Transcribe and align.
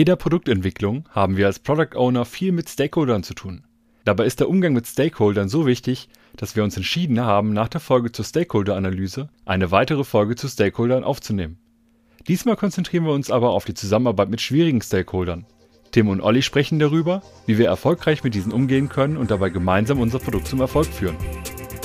jeder 0.00 0.16
Produktentwicklung 0.16 1.04
haben 1.10 1.36
wir 1.36 1.44
als 1.44 1.58
Product 1.58 1.94
Owner 1.94 2.24
viel 2.24 2.52
mit 2.52 2.70
Stakeholdern 2.70 3.22
zu 3.22 3.34
tun. 3.34 3.64
Dabei 4.06 4.24
ist 4.24 4.40
der 4.40 4.48
Umgang 4.48 4.72
mit 4.72 4.86
Stakeholdern 4.86 5.50
so 5.50 5.66
wichtig, 5.66 6.08
dass 6.38 6.56
wir 6.56 6.64
uns 6.64 6.74
entschieden 6.78 7.20
haben, 7.20 7.52
nach 7.52 7.68
der 7.68 7.82
Folge 7.82 8.10
zur 8.10 8.24
Stakeholder-Analyse 8.24 9.28
eine 9.44 9.70
weitere 9.72 10.04
Folge 10.04 10.36
zu 10.36 10.48
Stakeholdern 10.48 11.04
aufzunehmen. 11.04 11.58
Diesmal 12.28 12.56
konzentrieren 12.56 13.04
wir 13.04 13.12
uns 13.12 13.30
aber 13.30 13.50
auf 13.50 13.66
die 13.66 13.74
Zusammenarbeit 13.74 14.30
mit 14.30 14.40
schwierigen 14.40 14.80
Stakeholdern. 14.80 15.44
Tim 15.90 16.08
und 16.08 16.22
Olli 16.22 16.40
sprechen 16.40 16.78
darüber, 16.78 17.22
wie 17.44 17.58
wir 17.58 17.66
erfolgreich 17.66 18.24
mit 18.24 18.34
diesen 18.34 18.52
umgehen 18.52 18.88
können 18.88 19.18
und 19.18 19.30
dabei 19.30 19.50
gemeinsam 19.50 20.00
unser 20.00 20.18
Produkt 20.18 20.46
zum 20.46 20.62
Erfolg 20.62 20.86
führen. 20.86 21.16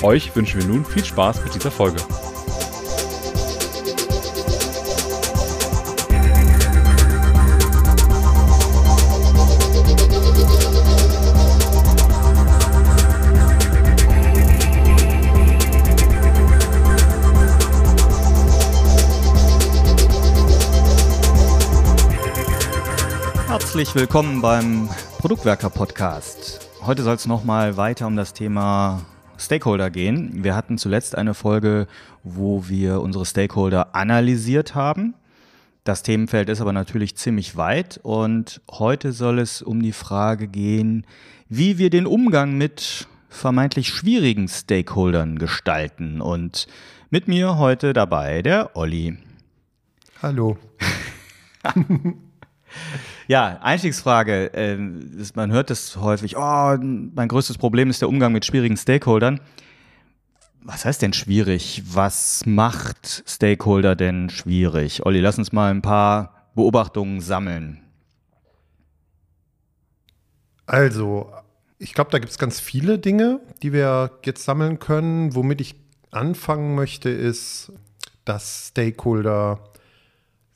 Euch 0.04 0.34
wünschen 0.38 0.62
wir 0.62 0.68
nun 0.70 0.86
viel 0.86 1.04
Spaß 1.04 1.44
mit 1.44 1.54
dieser 1.54 1.70
Folge. 1.70 1.98
Herzlich 23.76 23.96
willkommen 23.96 24.42
beim 24.42 24.88
Produktwerker 25.18 25.70
Podcast. 25.70 26.70
Heute 26.84 27.04
soll 27.04 27.16
es 27.16 27.26
nochmal 27.26 27.76
weiter 27.76 28.08
um 28.08 28.16
das 28.16 28.32
Thema 28.32 29.06
Stakeholder 29.38 29.90
gehen. 29.90 30.46
Wir 30.46 30.56
hatten 30.56 30.78
zuletzt 30.78 31.18
eine 31.18 31.34
Folge, 31.34 31.88
wo 32.24 32.70
wir 32.70 33.02
unsere 33.02 33.26
Stakeholder 33.26 33.94
analysiert 33.94 34.76
haben. 34.76 35.14
Das 35.84 36.04
Themenfeld 36.04 36.48
ist 36.48 36.62
aber 36.62 36.72
natürlich 36.72 37.18
ziemlich 37.18 37.58
weit 37.58 38.00
und 38.02 38.62
heute 38.72 39.12
soll 39.12 39.40
es 39.40 39.62
um 39.62 39.82
die 39.82 39.92
Frage 39.92 40.48
gehen, 40.48 41.06
wie 41.50 41.78
wir 41.78 41.90
den 41.90 42.06
Umgang 42.06 42.58
mit 42.58 43.10
vermeintlich 43.28 43.90
schwierigen 43.90 44.48
Stakeholdern 44.48 45.38
gestalten. 45.38 46.22
Und 46.22 46.68
mit 47.10 47.28
mir 47.28 47.58
heute 47.58 47.92
dabei 47.92 48.42
der 48.42 48.78
Olli. 48.78 49.18
Hallo. 50.22 50.58
Ja, 53.28 53.60
Einstiegsfrage. 53.62 54.54
Äh, 54.54 54.78
man 55.36 55.52
hört 55.52 55.70
das 55.70 55.98
häufig, 55.98 56.38
oh, 56.38 56.78
mein 56.78 57.28
größtes 57.28 57.58
Problem 57.58 57.90
ist 57.90 58.02
der 58.02 58.10
Umgang 58.10 58.32
mit 58.32 58.46
schwierigen 58.46 58.78
Stakeholdern. 58.78 59.40
Was 60.62 60.86
heißt 60.86 61.02
denn 61.02 61.14
schwierig? 61.14 61.84
Was 61.86 62.46
macht 62.46 63.24
Stakeholder 63.28 63.96
denn 63.96 64.30
schwierig? 64.30 65.06
Olli, 65.06 65.20
lass 65.20 65.38
uns 65.38 65.52
mal 65.52 65.72
ein 65.72 65.82
paar 65.82 66.50
Beobachtungen 66.56 67.22
sammeln. 67.22 67.82
Also, 70.66 71.32
ich 71.78 71.94
glaube, 71.94 72.10
da 72.12 72.18
gibt 72.20 72.32
es 72.32 72.40
ganz 72.40 72.60
viele 72.60 72.98
Dinge, 72.98 73.42
die 73.62 73.74
wir 73.74 74.20
jetzt 74.24 74.44
sammeln 74.44 74.80
können. 74.80 75.36
Womit 75.36 75.62
ich 75.62 75.76
anfangen 76.12 76.74
möchte, 76.74 77.10
ist, 77.10 77.72
dass 78.24 78.70
Stakeholder 78.70 79.60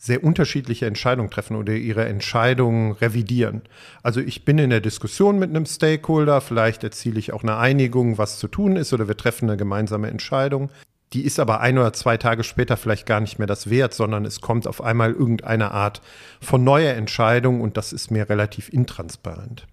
sehr 0.02 0.24
unterschiedliche 0.24 0.86
Entscheidungen 0.86 1.30
treffen 1.30 1.58
oder 1.58 1.74
ihre 1.74 2.06
Entscheidungen 2.06 2.94
revidieren. 2.94 3.64
Also 4.02 4.22
ich 4.22 4.46
bin 4.46 4.58
in 4.58 4.70
der 4.70 4.80
Diskussion 4.80 5.38
mit 5.38 5.50
einem 5.50 5.66
Stakeholder, 5.66 6.40
vielleicht 6.40 6.86
erziele 6.86 7.20
ich 7.20 7.34
auch 7.34 7.44
eine 7.44 7.58
Einigung, 7.58 8.18
was 8.18 8.40
zu 8.40 8.48
tun 8.48 8.78
ist 8.78 8.94
oder 8.94 9.10
wir 9.10 9.18
treffen 9.18 9.50
eine 9.50 9.58
gemeinsame 9.58 10.10
Entscheidung. 10.10 10.72
Die 11.12 11.24
ist 11.24 11.38
aber 11.38 11.60
ein 11.60 11.78
oder 11.78 11.92
zwei 11.92 12.16
Tage 12.16 12.46
später 12.46 12.78
vielleicht 12.78 13.06
gar 13.06 13.20
nicht 13.20 13.40
mehr 13.40 13.48
das 13.48 13.70
wert, 13.70 13.94
sondern 13.94 14.24
es 14.24 14.40
kommt 14.40 14.68
auf 14.68 14.82
einmal 14.82 15.12
irgendeine 15.12 15.72
Art 15.72 16.02
von 16.40 16.64
neuer 16.64 16.94
Entscheidung 16.94 17.60
und 17.60 17.76
das 17.76 17.92
ist 17.92 18.10
mir 18.10 18.30
relativ 18.30 18.70
intransparent. 18.70 19.68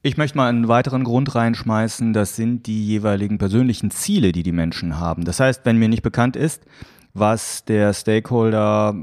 Ich 0.00 0.16
möchte 0.16 0.38
mal 0.38 0.48
einen 0.48 0.68
weiteren 0.68 1.04
Grund 1.04 1.34
reinschmeißen, 1.34 2.14
das 2.14 2.34
sind 2.36 2.66
die 2.66 2.86
jeweiligen 2.86 3.36
persönlichen 3.36 3.90
Ziele, 3.90 4.32
die 4.32 4.44
die 4.44 4.52
Menschen 4.52 4.98
haben. 4.98 5.24
Das 5.24 5.40
heißt, 5.40 5.66
wenn 5.66 5.76
mir 5.76 5.88
nicht 5.88 6.02
bekannt 6.02 6.36
ist, 6.36 6.62
was 7.18 7.64
der 7.64 7.92
Stakeholder 7.92 8.94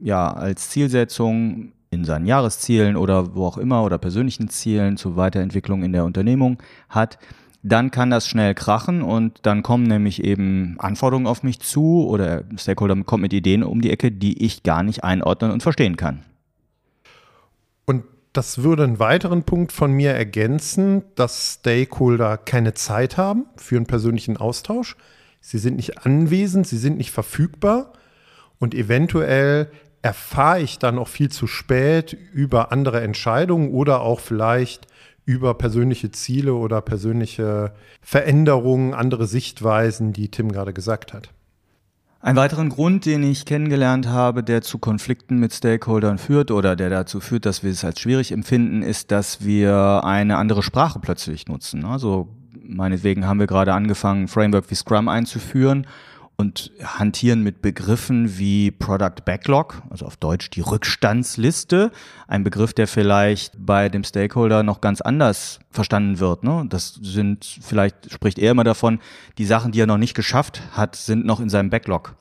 ja 0.00 0.32
als 0.32 0.70
Zielsetzung 0.70 1.72
in 1.90 2.04
seinen 2.04 2.26
Jahreszielen 2.26 2.96
oder 2.96 3.34
wo 3.34 3.46
auch 3.46 3.58
immer 3.58 3.84
oder 3.84 3.98
persönlichen 3.98 4.48
Zielen 4.48 4.96
zur 4.96 5.16
Weiterentwicklung 5.16 5.82
in 5.82 5.92
der 5.92 6.04
Unternehmung 6.04 6.58
hat, 6.88 7.18
dann 7.62 7.90
kann 7.90 8.10
das 8.10 8.26
schnell 8.26 8.54
krachen 8.54 9.02
und 9.02 9.40
dann 9.42 9.62
kommen 9.62 9.84
nämlich 9.84 10.24
eben 10.24 10.76
Anforderungen 10.78 11.26
auf 11.26 11.42
mich 11.42 11.60
zu 11.60 12.06
oder 12.08 12.42
Stakeholder 12.56 12.96
kommt 13.04 13.22
mit 13.22 13.32
Ideen 13.32 13.62
um 13.62 13.80
die 13.80 13.90
Ecke, 13.90 14.10
die 14.10 14.44
ich 14.44 14.62
gar 14.62 14.82
nicht 14.82 15.04
einordnen 15.04 15.52
und 15.52 15.62
verstehen 15.62 15.96
kann. 15.96 16.24
Und 17.84 18.04
das 18.32 18.62
würde 18.62 18.84
einen 18.84 18.98
weiteren 18.98 19.44
Punkt 19.44 19.70
von 19.70 19.92
mir 19.92 20.12
ergänzen, 20.12 21.04
dass 21.14 21.58
Stakeholder 21.60 22.36
keine 22.36 22.74
Zeit 22.74 23.16
haben 23.16 23.46
für 23.56 23.76
einen 23.76 23.86
persönlichen 23.86 24.36
Austausch. 24.36 24.96
Sie 25.42 25.58
sind 25.58 25.76
nicht 25.76 26.06
anwesend, 26.06 26.66
sie 26.66 26.78
sind 26.78 26.96
nicht 26.96 27.10
verfügbar 27.10 27.92
und 28.58 28.74
eventuell 28.74 29.70
erfahre 30.00 30.62
ich 30.62 30.78
dann 30.78 30.98
auch 30.98 31.08
viel 31.08 31.30
zu 31.30 31.46
spät 31.46 32.16
über 32.32 32.72
andere 32.72 33.02
Entscheidungen 33.02 33.70
oder 33.70 34.00
auch 34.00 34.20
vielleicht 34.20 34.86
über 35.24 35.54
persönliche 35.54 36.10
Ziele 36.10 36.54
oder 36.54 36.80
persönliche 36.80 37.72
Veränderungen, 38.00 38.94
andere 38.94 39.26
Sichtweisen, 39.26 40.12
die 40.12 40.30
Tim 40.30 40.50
gerade 40.50 40.72
gesagt 40.72 41.12
hat. 41.12 41.30
Ein 42.20 42.36
weiteren 42.36 42.68
Grund, 42.68 43.04
den 43.04 43.24
ich 43.24 43.44
kennengelernt 43.44 44.06
habe, 44.06 44.44
der 44.44 44.62
zu 44.62 44.78
Konflikten 44.78 45.38
mit 45.38 45.52
Stakeholdern 45.52 46.18
führt 46.18 46.52
oder 46.52 46.76
der 46.76 46.88
dazu 46.88 47.18
führt, 47.18 47.46
dass 47.46 47.64
wir 47.64 47.72
es 47.72 47.84
als 47.84 47.98
schwierig 47.98 48.30
empfinden, 48.30 48.82
ist, 48.82 49.10
dass 49.10 49.44
wir 49.44 50.02
eine 50.04 50.36
andere 50.36 50.62
Sprache 50.62 51.00
plötzlich 51.00 51.48
nutzen. 51.48 51.84
Also 51.84 52.28
meinetwegen 52.74 53.26
haben 53.26 53.40
wir 53.40 53.46
gerade 53.46 53.74
angefangen, 53.74 54.28
Framework 54.28 54.70
wie 54.70 54.74
Scrum 54.74 55.08
einzuführen 55.08 55.86
und 56.36 56.72
hantieren 56.82 57.42
mit 57.42 57.62
Begriffen 57.62 58.38
wie 58.38 58.70
Product 58.70 59.24
Backlog, 59.24 59.82
also 59.90 60.06
auf 60.06 60.16
Deutsch 60.16 60.50
die 60.50 60.60
Rückstandsliste, 60.60 61.92
ein 62.26 62.42
Begriff, 62.42 62.72
der 62.72 62.88
vielleicht 62.88 63.54
bei 63.58 63.88
dem 63.88 64.02
Stakeholder 64.02 64.62
noch 64.62 64.80
ganz 64.80 65.00
anders 65.00 65.60
verstanden 65.70 66.18
wird. 66.18 66.42
Ne? 66.42 66.64
Das 66.68 66.98
sind 67.00 67.58
vielleicht 67.60 68.12
spricht 68.12 68.38
er 68.38 68.50
immer 68.50 68.64
davon, 68.64 68.98
die 69.38 69.44
Sachen, 69.44 69.72
die 69.72 69.80
er 69.80 69.86
noch 69.86 69.98
nicht 69.98 70.14
geschafft 70.14 70.62
hat, 70.72 70.96
sind 70.96 71.24
noch 71.24 71.38
in 71.38 71.48
seinem 71.48 71.70
Backlog. 71.70 72.16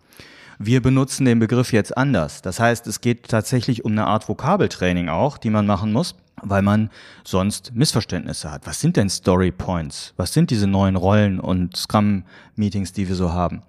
Wir 0.59 0.81
benutzen 0.81 1.25
den 1.25 1.39
Begriff 1.39 1.73
jetzt 1.73 1.97
anders. 1.97 2.43
Das 2.43 2.59
heißt, 2.59 2.85
es 2.85 3.01
geht 3.01 3.29
tatsächlich 3.29 3.83
um 3.83 3.93
eine 3.93 4.05
Art 4.05 4.29
Vokabeltraining 4.29 5.09
auch, 5.09 5.39
die 5.39 5.49
man 5.49 5.65
machen 5.65 5.91
muss 5.91 6.15
weil 6.41 6.61
man 6.61 6.89
sonst 7.23 7.73
Missverständnisse 7.75 8.51
hat. 8.51 8.65
Was 8.65 8.79
sind 8.79 8.97
denn 8.97 9.09
Story 9.09 9.51
Points? 9.51 10.13
Was 10.17 10.33
sind 10.33 10.49
diese 10.49 10.67
neuen 10.67 10.95
Rollen 10.95 11.39
und 11.39 11.77
Scrum-Meetings, 11.77 12.93
die 12.93 13.07
wir 13.07 13.15
so 13.15 13.31
haben? 13.31 13.61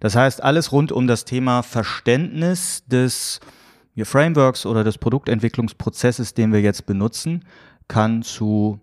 Das 0.00 0.14
heißt, 0.14 0.42
alles 0.42 0.72
rund 0.72 0.92
um 0.92 1.06
das 1.06 1.24
Thema 1.24 1.62
Verständnis 1.62 2.84
des 2.86 3.40
Frameworks 3.96 4.64
oder 4.66 4.84
des 4.84 4.98
Produktentwicklungsprozesses, 4.98 6.34
den 6.34 6.52
wir 6.52 6.60
jetzt 6.60 6.86
benutzen, 6.86 7.44
kann 7.88 8.22
zu 8.22 8.80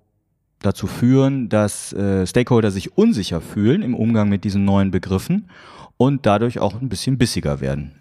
dazu 0.60 0.88
führen, 0.88 1.48
dass 1.48 1.94
äh, 1.94 2.26
Stakeholder 2.26 2.72
sich 2.72 2.98
unsicher 2.98 3.40
fühlen 3.40 3.82
im 3.82 3.96
Umgang 3.96 4.30
mit 4.30 4.44
diesen 4.44 4.66
neuen 4.66 4.92
Begriffen 4.92 5.50
und 5.98 6.26
dadurch 6.26 6.60
auch 6.60 6.82
ein 6.82 6.90
bisschen 6.90 7.18
bissiger 7.18 7.62
werden. 7.62 7.92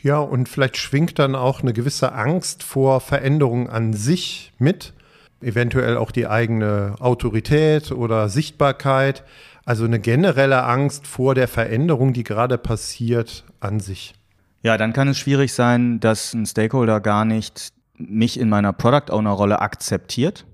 Ja, 0.00 0.18
und 0.18 0.48
vielleicht 0.48 0.76
schwingt 0.76 1.18
dann 1.18 1.34
auch 1.34 1.62
eine 1.62 1.72
gewisse 1.72 2.12
Angst 2.12 2.62
vor 2.62 3.00
Veränderungen 3.00 3.68
an 3.68 3.92
sich 3.92 4.52
mit, 4.58 4.92
eventuell 5.40 5.96
auch 5.96 6.10
die 6.10 6.26
eigene 6.26 6.94
Autorität 7.00 7.92
oder 7.92 8.28
Sichtbarkeit, 8.28 9.24
also 9.64 9.84
eine 9.84 9.98
generelle 9.98 10.62
Angst 10.62 11.06
vor 11.06 11.34
der 11.34 11.48
Veränderung, 11.48 12.12
die 12.12 12.24
gerade 12.24 12.56
passiert, 12.56 13.44
an 13.60 13.80
sich. 13.80 14.14
Ja, 14.62 14.76
dann 14.76 14.92
kann 14.92 15.08
es 15.08 15.18
schwierig 15.18 15.52
sein, 15.52 16.00
dass 16.00 16.32
ein 16.34 16.46
Stakeholder 16.46 17.00
gar 17.00 17.24
nicht 17.24 17.72
mich 17.98 18.38
in 18.38 18.48
meiner 18.48 18.72
Product 18.72 19.12
Owner 19.12 19.30
Rolle 19.30 19.60
akzeptiert, 19.60 20.46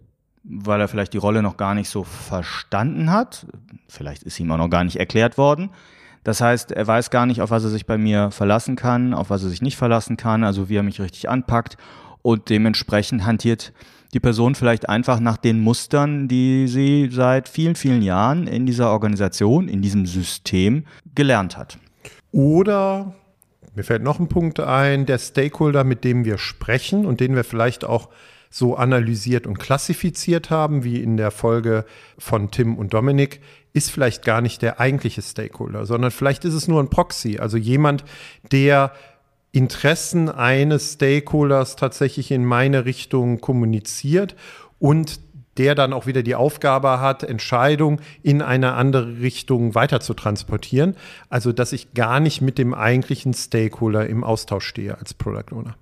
weil 0.45 0.81
er 0.81 0.89
vielleicht 0.89 1.13
die 1.13 1.19
Rolle 1.19 1.43
noch 1.43 1.57
gar 1.57 1.75
nicht 1.75 1.89
so 1.89 2.05
verstanden 2.05 3.11
hat. 3.11 3.47
Vielleicht 3.89 4.23
ist 4.23 4.39
ihm 4.41 4.51
auch 4.51 4.59
noch 4.59 4.71
gar 4.71 4.85
nicht 4.85 4.97
erklärt 4.97 5.39
worden. 5.39 5.71
Das 6.25 6.41
heißt, 6.41 6.73
er 6.73 6.87
weiß 6.87 7.11
gar 7.11 7.27
nicht, 7.27 7.41
auf 7.41 7.51
was 7.51 7.65
er 7.65 7.71
sich 7.71 7.87
bei 7.87 7.99
mir 7.99 8.31
verlassen 8.31 8.77
kann, 8.77 9.13
auf 9.15 9.31
was 9.31 9.43
er 9.43 9.51
sich 9.51 9.63
nicht 9.63 9.77
verlassen 9.77 10.17
kann, 10.17 10.45
also 10.45 10.69
wie 10.69 10.77
er 10.77 10.83
mich 10.83 11.01
richtig 11.01 11.29
anpackt. 11.29 11.77
Und 12.23 12.49
dementsprechend 12.49 13.27
hantiert 13.27 13.73
die 14.15 14.21
Person 14.21 14.55
vielleicht 14.55 14.89
einfach 14.89 15.21
nach 15.21 15.37
den 15.37 15.61
Mustern, 15.61 16.29
die 16.29 16.69
sie 16.69 17.09
seit 17.11 17.49
vielen, 17.49 17.75
vielen 17.75 18.03
Jahren 18.03 18.47
in 18.47 18.67
dieser 18.67 18.91
Organisation, 18.91 19.69
in 19.69 19.83
diesem 19.83 20.07
System 20.07 20.85
gelernt 21.15 21.57
hat. 21.57 21.79
Oder 22.31 23.15
mir 23.75 23.85
fällt 23.85 24.03
noch 24.03 24.21
ein 24.21 24.29
Punkt 24.29 24.61
ein, 24.61 25.07
der 25.07 25.19
Stakeholder, 25.19 25.83
mit 25.83 26.05
dem 26.05 26.25
wir 26.25 26.39
sprechen 26.39 27.07
und 27.07 27.21
den 27.21 27.35
wir 27.35 27.43
vielleicht 27.43 27.85
auch 27.85 28.11
so 28.51 28.77
analysiert 28.77 29.47
und 29.47 29.59
klassifiziert 29.59 30.51
haben, 30.51 30.85
wie 30.85 31.03
in 31.03 31.17
der 31.17 31.31
Folge 31.31 31.87
von 32.19 32.51
Tim 32.51 32.77
und 32.77 32.93
Dominik, 32.93 33.41
ist 33.73 33.91
vielleicht 33.91 34.25
gar 34.25 34.41
nicht 34.41 34.63
der 34.63 34.81
eigentliche 34.81 35.23
Stakeholder, 35.23 35.87
sondern 35.87 36.11
vielleicht 36.11 36.45
ist 36.45 36.55
es 36.55 36.69
nur 36.69 36.83
ein 36.83 36.91
Proxy, 36.91 37.39
also 37.39 37.57
jemand, 37.57 38.05
der 38.51 38.93
Interessen 39.53 40.29
eines 40.31 40.95
Stakeholders 40.95 41.77
tatsächlich 41.77 42.31
in 42.31 42.45
meine 42.45 42.85
Richtung 42.87 43.41
kommuniziert 43.41 44.35
und 44.79 45.21
der 45.59 45.75
dann 45.75 45.93
auch 45.93 46.07
wieder 46.07 46.23
die 46.23 46.35
Aufgabe 46.35 47.01
hat, 47.01 47.23
Entscheidungen 47.23 48.01
in 48.23 48.41
eine 48.41 48.73
andere 48.73 49.19
Richtung 49.19 49.75
weiter 49.75 50.01
zu 50.01 50.15
transportieren. 50.15 50.97
Also, 51.29 51.53
dass 51.53 51.73
ich 51.73 51.93
gar 51.93 52.21
nicht 52.21 52.41
mit 52.41 52.57
dem 52.57 52.73
eigentlichen 52.73 53.35
Stakeholder 53.35 54.07
im 54.07 54.25
Austausch 54.25 54.67
stehe 54.67 54.97
als 54.97 55.13
Product 55.13 55.53
Owner. 55.55 55.77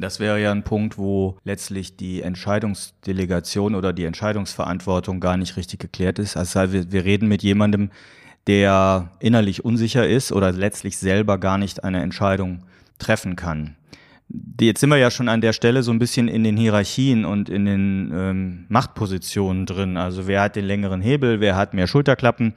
Das 0.00 0.20
wäre 0.20 0.40
ja 0.40 0.52
ein 0.52 0.62
Punkt, 0.62 0.96
wo 0.96 1.36
letztlich 1.42 1.96
die 1.96 2.22
Entscheidungsdelegation 2.22 3.74
oder 3.74 3.92
die 3.92 4.04
Entscheidungsverantwortung 4.04 5.18
gar 5.18 5.36
nicht 5.36 5.56
richtig 5.56 5.80
geklärt 5.80 6.20
ist. 6.20 6.36
Also 6.36 6.72
wir, 6.72 6.92
wir 6.92 7.04
reden 7.04 7.26
mit 7.26 7.42
jemandem, 7.42 7.90
der 8.46 9.10
innerlich 9.18 9.64
unsicher 9.64 10.06
ist 10.06 10.30
oder 10.30 10.52
letztlich 10.52 10.98
selber 10.98 11.38
gar 11.38 11.58
nicht 11.58 11.82
eine 11.82 12.00
Entscheidung 12.00 12.62
treffen 13.00 13.34
kann. 13.34 13.74
Jetzt 14.60 14.80
sind 14.80 14.90
wir 14.90 14.98
ja 14.98 15.10
schon 15.10 15.28
an 15.28 15.40
der 15.40 15.52
Stelle 15.52 15.82
so 15.82 15.90
ein 15.90 15.98
bisschen 15.98 16.28
in 16.28 16.44
den 16.44 16.56
Hierarchien 16.56 17.24
und 17.24 17.48
in 17.48 17.64
den 17.64 18.12
ähm, 18.14 18.66
Machtpositionen 18.68 19.66
drin. 19.66 19.96
Also 19.96 20.28
wer 20.28 20.42
hat 20.42 20.54
den 20.54 20.66
längeren 20.66 21.00
Hebel, 21.00 21.40
wer 21.40 21.56
hat 21.56 21.74
mehr 21.74 21.88
Schulterklappen. 21.88 22.54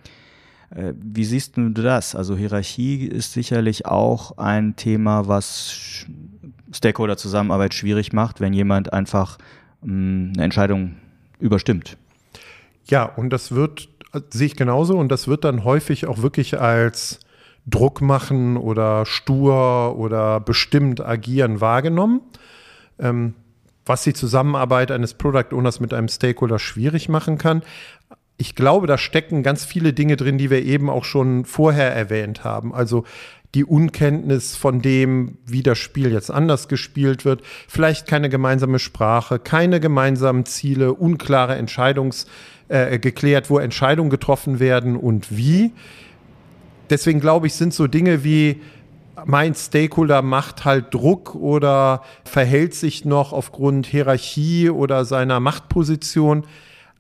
Äh, 0.70 0.94
wie 0.96 1.24
siehst 1.24 1.58
du 1.58 1.70
das? 1.70 2.14
Also 2.16 2.36
Hierarchie 2.38 3.06
ist 3.06 3.34
sicherlich 3.34 3.88
auch 3.88 4.38
ein 4.38 4.76
Thema, 4.76 5.28
was 5.28 6.06
Stakeholder-Zusammenarbeit 6.74 7.74
schwierig 7.74 8.14
macht, 8.14 8.42
wenn 8.42 8.54
jemand 8.54 8.94
einfach 8.94 9.38
ähm, 9.84 10.32
eine 10.36 10.46
Entscheidung 10.46 10.96
überstimmt. 11.40 11.98
Ja, 12.86 13.04
und 13.04 13.30
das 13.32 13.52
wird, 13.52 13.90
sehe 14.30 14.48
ich 14.48 14.56
genauso, 14.56 14.98
und 14.98 15.10
das 15.10 15.28
wird 15.28 15.44
dann 15.44 15.64
häufig 15.64 16.08
auch 16.08 16.22
wirklich 16.22 16.60
als 16.60 17.20
Druck 17.68 18.02
machen 18.02 18.58
oder 18.58 19.06
stur 19.06 19.96
oder 19.98 20.40
bestimmt 20.40 21.00
agieren 21.00 21.62
wahrgenommen. 21.62 22.22
Ähm, 23.00 23.36
was 23.86 24.04
die 24.04 24.14
Zusammenarbeit 24.14 24.92
eines 24.92 25.14
Product 25.14 25.54
Owners 25.54 25.80
mit 25.80 25.94
einem 25.94 26.08
Stakeholder 26.08 26.60
schwierig 26.60 27.10
machen 27.10 27.38
kann. 27.38 27.64
Ich 28.38 28.56
glaube, 28.56 28.88
da 28.88 28.98
stecken 28.98 29.44
ganz 29.44 29.66
viele 29.66 29.94
Dinge 29.94 30.18
drin, 30.18 30.38
die 30.38 30.50
wir 30.50 30.64
eben 30.64 30.90
auch 30.90 31.04
schon 31.04 31.46
vorher 31.46 31.94
erwähnt 31.94 32.44
haben. 32.44 32.74
Also 32.74 33.06
die 33.54 33.66
Unkenntnis 33.66 34.56
von 34.56 34.82
dem, 34.82 35.38
wie 35.46 35.64
das 35.64 35.78
Spiel 35.78 36.12
jetzt 36.12 36.32
anders 36.32 36.68
gespielt 36.68 37.26
wird, 37.26 37.42
vielleicht 37.68 38.08
keine 38.08 38.30
gemeinsame 38.30 38.80
Sprache, 38.80 39.40
keine 39.40 39.80
gemeinsamen 39.80 40.46
Ziele, 40.46 40.94
unklare 40.94 41.56
Entscheidungs 41.56 42.28
äh, 42.70 42.98
geklärt, 43.00 43.50
wo 43.50 43.60
Entscheidungen 43.60 44.10
getroffen 44.10 44.60
werden 44.60 44.96
und 44.96 45.36
wie. 45.36 45.74
Deswegen 46.90 47.20
glaube 47.20 47.48
ich, 47.48 47.54
sind 47.54 47.74
so 47.74 47.88
Dinge 47.88 48.24
wie 48.24 48.62
mein 49.26 49.54
Stakeholder 49.54 50.22
macht 50.22 50.66
halt 50.66 50.94
Druck 50.94 51.36
oder 51.36 52.02
verhält 52.24 52.74
sich 52.74 53.06
noch 53.06 53.34
aufgrund 53.34 53.86
Hierarchie 53.86 54.70
oder 54.70 55.06
seiner 55.06 55.40
Machtposition 55.40 56.46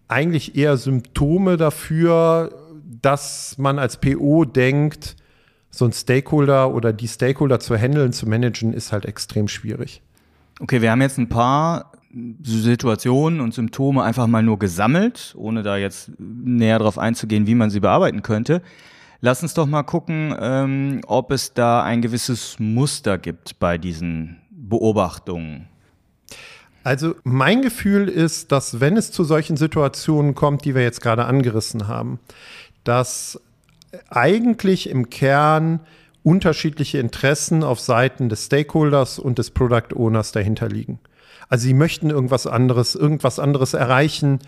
eigentlich 0.07 0.55
eher 0.55 0.77
Symptome 0.77 1.57
dafür, 1.57 2.53
dass 3.01 3.57
man 3.57 3.79
als 3.79 3.97
PO 3.97 4.45
denkt, 4.45 5.15
so 5.71 5.85
ein 5.85 5.93
Stakeholder 5.93 6.73
oder 6.73 6.93
die 6.93 7.07
Stakeholder 7.07 7.59
zu 7.59 7.75
handeln, 7.75 8.13
zu 8.13 8.27
managen, 8.27 8.73
ist 8.73 8.91
halt 8.91 9.05
extrem 9.05 9.47
schwierig. 9.47 10.01
Okay, 10.59 10.81
wir 10.81 10.91
haben 10.91 11.01
jetzt 11.01 11.17
ein 11.17 11.29
paar 11.29 11.91
Situationen 12.43 13.39
und 13.39 13.53
Symptome 13.53 14.03
einfach 14.03 14.27
mal 14.27 14.43
nur 14.43 14.59
gesammelt, 14.59 15.33
ohne 15.37 15.63
da 15.63 15.77
jetzt 15.77 16.11
näher 16.19 16.77
darauf 16.77 16.97
einzugehen, 16.97 17.47
wie 17.47 17.55
man 17.55 17.69
sie 17.69 17.79
bearbeiten 17.79 18.21
könnte. 18.21 18.61
Lass 19.21 19.41
uns 19.43 19.53
doch 19.53 19.65
mal 19.65 19.83
gucken, 19.83 20.35
ähm, 20.39 21.01
ob 21.07 21.31
es 21.31 21.53
da 21.53 21.83
ein 21.83 22.01
gewisses 22.01 22.59
Muster 22.59 23.17
gibt 23.17 23.59
bei 23.59 23.77
diesen 23.77 24.37
Beobachtungen. 24.49 25.67
Also 26.83 27.15
mein 27.23 27.61
Gefühl 27.61 28.09
ist, 28.09 28.51
dass 28.51 28.79
wenn 28.79 28.97
es 28.97 29.11
zu 29.11 29.23
solchen 29.23 29.55
Situationen 29.55 30.33
kommt, 30.33 30.65
die 30.65 30.73
wir 30.73 30.81
jetzt 30.81 31.01
gerade 31.01 31.25
angerissen 31.25 31.87
haben, 31.87 32.19
dass 32.83 33.39
eigentlich 34.09 34.89
im 34.89 35.09
Kern 35.09 35.81
unterschiedliche 36.23 36.99
Interessen 36.99 37.63
auf 37.63 37.79
Seiten 37.79 38.29
des 38.29 38.45
Stakeholders 38.45 39.19
und 39.19 39.39
des 39.39 39.51
Product 39.51 39.95
Owners 39.95 40.31
dahinter 40.31 40.69
liegen. 40.69 40.99
Also 41.49 41.63
sie 41.63 41.73
möchten 41.73 42.09
irgendwas 42.09 42.47
anderes, 42.47 42.95
irgendwas 42.95 43.39
anderes 43.39 43.73
erreichen, 43.73 44.39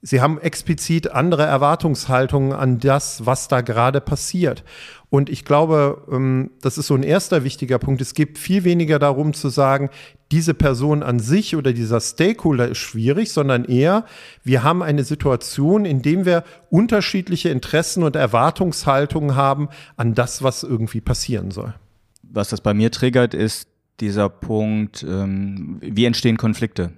Sie 0.00 0.20
haben 0.20 0.40
explizit 0.40 1.10
andere 1.10 1.44
Erwartungshaltungen 1.44 2.52
an 2.52 2.78
das, 2.78 3.26
was 3.26 3.48
da 3.48 3.62
gerade 3.62 4.00
passiert. 4.00 4.62
Und 5.10 5.28
ich 5.28 5.44
glaube, 5.44 6.02
ähm, 6.10 6.50
das 6.60 6.78
ist 6.78 6.86
so 6.86 6.94
ein 6.94 7.02
erster 7.02 7.42
wichtiger 7.42 7.78
Punkt. 7.78 8.00
Es 8.00 8.14
geht 8.14 8.38
viel 8.38 8.62
weniger 8.62 9.00
darum 9.00 9.34
zu 9.34 9.48
sagen, 9.48 9.90
diese 10.30 10.54
Person 10.54 11.02
an 11.02 11.18
sich 11.18 11.56
oder 11.56 11.72
dieser 11.72 12.00
Stakeholder 12.00 12.68
ist 12.68 12.78
schwierig, 12.78 13.32
sondern 13.32 13.64
eher, 13.64 14.04
wir 14.44 14.62
haben 14.62 14.82
eine 14.82 15.02
Situation, 15.02 15.84
in 15.84 16.02
dem 16.02 16.26
wir 16.26 16.44
unterschiedliche 16.70 17.48
Interessen 17.48 18.02
und 18.02 18.14
Erwartungshaltungen 18.14 19.34
haben 19.34 19.68
an 19.96 20.14
das, 20.14 20.42
was 20.42 20.62
irgendwie 20.62 21.00
passieren 21.00 21.50
soll. 21.50 21.74
Was 22.22 22.50
das 22.50 22.60
bei 22.60 22.74
mir 22.74 22.92
triggert, 22.92 23.34
ist 23.34 23.68
dieser 24.00 24.28
Punkt, 24.28 25.02
ähm, 25.02 25.78
wie 25.80 26.04
entstehen 26.04 26.36
Konflikte? 26.36 26.92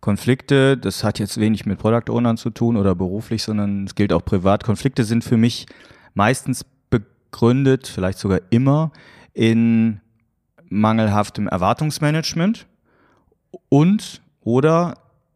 Konflikte, 0.00 0.78
das 0.78 1.04
hat 1.04 1.18
jetzt 1.18 1.38
wenig 1.38 1.66
mit 1.66 1.78
Product 1.78 2.10
Ownern 2.10 2.36
zu 2.36 2.50
tun 2.50 2.76
oder 2.76 2.94
beruflich, 2.94 3.42
sondern 3.42 3.84
es 3.84 3.94
gilt 3.94 4.12
auch 4.12 4.24
privat. 4.24 4.64
Konflikte 4.64 5.04
sind 5.04 5.24
für 5.24 5.36
mich 5.36 5.66
meistens 6.14 6.64
begründet, 6.88 7.86
vielleicht 7.86 8.18
sogar 8.18 8.40
immer, 8.50 8.92
in 9.34 10.00
mangelhaftem 10.68 11.48
Erwartungsmanagement 11.48 12.66
und 13.68 14.22
oder 14.40 14.94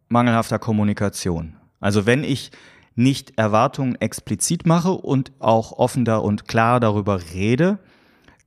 mangelhafter 0.09 0.59
Kommunikation. 0.59 1.57
Also 1.81 2.07
wenn 2.07 2.25
ich 2.25 2.51
nicht 2.95 3.37
Erwartungen 3.37 3.97
explizit 3.97 4.67
mache 4.67 4.93
und 4.93 5.33
auch 5.41 5.73
offen 5.73 6.05
da 6.05 6.19
und 6.19 6.49
klar 6.49 6.81
darüber 6.81 7.21
rede, 7.35 7.79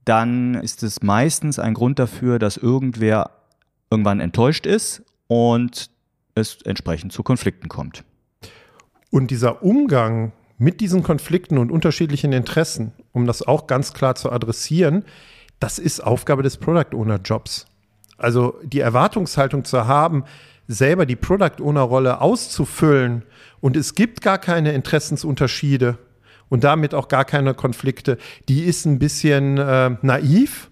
dann 0.06 0.56
ist 0.56 0.84
es 0.84 1.04
meistens 1.04 1.60
ein 1.60 1.74
Grund 1.74 2.00
dafür, 2.00 2.40
dass 2.40 2.56
irgendwer 2.58 3.32
irgendwann 3.92 4.22
enttäuscht 4.22 4.66
ist 4.66 5.04
und 5.28 5.90
es 6.38 6.62
entsprechend 6.62 7.12
zu 7.12 7.24
Konflikten 7.24 7.68
kommt. 7.68 8.04
Und 9.10 9.32
dieser 9.32 9.64
Umgang 9.64 10.32
mit 10.58 10.82
diesen 10.82 11.04
Konflikten 11.04 11.58
und 11.58 11.72
unterschiedlichen 11.72 12.34
Interessen, 12.34 12.94
um 13.12 13.28
das 13.28 13.42
auch 13.42 13.68
ganz 13.68 13.94
klar 13.94 14.16
zu 14.16 14.32
adressieren, 14.32 15.06
das 15.60 15.80
ist 15.80 16.02
Aufgabe 16.02 16.44
des 16.44 16.58
Product 16.58 16.96
Owner 16.96 17.20
Jobs. 17.24 17.66
Also 18.18 18.60
die 18.64 18.80
Erwartungshaltung 18.80 19.66
zu 19.66 19.88
haben, 19.88 20.24
selber 20.68 21.06
die 21.06 21.16
Product 21.16 21.62
Owner 21.62 21.82
Rolle 21.82 22.22
auszufüllen 22.22 23.24
und 23.60 23.78
es 23.78 23.96
gibt 23.96 24.22
gar 24.22 24.38
keine 24.38 24.74
Interessensunterschiede 24.74 25.98
und 26.50 26.64
damit 26.64 26.94
auch 26.94 27.08
gar 27.08 27.26
keine 27.26 27.54
Konflikte, 27.54 28.18
die 28.50 28.64
ist 28.64 28.86
ein 28.86 29.00
bisschen 29.00 29.58
äh, 29.58 29.92
naiv 30.02 30.70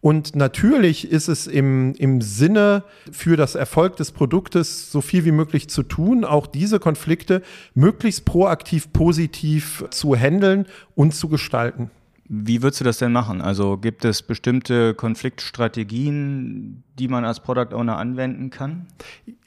und 0.00 0.36
natürlich 0.36 1.10
ist 1.10 1.28
es 1.28 1.48
im, 1.48 1.94
im 1.94 2.20
Sinne 2.20 2.84
für 3.10 3.36
das 3.36 3.56
Erfolg 3.56 3.96
des 3.96 4.12
Produktes 4.12 4.92
so 4.92 5.00
viel 5.00 5.24
wie 5.24 5.32
möglich 5.32 5.68
zu 5.68 5.82
tun, 5.82 6.24
auch 6.24 6.46
diese 6.46 6.78
Konflikte 6.78 7.42
möglichst 7.74 8.24
proaktiv 8.24 8.92
positiv 8.92 9.84
zu 9.90 10.14
handeln 10.14 10.66
und 10.94 11.14
zu 11.14 11.28
gestalten. 11.28 11.90
Wie 12.30 12.62
würdest 12.62 12.80
du 12.80 12.84
das 12.84 12.98
denn 12.98 13.12
machen? 13.12 13.40
Also 13.40 13.78
gibt 13.78 14.04
es 14.04 14.20
bestimmte 14.20 14.92
Konfliktstrategien, 14.92 16.84
die 16.98 17.08
man 17.08 17.24
als 17.24 17.40
Product 17.40 17.74
Owner 17.74 17.96
anwenden 17.96 18.50
kann? 18.50 18.86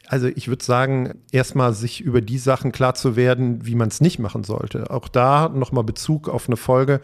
Also 0.07 0.27
ich 0.27 0.47
würde 0.47 0.65
sagen, 0.65 1.13
erstmal 1.31 1.73
sich 1.73 2.01
über 2.01 2.21
die 2.21 2.39
Sachen 2.39 2.71
klar 2.71 2.95
zu 2.95 3.15
werden, 3.15 3.67
wie 3.67 3.75
man 3.75 3.89
es 3.89 4.01
nicht 4.01 4.17
machen 4.17 4.43
sollte. 4.43 4.89
Auch 4.89 5.07
da 5.07 5.47
nochmal 5.49 5.83
Bezug 5.83 6.27
auf 6.27 6.47
eine 6.47 6.57
Folge, 6.57 7.01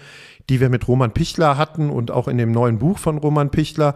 die 0.50 0.60
wir 0.60 0.70
mit 0.70 0.88
Roman 0.88 1.14
Pichler 1.14 1.58
hatten 1.58 1.92
und 1.92 2.10
auch 2.10 2.28
in 2.28 2.40
dem 2.40 2.52
neuen 2.52 2.80
Buch 2.80 2.98
von 2.98 3.20
Roman 3.20 3.52
Pichler. 3.52 3.94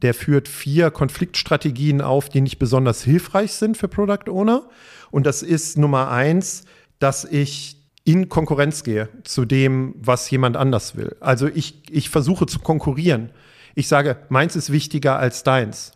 Der 0.00 0.14
führt 0.14 0.48
vier 0.48 0.90
Konfliktstrategien 0.90 2.00
auf, 2.00 2.30
die 2.30 2.40
nicht 2.40 2.58
besonders 2.58 3.02
hilfreich 3.02 3.52
sind 3.52 3.76
für 3.76 3.88
Product 3.88 4.30
Owner. 4.30 4.62
Und 5.10 5.26
das 5.26 5.42
ist 5.42 5.76
Nummer 5.76 6.10
eins, 6.10 6.64
dass 6.98 7.26
ich 7.26 7.79
in 8.10 8.28
Konkurrenz 8.28 8.82
gehe 8.82 9.08
zu 9.24 9.44
dem, 9.44 9.94
was 10.00 10.30
jemand 10.30 10.56
anders 10.56 10.96
will. 10.96 11.16
Also 11.20 11.46
ich, 11.46 11.82
ich 11.90 12.10
versuche 12.10 12.46
zu 12.46 12.58
konkurrieren. 12.58 13.30
Ich 13.74 13.88
sage, 13.88 14.16
meins 14.28 14.56
ist 14.56 14.72
wichtiger 14.72 15.18
als 15.18 15.44
deins. 15.44 15.92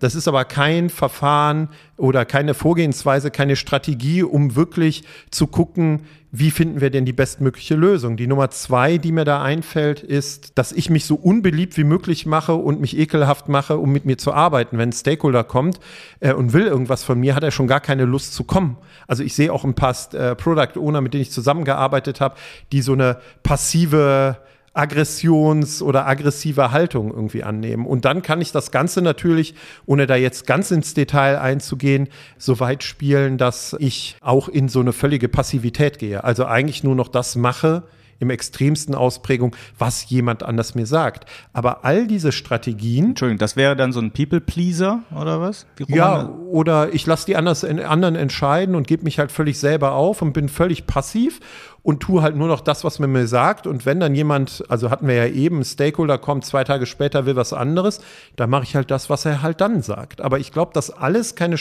Das 0.00 0.16
ist 0.16 0.26
aber 0.26 0.44
kein 0.44 0.90
Verfahren 0.90 1.68
oder 1.96 2.24
keine 2.24 2.54
Vorgehensweise, 2.54 3.30
keine 3.30 3.54
Strategie, 3.54 4.24
um 4.24 4.56
wirklich 4.56 5.04
zu 5.30 5.46
gucken, 5.46 6.02
wie 6.34 6.50
finden 6.50 6.80
wir 6.80 6.88
denn 6.88 7.04
die 7.04 7.12
bestmögliche 7.12 7.74
Lösung. 7.74 8.16
Die 8.16 8.26
Nummer 8.26 8.48
zwei, 8.48 8.96
die 8.96 9.12
mir 9.12 9.26
da 9.26 9.42
einfällt, 9.42 10.00
ist, 10.00 10.56
dass 10.56 10.72
ich 10.72 10.88
mich 10.88 11.04
so 11.04 11.14
unbeliebt 11.14 11.76
wie 11.76 11.84
möglich 11.84 12.24
mache 12.24 12.54
und 12.54 12.80
mich 12.80 12.96
ekelhaft 12.96 13.50
mache, 13.50 13.76
um 13.76 13.92
mit 13.92 14.06
mir 14.06 14.16
zu 14.16 14.32
arbeiten. 14.32 14.78
Wenn 14.78 14.88
ein 14.88 14.94
Stakeholder 14.94 15.44
kommt 15.44 15.78
äh, 16.20 16.32
und 16.32 16.54
will 16.54 16.66
irgendwas 16.66 17.04
von 17.04 17.20
mir, 17.20 17.34
hat 17.34 17.42
er 17.42 17.50
schon 17.50 17.66
gar 17.66 17.80
keine 17.80 18.06
Lust 18.06 18.32
zu 18.32 18.44
kommen. 18.44 18.78
Also 19.06 19.22
ich 19.22 19.34
sehe 19.34 19.52
auch 19.52 19.64
ein 19.64 19.74
paar 19.74 19.94
äh, 20.14 20.34
Product 20.34 20.78
Owner, 20.80 21.02
mit 21.02 21.12
denen 21.12 21.20
ich 21.22 21.30
zusammengearbeitet 21.30 22.22
habe, 22.22 22.36
die 22.72 22.80
so 22.80 22.94
eine 22.94 23.18
passive 23.42 24.38
Aggressions- 24.74 25.82
oder 25.82 26.06
aggressive 26.06 26.70
Haltung 26.70 27.10
irgendwie 27.10 27.42
annehmen. 27.42 27.86
Und 27.86 28.04
dann 28.04 28.22
kann 28.22 28.40
ich 28.40 28.52
das 28.52 28.70
Ganze 28.70 29.02
natürlich, 29.02 29.54
ohne 29.86 30.06
da 30.06 30.16
jetzt 30.16 30.46
ganz 30.46 30.70
ins 30.70 30.94
Detail 30.94 31.38
einzugehen, 31.38 32.08
so 32.38 32.58
weit 32.60 32.82
spielen, 32.82 33.36
dass 33.36 33.76
ich 33.78 34.16
auch 34.20 34.48
in 34.48 34.68
so 34.68 34.80
eine 34.80 34.92
völlige 34.92 35.28
Passivität 35.28 35.98
gehe. 35.98 36.24
Also 36.24 36.46
eigentlich 36.46 36.84
nur 36.84 36.94
noch 36.94 37.08
das 37.08 37.36
mache, 37.36 37.82
im 38.22 38.30
extremsten 38.30 38.94
Ausprägung, 38.94 39.54
was 39.78 40.08
jemand 40.08 40.44
anders 40.44 40.76
mir 40.76 40.86
sagt. 40.86 41.26
Aber 41.52 41.84
all 41.84 42.06
diese 42.06 42.30
Strategien. 42.30 43.10
Entschuldigung, 43.10 43.38
das 43.38 43.56
wäre 43.56 43.74
dann 43.74 43.92
so 43.92 44.00
ein 44.00 44.12
People-Pleaser 44.12 45.00
oder 45.20 45.40
was? 45.40 45.66
ja, 45.88 46.28
oder 46.28 46.94
ich 46.94 47.04
lasse 47.04 47.26
die 47.26 47.36
anders, 47.36 47.64
anderen 47.64 48.14
entscheiden 48.14 48.76
und 48.76 48.86
gebe 48.86 49.02
mich 49.02 49.18
halt 49.18 49.32
völlig 49.32 49.58
selber 49.58 49.92
auf 49.92 50.22
und 50.22 50.32
bin 50.32 50.48
völlig 50.48 50.86
passiv 50.86 51.40
und 51.82 51.98
tue 52.00 52.22
halt 52.22 52.36
nur 52.36 52.46
noch 52.46 52.60
das, 52.60 52.84
was 52.84 53.00
man 53.00 53.10
mir 53.10 53.26
sagt. 53.26 53.66
Und 53.66 53.86
wenn 53.86 53.98
dann 53.98 54.14
jemand, 54.14 54.62
also 54.68 54.88
hatten 54.90 55.08
wir 55.08 55.14
ja 55.14 55.26
eben, 55.26 55.58
ein 55.58 55.64
Stakeholder 55.64 56.16
kommt, 56.18 56.44
zwei 56.44 56.62
Tage 56.62 56.86
später 56.86 57.26
will 57.26 57.34
was 57.34 57.52
anderes, 57.52 58.00
dann 58.36 58.50
mache 58.50 58.62
ich 58.62 58.76
halt 58.76 58.92
das, 58.92 59.10
was 59.10 59.24
er 59.24 59.42
halt 59.42 59.60
dann 59.60 59.82
sagt. 59.82 60.20
Aber 60.20 60.38
ich 60.38 60.52
glaube, 60.52 60.70
dass 60.74 60.90
alles 60.90 61.34
keine 61.34 61.56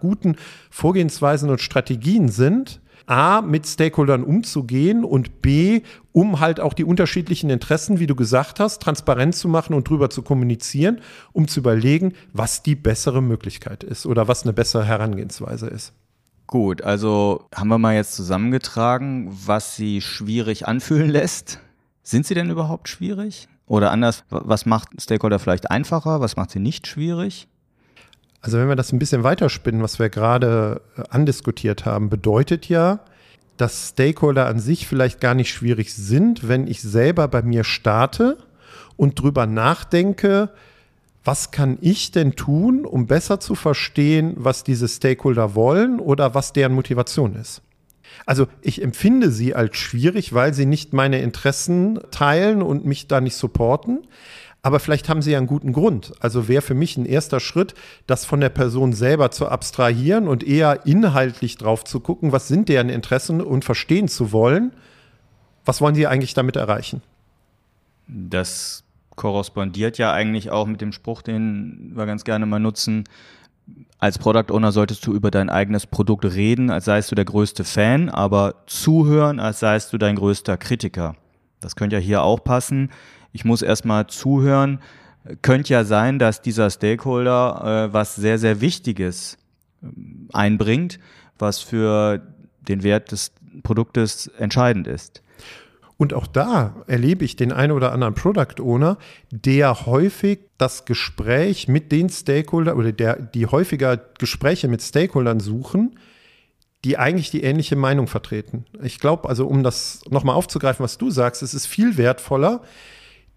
guten 0.00 0.36
Vorgehensweisen 0.70 1.50
und 1.50 1.60
Strategien 1.60 2.28
sind, 2.28 2.80
A, 3.06 3.40
mit 3.40 3.66
Stakeholdern 3.66 4.24
umzugehen 4.24 5.04
und 5.04 5.40
B, 5.42 5.82
um 6.12 6.40
halt 6.40 6.60
auch 6.60 6.74
die 6.74 6.84
unterschiedlichen 6.84 7.50
Interessen, 7.50 8.00
wie 8.00 8.06
du 8.06 8.14
gesagt 8.14 8.60
hast, 8.60 8.82
transparent 8.82 9.34
zu 9.34 9.48
machen 9.48 9.74
und 9.74 9.88
drüber 9.88 10.10
zu 10.10 10.22
kommunizieren, 10.22 11.00
um 11.32 11.46
zu 11.48 11.60
überlegen, 11.60 12.14
was 12.32 12.62
die 12.62 12.74
bessere 12.74 13.22
Möglichkeit 13.22 13.84
ist 13.84 14.06
oder 14.06 14.28
was 14.28 14.42
eine 14.42 14.52
bessere 14.52 14.84
Herangehensweise 14.84 15.68
ist. 15.68 15.92
Gut, 16.46 16.82
also 16.82 17.46
haben 17.54 17.68
wir 17.68 17.78
mal 17.78 17.94
jetzt 17.94 18.14
zusammengetragen, 18.14 19.36
was 19.46 19.76
sie 19.76 20.00
schwierig 20.00 20.66
anfühlen 20.68 21.10
lässt. 21.10 21.60
Sind 22.02 22.24
sie 22.24 22.34
denn 22.34 22.50
überhaupt 22.50 22.88
schwierig? 22.88 23.48
Oder 23.66 23.90
anders, 23.90 24.24
was 24.30 24.64
macht 24.64 24.90
Stakeholder 25.00 25.40
vielleicht 25.40 25.70
einfacher? 25.70 26.20
Was 26.20 26.36
macht 26.36 26.52
sie 26.52 26.60
nicht 26.60 26.86
schwierig? 26.86 27.48
Also 28.46 28.58
wenn 28.58 28.68
wir 28.68 28.76
das 28.76 28.92
ein 28.92 29.00
bisschen 29.00 29.24
weiterspinnen, 29.24 29.82
was 29.82 29.98
wir 29.98 30.08
gerade 30.08 30.80
äh, 30.96 31.02
andiskutiert 31.10 31.84
haben, 31.84 32.08
bedeutet 32.10 32.68
ja, 32.68 33.00
dass 33.56 33.88
Stakeholder 33.88 34.46
an 34.46 34.60
sich 34.60 34.86
vielleicht 34.86 35.20
gar 35.20 35.34
nicht 35.34 35.50
schwierig 35.50 35.92
sind, 35.92 36.46
wenn 36.46 36.68
ich 36.68 36.80
selber 36.80 37.26
bei 37.26 37.42
mir 37.42 37.64
starte 37.64 38.38
und 38.96 39.20
drüber 39.20 39.46
nachdenke, 39.46 40.50
was 41.24 41.50
kann 41.50 41.78
ich 41.80 42.12
denn 42.12 42.36
tun, 42.36 42.84
um 42.84 43.08
besser 43.08 43.40
zu 43.40 43.56
verstehen, 43.56 44.34
was 44.36 44.62
diese 44.62 44.86
Stakeholder 44.86 45.56
wollen 45.56 45.98
oder 45.98 46.36
was 46.36 46.52
deren 46.52 46.72
Motivation 46.72 47.34
ist. 47.34 47.62
Also 48.26 48.46
ich 48.62 48.80
empfinde 48.80 49.32
sie 49.32 49.56
als 49.56 49.76
schwierig, 49.76 50.34
weil 50.34 50.54
sie 50.54 50.66
nicht 50.66 50.92
meine 50.92 51.18
Interessen 51.18 51.98
teilen 52.12 52.62
und 52.62 52.86
mich 52.86 53.08
da 53.08 53.20
nicht 53.20 53.34
supporten. 53.34 54.06
Aber 54.66 54.80
vielleicht 54.80 55.08
haben 55.08 55.22
sie 55.22 55.30
ja 55.30 55.38
einen 55.38 55.46
guten 55.46 55.72
Grund. 55.72 56.12
Also 56.18 56.48
wäre 56.48 56.60
für 56.60 56.74
mich 56.74 56.96
ein 56.96 57.06
erster 57.06 57.38
Schritt, 57.38 57.76
das 58.08 58.24
von 58.24 58.40
der 58.40 58.48
Person 58.48 58.92
selber 58.92 59.30
zu 59.30 59.46
abstrahieren 59.46 60.26
und 60.26 60.42
eher 60.42 60.86
inhaltlich 60.86 61.56
drauf 61.56 61.84
zu 61.84 62.00
gucken, 62.00 62.32
was 62.32 62.48
sind 62.48 62.68
deren 62.68 62.88
Interessen 62.88 63.40
und 63.40 63.64
verstehen 63.64 64.08
zu 64.08 64.32
wollen, 64.32 64.72
was 65.64 65.80
wollen 65.80 65.94
sie 65.94 66.08
eigentlich 66.08 66.34
damit 66.34 66.56
erreichen. 66.56 67.00
Das 68.08 68.82
korrespondiert 69.14 69.98
ja 69.98 70.12
eigentlich 70.12 70.50
auch 70.50 70.66
mit 70.66 70.80
dem 70.80 70.90
Spruch, 70.90 71.22
den 71.22 71.92
wir 71.94 72.04
ganz 72.06 72.24
gerne 72.24 72.44
mal 72.44 72.58
nutzen. 72.58 73.04
Als 74.00 74.18
Product 74.18 74.52
Owner 74.52 74.72
solltest 74.72 75.06
du 75.06 75.14
über 75.14 75.30
dein 75.30 75.48
eigenes 75.48 75.86
Produkt 75.86 76.24
reden, 76.24 76.70
als 76.70 76.86
seist 76.86 77.12
du 77.12 77.14
der 77.14 77.24
größte 77.24 77.62
Fan, 77.62 78.08
aber 78.08 78.64
zuhören, 78.66 79.38
als 79.38 79.60
seist 79.60 79.92
du 79.92 79.98
dein 79.98 80.16
größter 80.16 80.56
Kritiker. 80.56 81.14
Das 81.60 81.76
könnte 81.76 81.94
ja 81.94 82.02
hier 82.02 82.22
auch 82.24 82.42
passen 82.42 82.90
ich 83.36 83.44
muss 83.44 83.60
erstmal 83.60 84.06
zuhören. 84.06 84.80
Könnte 85.42 85.74
ja 85.74 85.84
sein, 85.84 86.18
dass 86.18 86.40
dieser 86.40 86.70
Stakeholder 86.70 87.88
äh, 87.90 87.92
was 87.92 88.16
sehr, 88.16 88.38
sehr 88.38 88.62
Wichtiges 88.62 89.36
äh, 89.82 89.88
einbringt, 90.32 90.98
was 91.38 91.60
für 91.60 92.22
den 92.66 92.82
Wert 92.82 93.12
des 93.12 93.32
Produktes 93.62 94.28
entscheidend 94.38 94.86
ist. 94.86 95.22
Und 95.98 96.14
auch 96.14 96.26
da 96.26 96.82
erlebe 96.86 97.24
ich 97.24 97.36
den 97.36 97.52
einen 97.52 97.72
oder 97.72 97.92
anderen 97.92 98.14
Product 98.14 98.60
Owner, 98.60 98.96
der 99.30 99.86
häufig 99.86 100.40
das 100.56 100.86
Gespräch 100.86 101.68
mit 101.68 101.92
den 101.92 102.08
Stakeholdern 102.08 102.76
oder 102.76 102.92
der, 102.92 103.16
die 103.16 103.46
häufiger 103.46 103.98
Gespräche 104.18 104.68
mit 104.68 104.82
Stakeholdern 104.82 105.40
suchen, 105.40 105.98
die 106.84 106.96
eigentlich 106.98 107.30
die 107.30 107.42
ähnliche 107.42 107.76
Meinung 107.76 108.06
vertreten. 108.06 108.64
Ich 108.82 108.98
glaube, 108.98 109.28
also 109.28 109.46
um 109.46 109.62
das 109.62 110.00
nochmal 110.08 110.36
aufzugreifen, 110.36 110.84
was 110.84 110.98
du 110.98 111.10
sagst, 111.10 111.42
es 111.42 111.52
ist 111.52 111.66
viel 111.66 111.96
wertvoller, 111.96 112.62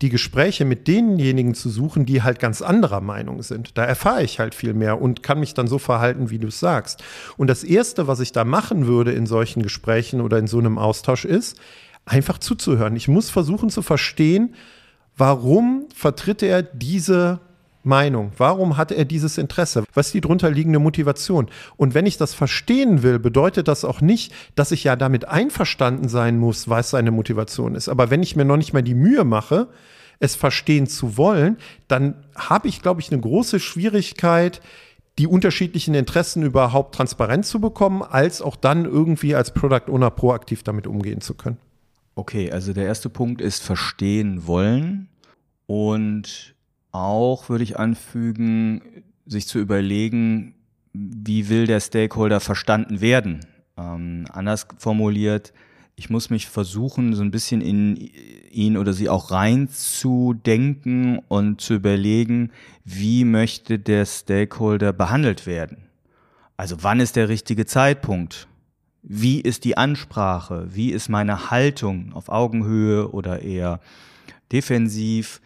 die 0.02 0.10
Gespräche 0.10 0.64
mit 0.64 0.88
denjenigen 0.88 1.54
zu 1.54 1.70
suchen, 1.70 2.06
die 2.06 2.24
halt 2.24 2.40
ganz 2.40 2.62
anderer 2.62 3.02
Meinung 3.02 3.42
sind. 3.44 3.78
Da 3.78 3.84
erfahre 3.84 4.24
ich 4.24 4.40
halt 4.40 4.56
viel 4.56 4.74
mehr 4.74 5.02
und 5.02 5.24
kann 5.24 5.40
mich 5.40 5.54
dann 5.54 5.68
so 5.68 5.78
verhalten, 5.78 6.30
wie 6.30 6.40
du 6.40 6.48
es 6.48 6.60
sagst. 6.60 7.04
Und 7.36 7.48
das 7.48 7.64
Erste, 7.64 8.08
was 8.08 8.22
ich 8.22 8.32
da 8.32 8.46
machen 8.46 8.88
würde 8.88 9.12
in 9.12 9.26
solchen 9.26 9.62
Gesprächen 9.62 10.22
oder 10.22 10.38
in 10.38 10.48
so 10.48 10.58
einem 10.58 10.78
Austausch 10.78 11.26
ist, 11.26 11.60
einfach 12.06 12.38
zuzuhören. 12.38 12.96
Ich 12.96 13.08
muss 13.08 13.30
versuchen 13.30 13.70
zu 13.70 13.82
verstehen, 13.82 14.56
warum 15.18 15.88
vertritt 15.94 16.44
er 16.44 16.64
diese 16.64 17.42
Meinung? 17.84 18.32
Warum 18.38 18.78
hat 18.78 18.92
er 18.92 19.06
dieses 19.06 19.38
Interesse? 19.38 19.84
Was 19.94 20.08
ist 20.08 20.14
die 20.14 20.22
drunter 20.22 20.52
liegende 20.52 20.80
Motivation? 20.80 21.50
Und 21.78 21.94
wenn 21.94 22.06
ich 22.06 22.18
das 22.18 22.34
verstehen 22.34 23.04
will, 23.04 23.20
bedeutet 23.20 23.68
das 23.68 23.86
auch 23.86 24.02
nicht, 24.02 24.34
dass 24.56 24.72
ich 24.72 24.84
ja 24.84 24.96
damit 24.96 25.26
einverstanden 25.26 26.10
sein 26.10 26.38
muss, 26.38 26.70
was 26.70 26.90
seine 26.90 27.12
Motivation 27.12 27.76
ist. 27.76 27.90
Aber 27.90 28.10
wenn 28.10 28.24
ich 28.24 28.36
mir 28.36 28.46
noch 28.46 28.58
nicht 28.58 28.74
mal 28.74 28.84
die 28.84 28.96
Mühe 28.96 29.24
mache, 29.24 29.68
es 30.20 30.36
verstehen 30.36 30.88
zu 30.88 31.18
wollen, 31.18 31.58
dann 31.88 32.16
habe 32.36 32.68
ich, 32.68 32.82
glaube 32.82 33.02
ich, 33.02 33.12
eine 33.12 33.22
große 33.22 33.60
Schwierigkeit, 33.60 34.62
die 35.18 35.28
unterschiedlichen 35.28 35.96
Interessen 35.96 36.44
überhaupt 36.44 36.96
transparent 36.96 37.46
zu 37.46 37.60
bekommen, 37.60 38.02
als 38.02 38.42
auch 38.42 38.56
dann 38.56 38.86
irgendwie 38.86 39.36
als 39.36 39.54
Product 39.54 39.90
Owner 39.90 40.12
proaktiv 40.12 40.64
damit 40.64 40.88
umgehen 40.88 41.22
zu 41.22 41.34
können. 41.34 41.58
Okay, 42.16 42.52
also 42.52 42.74
der 42.74 42.86
erste 42.86 43.10
Punkt 43.10 43.42
ist 43.42 43.64
verstehen 43.64 44.46
wollen 44.46 45.08
und 45.68 46.56
auch, 46.92 47.50
würde 47.50 47.64
ich 47.64 47.78
anfügen, 47.78 48.82
sich 49.26 49.48
zu 49.48 49.60
überlegen, 49.60 50.56
wie 50.94 51.50
will 51.50 51.68
der 51.68 51.80
Stakeholder 51.80 52.40
verstanden 52.40 53.02
werden? 53.02 53.46
Ähm, 53.78 54.26
anders 54.32 54.68
formuliert, 54.78 55.54
ich 55.96 56.10
muss 56.10 56.30
mich 56.30 56.48
versuchen, 56.48 57.14
so 57.14 57.22
ein 57.22 57.32
bisschen 57.32 57.60
in 57.60 57.98
ihn 58.52 58.78
oder 58.78 58.94
sie 58.94 59.10
auch 59.10 59.32
reinzudenken 59.32 61.20
und 61.28 61.60
zu 61.60 61.74
überlegen, 61.74 62.52
wie 62.86 63.26
möchte 63.26 63.80
der 63.80 64.06
Stakeholder 64.06 64.94
behandelt 64.94 65.46
werden? 65.46 65.90
Also 66.56 66.78
wann 66.82 67.02
ist 67.02 67.18
der 67.18 67.28
richtige 67.28 67.66
Zeitpunkt? 67.66 68.48
Wie 69.02 69.42
ist 69.42 69.66
die 69.66 69.78
Ansprache? 69.78 70.68
Wie 70.74 70.92
ist 70.92 71.10
meine 71.10 71.52
Haltung 71.52 72.14
auf 72.14 72.30
Augenhöhe 72.30 73.12
oder 73.12 73.42
eher 73.42 73.82
defensiv? 74.52 75.42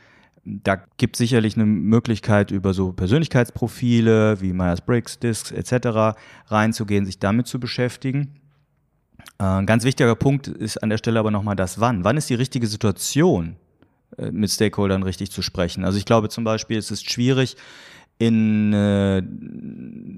Da 0.45 0.75
gibt 0.97 1.15
es 1.15 1.19
sicherlich 1.19 1.55
eine 1.55 1.65
Möglichkeit, 1.65 2.51
über 2.51 2.73
so 2.73 2.91
Persönlichkeitsprofile 2.91 4.41
wie 4.41 4.51
Myers-Briggs, 4.51 5.19
Discs 5.19 5.51
etc. 5.51 6.17
reinzugehen, 6.47 7.05
sich 7.05 7.19
damit 7.19 7.47
zu 7.47 7.61
beschäftigen. 7.61 8.41
Äh, 9.39 9.43
ein 9.43 9.65
ganz 9.65 9.85
wichtiger 9.85 10.15
Punkt 10.15 10.47
ist 10.47 10.83
an 10.83 10.89
der 10.89 10.97
Stelle 10.97 11.19
aber 11.19 11.31
nochmal 11.31 11.55
das 11.55 11.79
Wann. 11.79 12.03
Wann 12.03 12.17
ist 12.17 12.29
die 12.29 12.35
richtige 12.35 12.67
Situation, 12.67 13.55
äh, 14.17 14.31
mit 14.31 14.51
Stakeholdern 14.51 15.03
richtig 15.03 15.31
zu 15.31 15.41
sprechen? 15.41 15.85
Also 15.85 15.97
ich 15.97 16.05
glaube 16.05 16.27
zum 16.27 16.43
Beispiel, 16.43 16.77
es 16.77 16.91
ist 16.91 17.09
schwierig, 17.09 17.55
in 18.19 18.71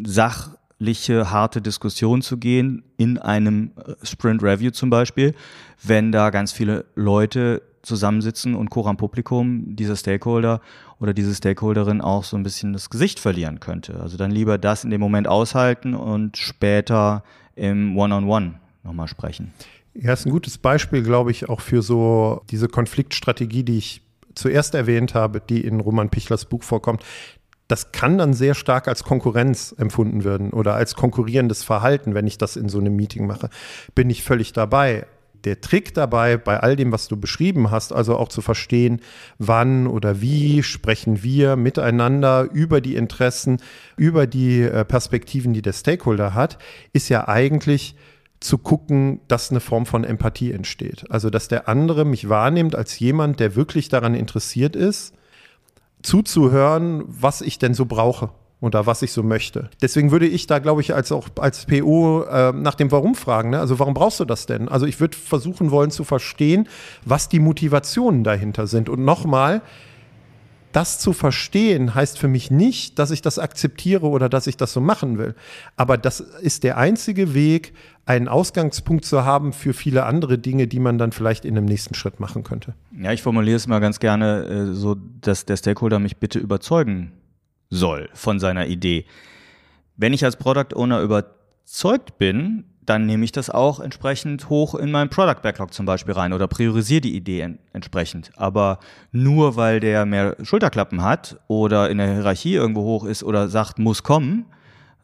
sachliche, 0.06 1.32
harte 1.32 1.62
Diskussion 1.62 2.22
zu 2.22 2.38
gehen, 2.38 2.84
in 2.98 3.18
einem 3.18 3.72
Sprint 4.04 4.44
Review 4.44 4.72
zum 4.72 4.90
Beispiel, 4.90 5.34
wenn 5.82 6.12
da 6.12 6.30
ganz 6.30 6.52
viele 6.52 6.86
Leute 6.96 7.62
zusammensitzen 7.86 8.56
und 8.56 8.70
Coram 8.70 8.98
Publikum, 8.98 9.76
dieser 9.76 9.96
Stakeholder 9.96 10.62
oder 11.00 11.14
diese 11.14 11.34
Stakeholderin 11.34 12.02
auch 12.02 12.24
so 12.24 12.38
ein 12.38 12.44
bisschen 12.44 12.74
das 12.74 12.90
Gesicht 12.90 13.20
verlieren 13.20 13.60
könnte. 13.60 14.00
Also 14.00 14.18
dann 14.18 14.32
lieber 14.32 14.58
das 14.58 14.84
in 14.84 14.90
dem 14.90 15.02
Moment 15.02 15.28
aushalten 15.28 15.94
und 15.94 16.38
später 16.38 17.24
im 17.56 17.98
One-on-One 17.98 18.48
-on 18.48 18.50
-One 18.50 18.54
nochmal 18.84 19.08
sprechen. 19.08 19.54
Ja, 19.94 20.12
ist 20.14 20.26
ein 20.26 20.32
gutes 20.32 20.58
Beispiel, 20.58 21.04
glaube 21.04 21.32
ich, 21.32 21.48
auch 21.48 21.62
für 21.62 21.82
so 21.82 22.42
diese 22.50 22.68
Konfliktstrategie, 22.68 23.64
die 23.64 23.78
ich 23.78 24.02
zuerst 24.36 24.76
erwähnt 24.76 25.16
habe, 25.16 25.40
die 25.40 25.62
in 25.62 25.80
Roman 25.80 26.10
Pichlers 26.10 26.46
Buch 26.46 26.64
vorkommt. 26.64 27.04
Das 27.68 27.92
kann 27.92 28.18
dann 28.18 28.34
sehr 28.34 28.54
stark 28.54 28.88
als 28.88 29.04
Konkurrenz 29.04 29.74
empfunden 29.78 30.24
werden 30.24 30.52
oder 30.52 30.76
als 30.76 30.96
konkurrierendes 30.96 31.64
Verhalten, 31.64 32.14
wenn 32.14 32.28
ich 32.28 32.38
das 32.38 32.58
in 32.58 32.70
so 32.70 32.80
einem 32.80 32.96
Meeting 32.96 33.26
mache. 33.26 33.50
Bin 33.96 34.10
ich 34.10 34.22
völlig 34.22 34.54
dabei 34.54 35.08
der 35.46 35.62
Trick 35.62 35.94
dabei, 35.94 36.38
bei 36.38 36.60
all 36.60 36.76
dem, 36.76 36.92
was 36.92 37.08
du 37.08 37.18
beschrieben 37.18 37.72
hast, 37.72 37.94
also 37.94 38.18
auch 38.18 38.30
zu 38.30 38.42
verstehen, 38.42 39.02
wann 39.38 39.88
oder 39.88 40.22
wie 40.22 40.64
sprechen 40.64 41.24
wir 41.24 41.56
miteinander 41.56 42.50
über 42.52 42.82
die 42.82 42.96
Interessen, 42.96 43.58
über 43.96 44.28
die 44.28 44.62
äh, 44.62 44.84
Perspektiven, 44.84 45.54
die 45.54 45.62
der 45.62 45.74
Stakeholder 45.74 46.34
hat, 46.34 46.58
ist 46.94 47.10
ja 47.10 47.28
eigentlich 47.28 47.96
zu 48.40 48.58
gucken, 48.58 49.22
dass 49.28 49.50
eine 49.52 49.60
Form 49.60 49.86
von 49.86 50.04
Empathie 50.04 50.52
entsteht. 50.52 51.06
Also, 51.10 51.30
dass 51.30 51.48
der 51.48 51.70
andere 51.70 52.06
mich 52.06 52.30
wahrnimmt 52.30 52.76
als 52.76 53.00
jemand, 53.00 53.40
der 53.40 53.56
wirklich 53.56 53.90
daran 53.90 54.14
interessiert 54.14 54.76
ist, 54.76 55.14
zuzuhören, 56.04 57.04
was 57.08 57.42
ich 57.42 57.58
denn 57.58 57.74
so 57.74 57.86
brauche 57.86 58.32
oder 58.66 58.88
was 58.88 59.04
ich 59.04 59.12
so 59.12 59.22
möchte. 59.22 59.70
Deswegen 59.80 60.10
würde 60.10 60.26
ich 60.26 60.48
da, 60.48 60.58
glaube 60.58 60.82
ich, 60.82 60.96
als 60.96 61.12
auch 61.12 61.30
als 61.40 61.66
PO 61.66 62.24
äh, 62.24 62.52
nach 62.52 62.74
dem 62.74 62.92
Warum 62.92 63.14
fragen. 63.14 63.52
Ne? 63.52 63.60
Also 63.60 63.78
warum 63.78 63.94
brauchst 63.94 64.20
du 64.20 64.26
das 64.26 64.48
denn? 64.48 64.68
Also 64.68 64.88
ich 64.88 65.00
würde 65.00 65.16
versuchen 65.16 65.70
wollen 65.70 65.92
zu 65.92 66.04
verstehen, 66.04 66.68
was 67.06 67.30
die 67.30 67.40
Motivationen 67.40 68.24
dahinter 68.24 68.66
sind. 68.66 68.90
Und 68.90 69.06
nochmal, 69.06 69.62
das 70.72 70.98
zu 70.98 71.14
verstehen 71.14 71.94
heißt 71.94 72.18
für 72.18 72.28
mich 72.28 72.50
nicht, 72.50 72.98
dass 72.98 73.12
ich 73.12 73.22
das 73.22 73.38
akzeptiere 73.38 74.08
oder 74.08 74.30
dass 74.30 74.48
ich 74.48 74.58
das 74.58 74.74
so 74.74 74.82
machen 74.82 75.20
will. 75.20 75.36
Aber 75.78 75.96
das 76.00 76.20
ist 76.20 76.64
der 76.64 76.80
einzige 76.80 77.36
Weg, 77.36 77.74
einen 78.08 78.28
Ausgangspunkt 78.28 79.06
zu 79.06 79.26
haben 79.26 79.54
für 79.54 79.74
viele 79.74 80.06
andere 80.06 80.40
Dinge, 80.40 80.66
die 80.66 80.80
man 80.80 80.98
dann 80.98 81.12
vielleicht 81.12 81.46
in 81.46 81.56
einem 81.56 81.68
nächsten 81.68 81.94
Schritt 81.94 82.20
machen 82.20 82.44
könnte. 82.44 82.74
Ja, 83.00 83.12
ich 83.12 83.22
formuliere 83.22 83.58
es 83.58 83.68
mal 83.68 83.80
ganz 83.80 84.00
gerne 84.00 84.44
äh, 84.44 84.74
so, 84.74 84.96
dass 85.22 85.46
der 85.46 85.58
Stakeholder 85.58 86.00
mich 86.00 86.18
bitte 86.18 86.40
überzeugen 86.40 87.12
soll 87.70 88.10
von 88.14 88.40
seiner 88.40 88.68
Idee. 88.68 89.06
Wenn 89.98 90.14
ich 90.14 90.26
als 90.26 90.36
Product 90.36 90.76
Owner 90.76 91.02
überzeugt 91.02 92.18
bin, 92.18 92.66
dann 92.86 93.06
nehme 93.06 93.26
ich 93.26 93.32
das 93.32 93.50
auch 93.50 93.80
entsprechend 93.80 94.50
hoch 94.50 94.76
in 94.76 94.92
meinen 94.92 95.10
Product 95.10 95.42
Backlog 95.42 95.74
zum 95.74 95.86
Beispiel 95.86 96.14
rein 96.14 96.34
oder 96.34 96.48
priorisiere 96.48 97.02
die 97.02 97.16
Idee 97.16 97.42
en 97.42 97.60
entsprechend. 97.74 98.32
Aber 98.36 98.80
nur 99.12 99.56
weil 99.56 99.80
der 99.80 100.06
mehr 100.06 100.36
Schulterklappen 100.44 101.02
hat 101.02 101.40
oder 101.48 101.90
in 101.90 101.98
der 101.98 102.14
Hierarchie 102.14 102.54
irgendwo 102.54 102.84
hoch 102.84 103.06
ist 103.06 103.24
oder 103.24 103.48
sagt, 103.48 103.80
muss 103.80 104.04
kommen, 104.04 104.46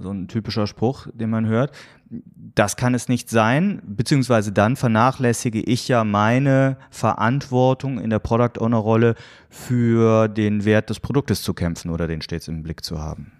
so 0.02 0.12
ein 0.12 0.28
typischer 0.28 0.68
Spruch, 0.68 1.08
den 1.14 1.30
man 1.30 1.46
hört, 1.46 1.72
das 2.10 2.76
kann 2.76 2.94
es 2.94 3.08
nicht 3.08 3.30
sein, 3.30 3.82
beziehungsweise 3.86 4.52
dann 4.52 4.76
vernachlässige 4.76 5.62
ich 5.62 5.88
ja 5.88 6.04
meine 6.04 6.78
Verantwortung 6.90 8.00
in 8.00 8.10
der 8.10 8.20
Product 8.20 8.60
Owner 8.60 8.78
Rolle 8.78 9.16
für 9.50 10.28
den 10.28 10.66
Wert 10.66 10.90
des 10.90 11.00
Produktes 11.00 11.42
zu 11.42 11.54
kämpfen 11.54 11.90
oder 11.90 12.08
den 12.08 12.22
stets 12.22 12.48
im 12.48 12.64
Blick 12.64 12.84
zu 12.84 13.00
haben. 13.00 13.32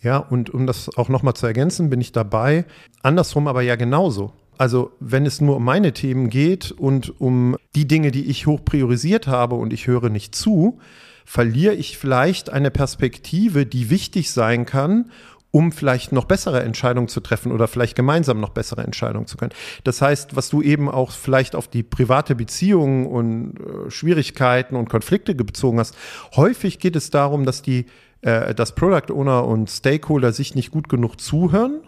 Ja, 0.00 0.18
und 0.18 0.50
um 0.50 0.66
das 0.66 0.96
auch 0.96 1.08
nochmal 1.08 1.34
zu 1.34 1.46
ergänzen, 1.46 1.90
bin 1.90 2.00
ich 2.00 2.12
dabei. 2.12 2.64
Andersrum 3.02 3.48
aber 3.48 3.62
ja 3.62 3.76
genauso. 3.76 4.32
Also 4.56 4.92
wenn 5.00 5.26
es 5.26 5.40
nur 5.40 5.56
um 5.56 5.64
meine 5.64 5.92
Themen 5.92 6.30
geht 6.30 6.72
und 6.72 7.20
um 7.20 7.56
die 7.74 7.86
Dinge, 7.86 8.10
die 8.10 8.26
ich 8.26 8.46
hoch 8.46 8.64
priorisiert 8.64 9.26
habe 9.26 9.54
und 9.54 9.72
ich 9.72 9.86
höre 9.86 10.08
nicht 10.08 10.34
zu, 10.34 10.78
verliere 11.24 11.74
ich 11.74 11.98
vielleicht 11.98 12.50
eine 12.50 12.70
Perspektive, 12.70 13.66
die 13.66 13.90
wichtig 13.90 14.32
sein 14.32 14.66
kann, 14.66 15.10
um 15.50 15.72
vielleicht 15.72 16.12
noch 16.12 16.26
bessere 16.26 16.62
Entscheidungen 16.62 17.08
zu 17.08 17.20
treffen 17.20 17.52
oder 17.52 17.68
vielleicht 17.68 17.96
gemeinsam 17.96 18.40
noch 18.40 18.50
bessere 18.50 18.82
Entscheidungen 18.82 19.26
zu 19.26 19.36
können. 19.36 19.52
Das 19.84 20.02
heißt, 20.02 20.36
was 20.36 20.50
du 20.50 20.62
eben 20.62 20.90
auch 20.90 21.10
vielleicht 21.10 21.56
auf 21.56 21.68
die 21.68 21.82
private 21.82 22.34
Beziehung 22.34 23.06
und 23.06 23.54
äh, 23.58 23.90
Schwierigkeiten 23.90 24.76
und 24.76 24.88
Konflikte 24.88 25.34
bezogen 25.34 25.78
hast, 25.78 25.96
häufig 26.36 26.78
geht 26.78 26.96
es 26.96 27.10
darum, 27.10 27.44
dass 27.44 27.62
die 27.62 27.86
äh, 28.20 28.54
dass 28.54 28.74
Product 28.74 29.12
Owner 29.12 29.46
und 29.46 29.70
Stakeholder 29.70 30.32
sich 30.32 30.54
nicht 30.54 30.70
gut 30.70 30.88
genug 30.88 31.20
zuhören 31.20 31.80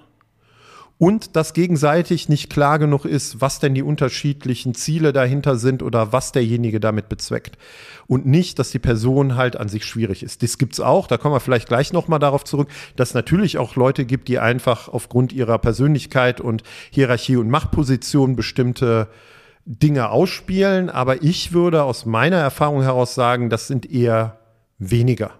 und 1.00 1.35
dass 1.35 1.54
gegenseitig 1.54 2.28
nicht 2.28 2.50
klar 2.50 2.78
genug 2.78 3.07
ist, 3.07 3.40
was 3.40 3.59
denn 3.59 3.75
die 3.75 3.83
unterschiedlichen 3.83 4.75
Ziele 4.75 5.14
dahinter 5.14 5.57
sind 5.57 5.83
oder 5.83 6.12
was 6.12 6.33
derjenige 6.33 6.78
damit 6.78 7.09
bezweckt. 7.09 7.57
Und 8.07 8.26
nicht, 8.26 8.59
dass 8.59 8.71
die 8.71 8.78
Person 8.78 9.35
halt 9.35 9.57
an 9.57 9.71
sich 9.71 9.87
schwierig 9.87 10.23
ist. 10.23 10.42
Das 10.42 10.59
gibt's 10.59 10.78
auch, 10.78 11.07
da 11.07 11.16
kommen 11.16 11.35
wir 11.35 11.40
vielleicht 11.40 11.69
gleich 11.69 11.95
nochmal 11.95 12.19
darauf 12.19 12.45
zurück, 12.45 12.69
dass 12.97 13.14
natürlich 13.14 13.57
auch 13.57 13.76
Leute 13.76 14.04
gibt, 14.04 14.28
die 14.28 14.38
einfach 14.38 14.88
aufgrund 14.88 15.33
ihrer 15.33 15.59
Persönlichkeit 15.59 16.38
und 16.38 16.64
Hierarchie 16.90 17.37
und 17.37 17.49
Machtposition 17.49 18.37
bestimmte 18.37 19.09
Dinge 19.64 20.11
ausspielen. 20.11 20.90
Aber 20.90 21.23
ich 21.23 21.54
würde 21.54 21.83
aus 21.83 22.04
meiner 22.04 22.37
Erfahrung 22.37 22.83
heraus 22.83 23.14
sagen, 23.14 23.49
das 23.49 23.69
sind 23.69 23.90
eher 23.90 24.38
weniger. 24.78 25.39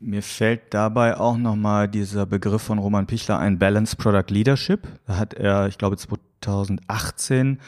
Mir 0.00 0.22
fällt 0.22 0.74
dabei 0.74 1.16
auch 1.16 1.36
nochmal 1.36 1.88
dieser 1.88 2.26
Begriff 2.26 2.62
von 2.62 2.78
Roman 2.78 3.06
Pichler 3.06 3.38
ein, 3.38 3.58
Balanced 3.58 3.98
Product 3.98 4.24
Leadership. 4.28 4.88
Da 5.06 5.16
hat 5.16 5.34
er, 5.34 5.68
ich 5.68 5.78
glaube 5.78 5.96
2018, 5.96 7.58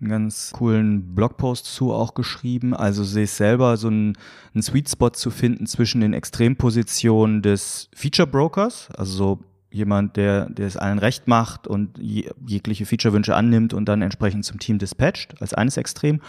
einen 0.00 0.10
ganz 0.10 0.52
coolen 0.52 1.14
Blogpost 1.14 1.66
zu 1.66 1.92
auch 1.92 2.14
geschrieben. 2.14 2.74
Also 2.74 3.04
sehe 3.04 3.24
ich 3.24 3.32
selber 3.32 3.76
so 3.76 3.88
einen, 3.88 4.16
einen 4.54 4.62
Sweet 4.62 4.88
Spot 4.88 5.10
zu 5.10 5.30
finden 5.30 5.66
zwischen 5.66 6.00
den 6.00 6.14
Extrempositionen 6.14 7.42
des 7.42 7.90
Feature 7.94 8.28
Brokers, 8.28 8.88
also 8.96 9.12
so 9.12 9.40
jemand, 9.70 10.16
der, 10.16 10.48
der 10.48 10.66
es 10.66 10.76
allen 10.76 10.98
recht 10.98 11.28
macht 11.28 11.66
und 11.66 11.98
jegliche 11.98 12.86
Feature-Wünsche 12.86 13.36
annimmt 13.36 13.74
und 13.74 13.86
dann 13.86 14.00
entsprechend 14.00 14.44
zum 14.44 14.58
Team 14.58 14.78
dispatcht, 14.78 15.40
als 15.42 15.52
eines 15.52 15.76
Extrem. 15.76 16.20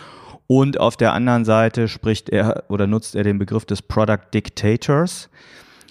Und 0.52 0.80
auf 0.80 0.98
der 0.98 1.14
anderen 1.14 1.46
Seite 1.46 1.88
spricht 1.88 2.28
er 2.28 2.64
oder 2.70 2.88
nutzt 2.88 3.14
er 3.14 3.24
den 3.24 3.38
Begriff 3.38 3.66
des 3.66 3.84
Product 3.84 4.34
Dictators. 4.34 5.30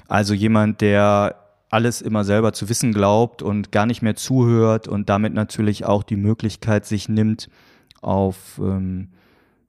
Also 0.09 0.35
jemand, 0.35 0.81
der 0.81 1.37
alles 1.71 2.03
immer 2.03 2.25
selber 2.25 2.53
zu 2.53 2.69
wissen 2.69 2.93
glaubt 2.93 3.41
und 3.41 3.71
gar 3.71 3.87
nicht 3.87 4.03
mehr 4.03 4.17
zuhört 4.17 4.89
und 4.89 5.09
damit 5.09 5.33
natürlich 5.33 5.85
auch 5.85 6.03
die 6.03 6.17
Möglichkeit 6.17 6.87
sich 6.87 7.09
nimmt, 7.09 7.49
auf 8.03 8.59
ähm, 8.59 9.11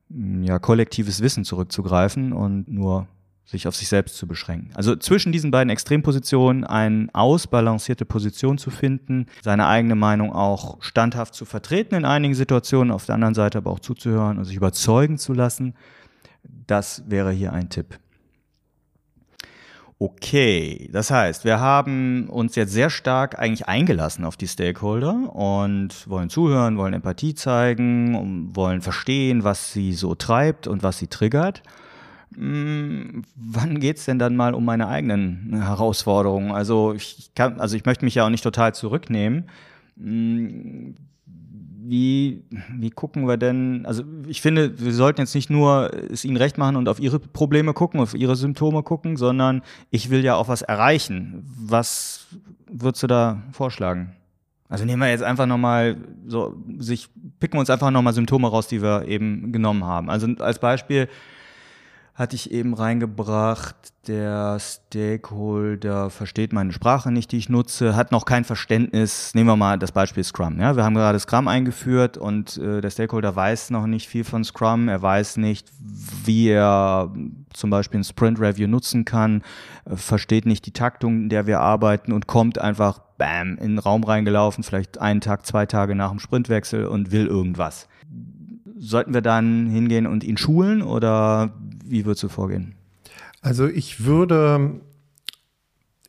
ja, 0.10 0.58
kollektives 0.58 1.22
Wissen 1.22 1.46
zurückzugreifen 1.46 2.34
und 2.34 2.68
nur 2.68 3.08
sich 3.50 3.68
auf 3.68 3.76
sich 3.76 3.88
selbst 3.88 4.18
zu 4.18 4.28
beschränken. 4.28 4.72
Also 4.76 4.96
zwischen 4.96 5.32
diesen 5.32 5.50
beiden 5.50 5.72
Extrempositionen 5.72 6.64
eine 6.66 7.08
ausbalancierte 7.14 8.06
Position 8.06 8.60
zu 8.60 8.70
finden, 8.70 9.26
seine 9.42 9.66
eigene 9.66 9.96
Meinung 9.96 10.32
auch 10.32 10.78
standhaft 10.82 11.34
zu 11.34 11.46
vertreten 11.46 11.96
in 11.96 12.06
einigen 12.06 12.36
Situationen, 12.36 12.92
auf 12.92 13.08
der 13.08 13.16
anderen 13.16 13.34
Seite 13.34 13.58
aber 13.58 13.72
auch 13.72 13.80
zuzuhören 13.80 14.38
und 14.38 14.46
sich 14.46 14.56
überzeugen 14.56 15.18
zu 15.18 15.34
lassen, 15.34 15.74
das 16.68 17.04
wäre 17.08 17.32
hier 17.32 17.52
ein 17.52 17.70
Tipp. 17.70 17.98
Okay, 19.98 20.88
das 20.94 21.12
heißt, 21.12 21.44
wir 21.44 21.60
haben 21.60 22.30
uns 22.30 22.56
jetzt 22.56 22.72
sehr 22.72 22.90
stark 22.90 23.38
eigentlich 23.38 23.68
eingelassen 23.68 24.24
auf 24.24 24.38
die 24.38 24.48
Stakeholder 24.48 25.36
und 25.36 26.08
wollen 26.08 26.30
zuhören, 26.30 26.78
wollen 26.78 26.94
Empathie 26.94 27.34
zeigen, 27.34 28.56
wollen 28.56 28.82
verstehen, 28.82 29.44
was 29.44 29.74
sie 29.74 29.92
so 29.92 30.16
treibt 30.16 30.68
und 30.68 30.84
was 30.84 31.00
sie 31.00 31.08
triggert. 31.08 31.64
Hm, 32.36 33.24
wann 33.36 33.80
geht 33.80 33.98
es 33.98 34.06
denn 34.06 34.20
dann 34.20 34.36
mal 34.36 34.54
um 34.54 34.66
meine 34.66 34.88
eigenen 34.88 35.62
Herausforderungen? 35.62 36.52
Also 36.52 36.94
ich 36.94 37.32
kann, 37.36 37.60
also 37.60 37.76
ich 37.76 37.86
möchte 37.86 38.06
mich 38.06 38.16
ja 38.16 38.26
auch 38.26 38.30
nicht 38.30 38.44
total 38.44 38.74
zurücknehmen. 38.74 39.46
Hm, 39.98 40.96
wie, 41.82 42.44
wie 42.78 42.92
gucken 42.92 43.28
wir 43.28 43.38
denn? 43.38 43.86
Also 43.88 44.04
ich 44.28 44.42
finde, 44.42 44.80
wir 44.80 44.94
sollten 44.94 45.22
jetzt 45.22 45.34
nicht 45.34 45.50
nur 45.50 45.92
es 46.12 46.24
ihnen 46.24 46.38
recht 46.38 46.60
machen 46.60 46.76
und 46.76 46.88
auf 46.88 47.00
ihre 47.00 47.18
Probleme 47.18 47.74
gucken, 47.74 48.00
auf 48.00 48.14
ihre 48.14 48.36
Symptome 48.36 48.84
gucken, 48.84 49.18
sondern 49.18 49.64
ich 49.90 50.12
will 50.12 50.24
ja 50.24 50.36
auch 50.36 50.48
was 50.48 50.62
erreichen. 50.62 51.44
Was 51.60 52.28
würdest 52.72 53.02
du 53.02 53.08
da 53.08 53.42
vorschlagen? 53.52 54.16
Also 54.70 54.86
nehmen 54.86 55.02
wir 55.02 55.10
jetzt 55.10 55.24
einfach 55.24 55.48
nochmal 55.48 55.98
so, 56.28 56.56
sich, 56.78 57.10
picken 57.40 57.58
wir 57.58 57.62
uns 57.62 57.72
einfach 57.72 57.90
nochmal 57.90 58.14
Symptome 58.14 58.48
raus, 58.48 58.68
die 58.68 58.84
wir 58.84 59.08
eben 59.08 59.52
genommen 59.52 59.84
haben. 59.84 60.12
Also 60.12 60.28
als 60.38 60.60
Beispiel, 60.60 61.10
hatte 62.20 62.36
ich 62.36 62.52
eben 62.52 62.74
reingebracht. 62.74 63.78
Der 64.08 64.60
Stakeholder 64.60 66.10
versteht 66.10 66.52
meine 66.52 66.74
Sprache 66.74 67.14
nicht, 67.14 67.32
die 67.32 67.38
ich 67.38 67.48
nutze, 67.48 67.96
hat 67.96 68.12
noch 68.12 68.26
kein 68.26 68.44
Verständnis. 68.44 69.34
Nehmen 69.36 69.48
wir 69.48 69.56
mal 69.56 69.80
das 69.80 69.94
Beispiel 69.94 70.26
Scrum. 70.26 70.60
Ja, 70.60 70.76
wir 70.76 70.84
haben 70.84 70.96
gerade 70.96 71.18
Scrum 71.18 71.48
eingeführt 71.48 72.18
und 72.18 72.58
äh, 72.58 72.82
der 72.82 72.90
Stakeholder 72.90 73.38
weiß 73.38 73.70
noch 73.70 73.88
nicht 73.88 74.10
viel 74.10 74.26
von 74.26 74.44
Scrum. 74.44 74.90
Er 74.90 75.02
weiß 75.02 75.38
nicht, 75.38 75.72
wie 76.26 76.50
er 76.50 77.10
zum 77.54 77.70
Beispiel 77.70 78.02
ein 78.02 78.04
Sprint 78.04 78.42
Review 78.42 78.68
nutzen 78.68 79.06
kann, 79.06 79.42
äh, 79.86 79.96
versteht 79.96 80.46
nicht 80.46 80.66
die 80.66 80.74
Taktung, 80.74 81.22
in 81.22 81.30
der 81.30 81.48
wir 81.48 81.62
arbeiten 81.62 82.12
und 82.12 82.28
kommt 82.28 82.60
einfach 82.60 83.00
bam 83.18 83.58
in 83.60 83.76
den 83.76 83.80
Raum 83.80 84.04
reingelaufen, 84.04 84.66
vielleicht 84.66 85.00
einen 85.00 85.22
Tag, 85.22 85.46
zwei 85.46 85.66
Tage 85.66 85.96
nach 85.96 86.10
dem 86.10 86.20
Sprintwechsel 86.20 86.86
und 86.86 87.14
will 87.14 87.28
irgendwas. 87.28 87.88
Sollten 88.78 89.14
wir 89.14 89.22
dann 89.22 89.68
hingehen 89.68 90.06
und 90.06 90.26
ihn 90.26 90.38
schulen 90.38 90.82
oder 90.82 91.54
wie 91.90 92.06
würdest 92.06 92.24
du 92.24 92.30
vorgehen? 92.30 92.76
Also 93.42 93.68
ich 93.68 94.04
würde, 94.04 94.82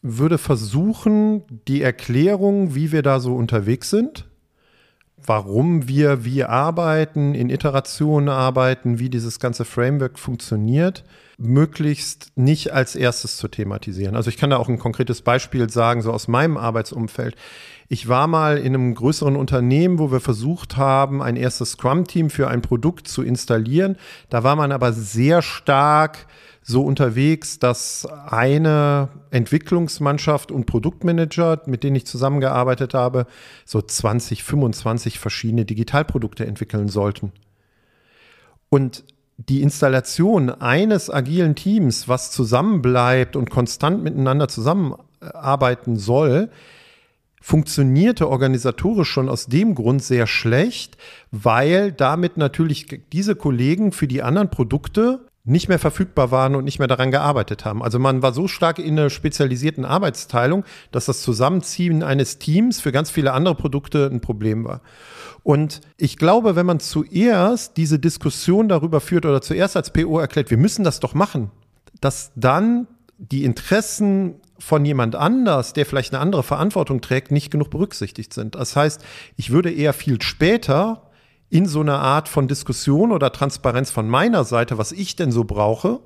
würde 0.02 0.38
versuchen, 0.38 1.42
die 1.68 1.82
Erklärung, 1.82 2.74
wie 2.74 2.92
wir 2.92 3.02
da 3.02 3.20
so 3.20 3.34
unterwegs 3.34 3.90
sind, 3.90 4.28
warum 5.16 5.86
wir 5.88 6.24
wie 6.24 6.44
arbeiten, 6.44 7.34
in 7.34 7.50
Iterationen 7.50 8.28
arbeiten, 8.28 8.98
wie 8.98 9.10
dieses 9.10 9.38
ganze 9.38 9.64
Framework 9.64 10.18
funktioniert, 10.18 11.04
möglichst 11.40 12.32
nicht 12.36 12.72
als 12.72 12.94
erstes 12.94 13.38
zu 13.38 13.48
thematisieren. 13.48 14.14
Also 14.14 14.28
ich 14.28 14.36
kann 14.36 14.50
da 14.50 14.58
auch 14.58 14.68
ein 14.68 14.78
konkretes 14.78 15.22
Beispiel 15.22 15.70
sagen, 15.70 16.02
so 16.02 16.12
aus 16.12 16.28
meinem 16.28 16.58
Arbeitsumfeld. 16.58 17.34
Ich 17.88 18.08
war 18.08 18.26
mal 18.26 18.58
in 18.58 18.74
einem 18.74 18.94
größeren 18.94 19.36
Unternehmen, 19.36 19.98
wo 19.98 20.12
wir 20.12 20.20
versucht 20.20 20.76
haben, 20.76 21.22
ein 21.22 21.36
erstes 21.36 21.72
Scrum-Team 21.72 22.28
für 22.30 22.48
ein 22.48 22.60
Produkt 22.60 23.08
zu 23.08 23.22
installieren. 23.22 23.96
Da 24.28 24.44
war 24.44 24.54
man 24.54 24.70
aber 24.70 24.92
sehr 24.92 25.40
stark 25.40 26.26
so 26.62 26.82
unterwegs, 26.84 27.58
dass 27.58 28.06
eine 28.06 29.08
Entwicklungsmannschaft 29.30 30.52
und 30.52 30.66
Produktmanager, 30.66 31.62
mit 31.64 31.82
denen 31.82 31.96
ich 31.96 32.06
zusammengearbeitet 32.06 32.92
habe, 32.92 33.26
so 33.64 33.80
20, 33.80 34.44
25 34.44 35.18
verschiedene 35.18 35.64
Digitalprodukte 35.64 36.46
entwickeln 36.46 36.88
sollten. 36.88 37.32
Und 38.68 39.04
die 39.48 39.62
Installation 39.62 40.50
eines 40.50 41.08
agilen 41.08 41.54
Teams, 41.54 42.08
was 42.08 42.30
zusammenbleibt 42.30 43.36
und 43.36 43.48
konstant 43.48 44.02
miteinander 44.02 44.48
zusammenarbeiten 44.48 45.96
soll, 45.96 46.50
funktionierte 47.40 48.28
organisatorisch 48.28 49.08
schon 49.08 49.30
aus 49.30 49.46
dem 49.46 49.74
Grund 49.74 50.02
sehr 50.02 50.26
schlecht, 50.26 50.98
weil 51.30 51.90
damit 51.90 52.36
natürlich 52.36 52.86
diese 53.12 53.34
Kollegen 53.34 53.92
für 53.92 54.06
die 54.06 54.22
anderen 54.22 54.50
Produkte 54.50 55.20
nicht 55.44 55.68
mehr 55.68 55.78
verfügbar 55.78 56.30
waren 56.30 56.54
und 56.54 56.64
nicht 56.64 56.78
mehr 56.78 56.88
daran 56.88 57.10
gearbeitet 57.10 57.64
haben. 57.64 57.82
Also 57.82 57.98
man 57.98 58.20
war 58.20 58.34
so 58.34 58.46
stark 58.46 58.78
in 58.78 58.98
einer 58.98 59.08
spezialisierten 59.08 59.86
Arbeitsteilung, 59.86 60.64
dass 60.92 61.06
das 61.06 61.22
Zusammenziehen 61.22 62.02
eines 62.02 62.38
Teams 62.38 62.78
für 62.78 62.92
ganz 62.92 63.10
viele 63.10 63.32
andere 63.32 63.54
Produkte 63.54 64.10
ein 64.12 64.20
Problem 64.20 64.64
war. 64.64 64.82
Und 65.42 65.80
ich 65.96 66.16
glaube, 66.16 66.56
wenn 66.56 66.66
man 66.66 66.80
zuerst 66.80 67.76
diese 67.76 67.98
Diskussion 67.98 68.68
darüber 68.68 69.00
führt 69.00 69.24
oder 69.26 69.40
zuerst 69.40 69.76
als 69.76 69.92
PO 69.92 70.18
erklärt, 70.18 70.50
wir 70.50 70.58
müssen 70.58 70.84
das 70.84 71.00
doch 71.00 71.14
machen, 71.14 71.50
dass 72.00 72.32
dann 72.36 72.86
die 73.18 73.44
Interessen 73.44 74.36
von 74.58 74.84
jemand 74.84 75.14
anders, 75.16 75.72
der 75.72 75.86
vielleicht 75.86 76.12
eine 76.12 76.20
andere 76.20 76.42
Verantwortung 76.42 77.00
trägt, 77.00 77.30
nicht 77.30 77.50
genug 77.50 77.70
berücksichtigt 77.70 78.32
sind. 78.34 78.54
Das 78.54 78.76
heißt, 78.76 79.02
ich 79.36 79.50
würde 79.50 79.72
eher 79.72 79.92
viel 79.92 80.20
später 80.20 81.10
in 81.48 81.66
so 81.66 81.80
eine 81.80 81.96
Art 81.96 82.28
von 82.28 82.46
Diskussion 82.46 83.10
oder 83.10 83.32
Transparenz 83.32 83.90
von 83.90 84.08
meiner 84.08 84.44
Seite, 84.44 84.78
was 84.78 84.92
ich 84.92 85.16
denn 85.16 85.32
so 85.32 85.44
brauche, 85.44 86.00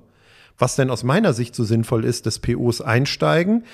was 0.58 0.76
denn 0.76 0.90
aus 0.90 1.02
meiner 1.02 1.32
Sicht 1.32 1.54
so 1.54 1.64
sinnvoll 1.64 2.04
ist, 2.04 2.26
des 2.26 2.38
POs 2.38 2.80
einsteigen, 2.80 3.64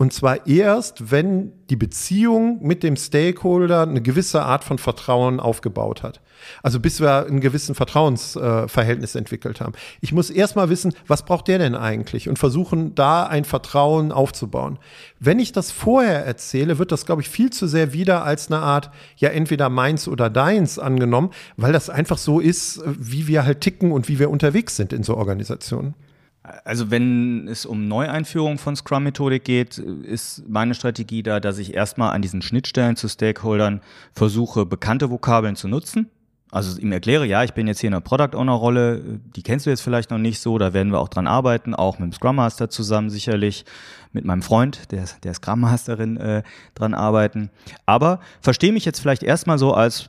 und 0.00 0.12
zwar 0.12 0.46
erst, 0.46 1.10
wenn 1.10 1.52
die 1.70 1.76
Beziehung 1.76 2.64
mit 2.64 2.84
dem 2.84 2.94
Stakeholder 2.94 3.82
eine 3.82 4.00
gewisse 4.00 4.44
Art 4.44 4.62
von 4.62 4.78
Vertrauen 4.78 5.40
aufgebaut 5.40 6.04
hat. 6.04 6.20
Also 6.62 6.78
bis 6.78 7.00
wir 7.00 7.26
einen 7.26 7.40
gewissen 7.40 7.74
Vertrauensverhältnis 7.74 9.16
äh, 9.16 9.18
entwickelt 9.18 9.60
haben. 9.60 9.72
Ich 10.00 10.12
muss 10.12 10.30
erst 10.30 10.54
mal 10.54 10.70
wissen, 10.70 10.94
was 11.08 11.24
braucht 11.24 11.48
der 11.48 11.58
denn 11.58 11.74
eigentlich 11.74 12.28
und 12.28 12.38
versuchen, 12.38 12.94
da 12.94 13.24
ein 13.24 13.44
Vertrauen 13.44 14.12
aufzubauen. 14.12 14.78
Wenn 15.18 15.40
ich 15.40 15.50
das 15.50 15.72
vorher 15.72 16.24
erzähle, 16.24 16.78
wird 16.78 16.92
das, 16.92 17.04
glaube 17.04 17.22
ich, 17.22 17.28
viel 17.28 17.50
zu 17.50 17.66
sehr 17.66 17.92
wieder 17.92 18.22
als 18.22 18.52
eine 18.52 18.62
Art, 18.62 18.90
ja, 19.16 19.30
entweder 19.30 19.68
meins 19.68 20.06
oder 20.06 20.30
deins 20.30 20.78
angenommen, 20.78 21.30
weil 21.56 21.72
das 21.72 21.90
einfach 21.90 22.18
so 22.18 22.38
ist, 22.38 22.80
wie 22.86 23.26
wir 23.26 23.44
halt 23.44 23.62
ticken 23.62 23.90
und 23.90 24.08
wie 24.08 24.20
wir 24.20 24.30
unterwegs 24.30 24.76
sind 24.76 24.92
in 24.92 25.02
so 25.02 25.16
Organisationen. 25.16 25.96
Also 26.42 26.90
wenn 26.90 27.46
es 27.48 27.66
um 27.66 27.88
Neueinführung 27.88 28.58
von 28.58 28.74
Scrum-Methodik 28.74 29.44
geht, 29.44 29.78
ist 29.78 30.48
meine 30.48 30.74
Strategie 30.74 31.22
da, 31.22 31.40
dass 31.40 31.58
ich 31.58 31.74
erstmal 31.74 32.14
an 32.14 32.22
diesen 32.22 32.42
Schnittstellen 32.42 32.96
zu 32.96 33.08
Stakeholdern 33.08 33.80
versuche, 34.12 34.64
bekannte 34.64 35.10
Vokabeln 35.10 35.56
zu 35.56 35.68
nutzen. 35.68 36.10
Also 36.50 36.80
ihm 36.80 36.92
erkläre, 36.92 37.26
ja, 37.26 37.44
ich 37.44 37.52
bin 37.52 37.66
jetzt 37.66 37.80
hier 37.80 37.88
in 37.88 37.94
einer 37.94 38.00
Product 38.00 38.34
Owner 38.34 38.52
Rolle, 38.52 39.20
die 39.36 39.42
kennst 39.42 39.66
du 39.66 39.70
jetzt 39.70 39.82
vielleicht 39.82 40.10
noch 40.10 40.18
nicht 40.18 40.40
so, 40.40 40.56
da 40.56 40.72
werden 40.72 40.92
wir 40.92 40.98
auch 40.98 41.08
dran 41.08 41.26
arbeiten, 41.26 41.74
auch 41.74 41.98
mit 41.98 42.10
dem 42.10 42.12
Scrum 42.14 42.36
Master 42.36 42.70
zusammen 42.70 43.10
sicherlich, 43.10 43.66
mit 44.12 44.24
meinem 44.24 44.40
Freund, 44.40 44.90
der, 44.90 45.04
der 45.22 45.34
Scrum 45.34 45.60
Masterin, 45.60 46.16
äh, 46.16 46.42
dran 46.74 46.94
arbeiten. 46.94 47.50
Aber 47.84 48.20
verstehe 48.40 48.72
mich 48.72 48.86
jetzt 48.86 49.00
vielleicht 49.00 49.22
erstmal 49.22 49.58
so 49.58 49.74
als 49.74 50.08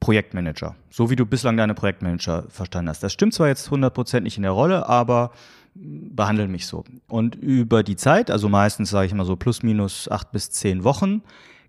Projektmanager, 0.00 0.74
so 0.90 1.10
wie 1.10 1.16
du 1.16 1.26
bislang 1.26 1.58
deine 1.58 1.74
Projektmanager 1.74 2.44
verstanden 2.48 2.88
hast. 2.88 3.02
Das 3.02 3.12
stimmt 3.12 3.34
zwar 3.34 3.48
jetzt 3.48 3.68
100% 3.68 4.20
nicht 4.20 4.38
in 4.38 4.42
der 4.42 4.52
Rolle, 4.52 4.88
aber 4.88 5.32
behandeln 5.74 6.50
mich 6.50 6.66
so. 6.66 6.84
Und 7.08 7.34
über 7.34 7.82
die 7.82 7.96
Zeit, 7.96 8.30
also 8.30 8.48
meistens 8.48 8.90
sage 8.90 9.06
ich 9.06 9.14
mal 9.14 9.24
so 9.24 9.36
plus 9.36 9.62
minus 9.62 10.08
acht 10.10 10.30
bis 10.32 10.50
zehn 10.50 10.84
Wochen, 10.84 11.22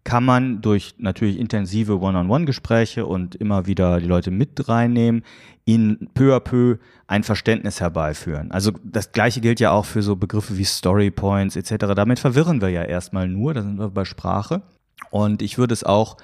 kann 0.03 0.23
man 0.23 0.61
durch 0.61 0.93
natürlich 0.99 1.39
intensive 1.39 1.99
One-on-One-Gespräche 1.99 3.07
und 3.07 3.33
immer 3.33 3.65
wieder 3.65 3.99
die 3.99 4.05
Leute 4.05 4.29
mit 4.29 4.69
reinnehmen, 4.69 5.23
ihnen 5.65 6.09
peu 6.13 6.35
à 6.35 6.39
peu 6.39 6.77
ein 7.07 7.23
Verständnis 7.23 7.81
herbeiführen. 7.81 8.51
Also 8.51 8.71
das 8.83 9.11
gleiche 9.11 9.41
gilt 9.41 9.59
ja 9.59 9.71
auch 9.71 9.85
für 9.85 10.03
so 10.03 10.15
Begriffe 10.15 10.57
wie 10.57 10.63
Story 10.63 11.09
Points 11.09 11.55
etc. 11.55 11.87
Damit 11.95 12.19
verwirren 12.19 12.61
wir 12.61 12.69
ja 12.69 12.83
erstmal 12.83 13.27
nur, 13.27 13.55
da 13.55 13.63
sind 13.63 13.79
wir 13.79 13.89
bei 13.89 14.05
Sprache. 14.05 14.61
Und 15.09 15.41
ich 15.41 15.57
würde 15.57 15.73
es 15.73 15.83
auch 15.83 16.17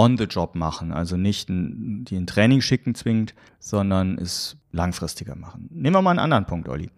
on 0.00 0.16
the 0.16 0.24
job 0.24 0.54
machen, 0.54 0.92
also 0.92 1.18
nicht 1.18 1.50
die 1.50 2.16
in 2.16 2.26
Training 2.26 2.62
schicken 2.62 2.94
zwingend, 2.94 3.34
sondern 3.58 4.16
es 4.16 4.56
langfristiger 4.72 5.36
machen. 5.36 5.68
Nehmen 5.70 5.94
wir 5.94 6.00
mal 6.00 6.12
einen 6.12 6.20
anderen 6.20 6.46
Punkt, 6.46 6.70
Olli. 6.70 6.88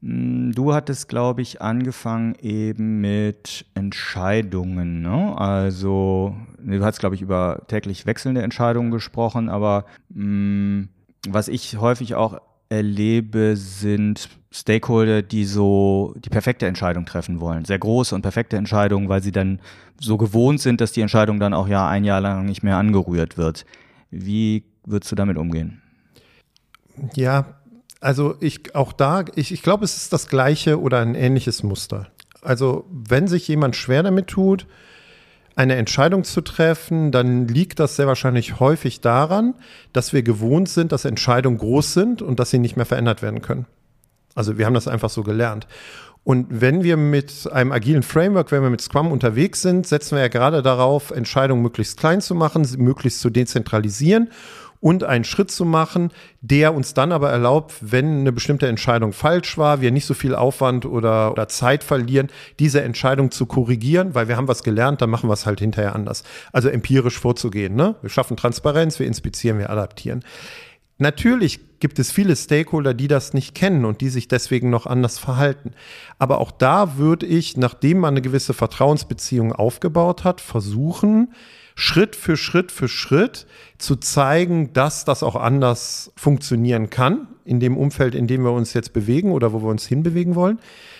Mm, 0.00 0.52
du 0.52 0.72
hattest, 0.72 1.10
glaube 1.10 1.42
ich, 1.42 1.60
angefangen 1.60 2.34
eben 2.40 3.02
mit 3.02 3.66
Entscheidungen. 3.74 5.02
Ne? 5.02 5.36
Also, 5.36 6.34
du 6.58 6.82
hast, 6.82 7.00
glaube 7.00 7.16
ich, 7.16 7.20
über 7.20 7.64
täglich 7.66 8.06
wechselnde 8.06 8.40
Entscheidungen 8.40 8.90
gesprochen, 8.90 9.50
aber 9.50 9.84
mh, 10.08 10.24
mm, 10.24 10.88
was 11.28 11.48
ich 11.48 11.76
häufig 11.76 12.14
auch 12.14 12.40
erlebe, 12.72 13.56
sind 13.56 14.28
Stakeholder, 14.50 15.22
die 15.22 15.44
so 15.44 16.14
die 16.16 16.30
perfekte 16.30 16.66
Entscheidung 16.66 17.04
treffen 17.04 17.40
wollen. 17.40 17.64
Sehr 17.64 17.78
große 17.78 18.14
und 18.14 18.22
perfekte 18.22 18.56
Entscheidungen, 18.56 19.08
weil 19.08 19.22
sie 19.22 19.32
dann 19.32 19.60
so 20.00 20.16
gewohnt 20.16 20.60
sind, 20.60 20.80
dass 20.80 20.92
die 20.92 21.00
Entscheidung 21.02 21.38
dann 21.38 21.54
auch 21.54 21.68
ja 21.68 21.88
ein 21.88 22.04
Jahr 22.04 22.20
lang 22.20 22.46
nicht 22.46 22.62
mehr 22.62 22.76
angerührt 22.76 23.36
wird. 23.36 23.66
Wie 24.10 24.64
würdest 24.84 25.12
du 25.12 25.16
damit 25.16 25.36
umgehen? 25.36 25.82
Ja, 27.14 27.56
also 28.00 28.36
ich 28.40 28.74
auch 28.74 28.92
da, 28.92 29.24
ich, 29.34 29.52
ich 29.52 29.62
glaube, 29.62 29.84
es 29.84 29.96
ist 29.96 30.12
das 30.12 30.28
gleiche 30.28 30.80
oder 30.80 31.00
ein 31.00 31.14
ähnliches 31.14 31.62
Muster. 31.62 32.08
Also 32.42 32.84
wenn 32.90 33.28
sich 33.28 33.46
jemand 33.48 33.76
schwer 33.76 34.02
damit 34.02 34.26
tut, 34.26 34.66
eine 35.54 35.76
Entscheidung 35.76 36.24
zu 36.24 36.40
treffen, 36.40 37.12
dann 37.12 37.48
liegt 37.48 37.78
das 37.78 37.96
sehr 37.96 38.06
wahrscheinlich 38.06 38.60
häufig 38.60 39.00
daran, 39.00 39.54
dass 39.92 40.12
wir 40.12 40.22
gewohnt 40.22 40.68
sind, 40.68 40.92
dass 40.92 41.04
Entscheidungen 41.04 41.58
groß 41.58 41.92
sind 41.92 42.22
und 42.22 42.40
dass 42.40 42.50
sie 42.50 42.58
nicht 42.58 42.76
mehr 42.76 42.86
verändert 42.86 43.22
werden 43.22 43.42
können. 43.42 43.66
Also 44.34 44.56
wir 44.56 44.66
haben 44.66 44.74
das 44.74 44.88
einfach 44.88 45.10
so 45.10 45.22
gelernt. 45.22 45.66
Und 46.24 46.46
wenn 46.48 46.84
wir 46.84 46.96
mit 46.96 47.50
einem 47.52 47.72
agilen 47.72 48.04
Framework, 48.04 48.52
wenn 48.52 48.62
wir 48.62 48.70
mit 48.70 48.80
Scrum 48.80 49.10
unterwegs 49.10 49.60
sind, 49.60 49.86
setzen 49.86 50.14
wir 50.16 50.22
ja 50.22 50.28
gerade 50.28 50.62
darauf, 50.62 51.10
Entscheidungen 51.10 51.62
möglichst 51.62 51.98
klein 51.98 52.20
zu 52.20 52.34
machen, 52.34 52.66
möglichst 52.78 53.20
zu 53.20 53.28
dezentralisieren 53.28 54.30
und 54.82 55.04
einen 55.04 55.22
Schritt 55.22 55.52
zu 55.52 55.64
machen, 55.64 56.10
der 56.40 56.74
uns 56.74 56.92
dann 56.92 57.12
aber 57.12 57.30
erlaubt, 57.30 57.72
wenn 57.80 58.20
eine 58.20 58.32
bestimmte 58.32 58.66
Entscheidung 58.66 59.12
falsch 59.12 59.56
war, 59.56 59.80
wir 59.80 59.92
nicht 59.92 60.06
so 60.06 60.12
viel 60.12 60.34
Aufwand 60.34 60.84
oder, 60.84 61.30
oder 61.30 61.46
Zeit 61.46 61.84
verlieren, 61.84 62.28
diese 62.58 62.82
Entscheidung 62.82 63.30
zu 63.30 63.46
korrigieren, 63.46 64.16
weil 64.16 64.26
wir 64.26 64.36
haben 64.36 64.48
was 64.48 64.64
gelernt, 64.64 65.00
dann 65.00 65.08
machen 65.08 65.30
wir 65.30 65.34
es 65.34 65.46
halt 65.46 65.60
hinterher 65.60 65.94
anders. 65.94 66.24
Also 66.52 66.68
empirisch 66.68 67.16
vorzugehen. 67.16 67.76
Ne? 67.76 67.94
Wir 68.02 68.10
schaffen 68.10 68.36
Transparenz, 68.36 68.98
wir 68.98 69.06
inspizieren, 69.06 69.60
wir 69.60 69.70
adaptieren. 69.70 70.24
Natürlich 70.98 71.60
gibt 71.78 72.00
es 72.00 72.10
viele 72.10 72.34
Stakeholder, 72.34 72.92
die 72.92 73.06
das 73.06 73.34
nicht 73.34 73.54
kennen 73.54 73.84
und 73.84 74.00
die 74.00 74.08
sich 74.08 74.26
deswegen 74.26 74.68
noch 74.68 74.86
anders 74.86 75.16
verhalten. 75.16 75.74
Aber 76.18 76.38
auch 76.38 76.50
da 76.50 76.96
würde 76.96 77.24
ich, 77.26 77.56
nachdem 77.56 77.98
man 77.98 78.14
eine 78.14 78.22
gewisse 78.22 78.52
Vertrauensbeziehung 78.52 79.52
aufgebaut 79.52 80.24
hat, 80.24 80.40
versuchen, 80.40 81.32
Schritt 81.74 82.16
für 82.16 82.36
Schritt 82.36 82.72
für 82.72 82.88
Schritt 82.88 83.46
zu 83.78 83.96
zeigen, 83.96 84.72
dass 84.72 85.04
das 85.04 85.22
auch 85.22 85.36
anders 85.36 86.12
funktionieren 86.16 86.90
kann 86.90 87.28
in 87.44 87.60
dem 87.60 87.76
Umfeld, 87.76 88.14
in 88.14 88.26
dem 88.26 88.44
wir 88.44 88.52
uns 88.52 88.74
jetzt 88.74 88.92
bewegen 88.92 89.32
oder 89.32 89.52
wo 89.52 89.62
wir 89.62 89.68
uns 89.68 89.86
hinbewegen 89.86 90.34
wollen. 90.34 90.58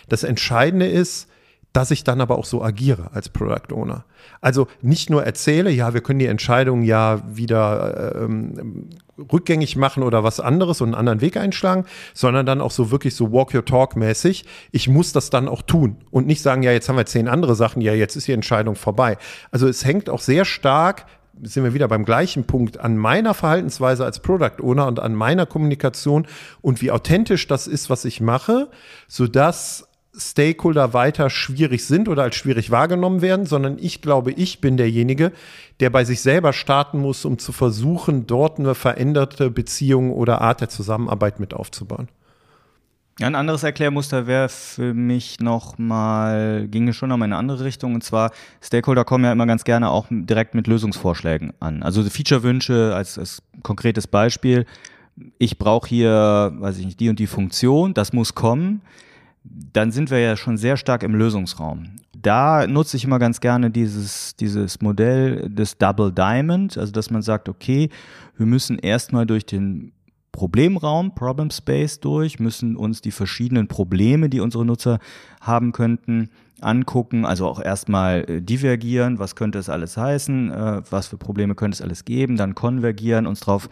Das 0.09 0.25
Entscheidende 0.25 0.87
ist, 0.87 1.29
dass 1.73 1.91
ich 1.91 2.05
dann 2.05 2.21
aber 2.21 2.39
auch 2.39 2.45
so 2.45 2.63
agiere 2.63 3.11
als 3.15 3.29
Product 3.29 3.73
Owner. 3.73 4.05
Also 4.41 4.67
nicht 4.83 5.09
nur 5.09 5.25
erzähle, 5.25 5.71
ja, 5.71 5.95
wir 5.95 6.03
können 6.03 6.19
die 6.19 6.27
Entscheidung 6.27 6.83
ja 6.83 7.23
wieder 7.35 8.17
ähm, 8.23 8.91
rückgängig 9.33 9.77
machen 9.77 10.03
oder 10.03 10.25
was 10.25 10.41
anderes 10.41 10.81
und 10.81 10.89
einen 10.89 10.95
anderen 10.95 11.21
Weg 11.21 11.37
einschlagen, 11.37 11.85
sondern 12.15 12.47
dann 12.47 12.61
auch 12.61 12.71
so 12.71 12.91
wirklich 12.91 13.15
so 13.15 13.33
Walk 13.33 13.55
Your 13.55 13.65
Talk 13.65 13.97
mäßig. 13.97 14.45
Ich 14.71 14.89
muss 14.89 15.13
das 15.13 15.31
dann 15.31 15.49
auch 15.49 15.63
tun 15.63 15.97
und 16.11 16.27
nicht 16.27 16.43
sagen, 16.43 16.63
ja, 16.63 16.73
jetzt 16.73 16.89
haben 16.89 16.97
wir 16.97 17.07
zehn 17.07 17.29
andere 17.29 17.55
Sachen, 17.55 17.83
ja, 17.83 17.95
jetzt 17.95 18.17
ist 18.17 18.29
die 18.29 18.33
Entscheidung 18.33 18.77
vorbei. 18.77 19.19
Also 19.51 19.69
es 19.69 19.85
hängt 19.85 20.09
auch 20.09 20.21
sehr 20.21 20.45
stark 20.45 21.07
sind 21.41 21.65
wir 21.65 21.75
wieder 21.75 21.89
beim 21.89 22.05
gleichen 22.05 22.45
Punkt 22.45 22.79
an 22.79 22.97
meiner 22.97 23.35
Verhaltensweise 23.35 24.05
als 24.05 24.21
Product 24.21 24.61
Owner 24.63 24.87
und 24.87 25.01
an 25.01 25.15
meiner 25.15 25.47
Kommunikation 25.47 26.27
und 26.61 26.83
wie 26.83 26.91
authentisch 26.91 27.47
das 27.47 27.67
ist, 27.67 27.91
was 27.91 28.05
ich 28.05 28.21
mache, 28.21 28.69
sodass 29.09 29.89
Stakeholder 30.15 30.93
weiter 30.93 31.31
schwierig 31.31 31.87
sind 31.87 32.09
oder 32.09 32.23
als 32.23 32.37
schwierig 32.37 32.71
wahrgenommen 32.71 33.23
werden, 33.23 33.47
sondern 33.47 33.79
ich 33.79 34.03
glaube, 34.03 34.33
ich 34.33 34.61
bin 34.61 34.77
derjenige, 34.77 35.33
der 35.81 35.89
bei 35.91 36.05
sich 36.05 36.21
selber 36.21 36.53
starten 36.53 36.99
muss, 37.01 37.25
um 37.25 37.39
zu 37.39 37.53
versuchen, 37.53 38.27
dort 38.27 38.59
eine 38.59 38.75
veränderte 38.75 39.51
Beziehung 39.51 40.13
oder 40.13 40.43
Art 40.43 40.61
der 40.61 40.69
Zusammenarbeit 40.69 41.41
mit 41.41 41.55
aufzubauen. 41.55 42.09
Ein 43.21 43.35
anderes 43.35 43.63
Erklärmuster 43.63 44.27
wäre 44.27 44.49
für 44.49 44.95
mich 44.95 45.39
nochmal, 45.41 46.67
ginge 46.69 46.93
schon 46.93 47.11
nochmal 47.11 47.29
in 47.29 47.33
eine 47.33 47.39
andere 47.39 47.65
Richtung. 47.65 47.95
Und 47.95 48.03
zwar, 48.03 48.33
Stakeholder 48.63 49.05
kommen 49.05 49.25
ja 49.25 49.33
immer 49.33 49.47
ganz 49.47 49.65
gerne 49.65 49.91
auch 49.91 50.07
direkt 50.11 50.55
mit 50.55 50.67
Lösungsvorschlägen 50.67 51.53
an. 51.61 51.83
Also 51.83 52.03
Feature-Wünsche 52.03 52.95
als, 52.95 53.19
als 53.19 53.43
konkretes 53.63 54.07
Beispiel. 54.07 54.65
Ich 55.39 55.59
brauche 55.59 55.89
hier, 55.89 56.53
weiß 56.57 56.79
ich 56.79 56.87
nicht, 56.87 57.01
die 57.01 57.11
und 57.11 57.19
die 57.19 57.27
Funktion, 57.27 57.93
das 57.93 58.15
muss 58.15 58.35
kommen. 58.35 58.81
Dann 59.45 59.91
sind 59.91 60.11
wir 60.11 60.19
ja 60.19 60.37
schon 60.37 60.57
sehr 60.57 60.77
stark 60.77 61.03
im 61.03 61.15
Lösungsraum. 61.15 61.97
Da 62.17 62.67
nutze 62.67 62.97
ich 62.97 63.05
immer 63.05 63.19
ganz 63.19 63.41
gerne 63.41 63.71
dieses, 63.71 64.37
dieses 64.37 64.81
Modell 64.81 65.49
des 65.51 65.79
Double 65.79 66.13
Diamond, 66.13 66.79
also 66.79 66.93
dass 66.93 67.11
man 67.11 67.23
sagt, 67.23 67.49
okay, 67.49 67.89
wir 68.37 68.47
müssen 68.47 68.79
erstmal 68.79 69.27
durch 69.27 69.45
den 69.45 69.93
Problemraum, 70.31 71.15
Problem 71.15 71.51
Space 71.51 72.01
durch, 72.01 72.41
müssen 72.41 72.77
uns 72.77 73.03
die 73.03 73.11
verschiedenen 73.11 73.69
Probleme, 73.69 74.31
die 74.31 74.41
unsere 74.41 74.65
Nutzer 74.65 74.99
haben 75.41 75.73
könnten, 75.73 76.31
angucken, 76.61 77.27
also 77.27 77.47
auch 77.47 77.61
erstmal 77.61 78.25
äh, 78.29 78.41
divergieren, 78.41 79.19
was 79.19 79.37
könnte 79.37 79.59
es 79.59 79.69
alles 79.69 79.97
heißen, 79.97 80.51
äh, 80.51 80.83
was 80.91 81.09
für 81.09 81.19
Probleme 81.19 81.55
könnte 81.55 81.77
es 81.77 81.83
alles 81.83 82.05
geben, 82.05 82.37
dann 82.37 82.55
konvergieren, 82.55 83.27
uns 83.27 83.41
darauf 83.41 83.69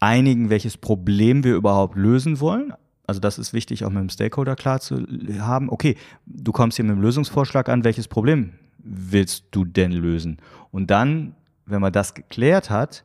einigen, 0.00 0.50
welches 0.50 0.76
Problem 0.76 1.44
wir 1.44 1.54
überhaupt 1.54 1.96
lösen 1.96 2.40
wollen. 2.40 2.72
Also 3.06 3.20
das 3.20 3.38
ist 3.38 3.52
wichtig, 3.52 3.84
auch 3.84 3.90
mit 3.90 4.00
dem 4.00 4.08
Stakeholder 4.08 4.56
klar 4.56 4.80
zu 4.80 5.06
haben. 5.40 5.68
Okay, 5.70 5.96
du 6.26 6.52
kommst 6.52 6.76
hier 6.76 6.84
mit 6.84 6.96
dem 6.96 7.02
Lösungsvorschlag 7.02 7.68
an, 7.68 7.84
welches 7.84 8.08
Problem 8.08 8.52
willst 8.78 9.46
du 9.50 9.64
denn 9.64 9.92
lösen? 9.92 10.38
Und 10.70 10.90
dann, 10.90 11.34
wenn 11.66 11.80
man 11.80 11.92
das 11.92 12.14
geklärt 12.14 12.70
hat, 12.70 13.04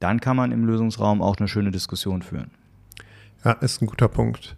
dann 0.00 0.20
kann 0.20 0.36
man 0.36 0.52
im 0.52 0.64
Lösungsraum 0.64 1.22
auch 1.22 1.36
eine 1.36 1.48
schöne 1.48 1.70
Diskussion 1.70 2.22
führen. 2.22 2.50
Ja, 3.44 3.52
ist 3.52 3.82
ein 3.82 3.86
guter 3.86 4.08
Punkt. 4.08 4.56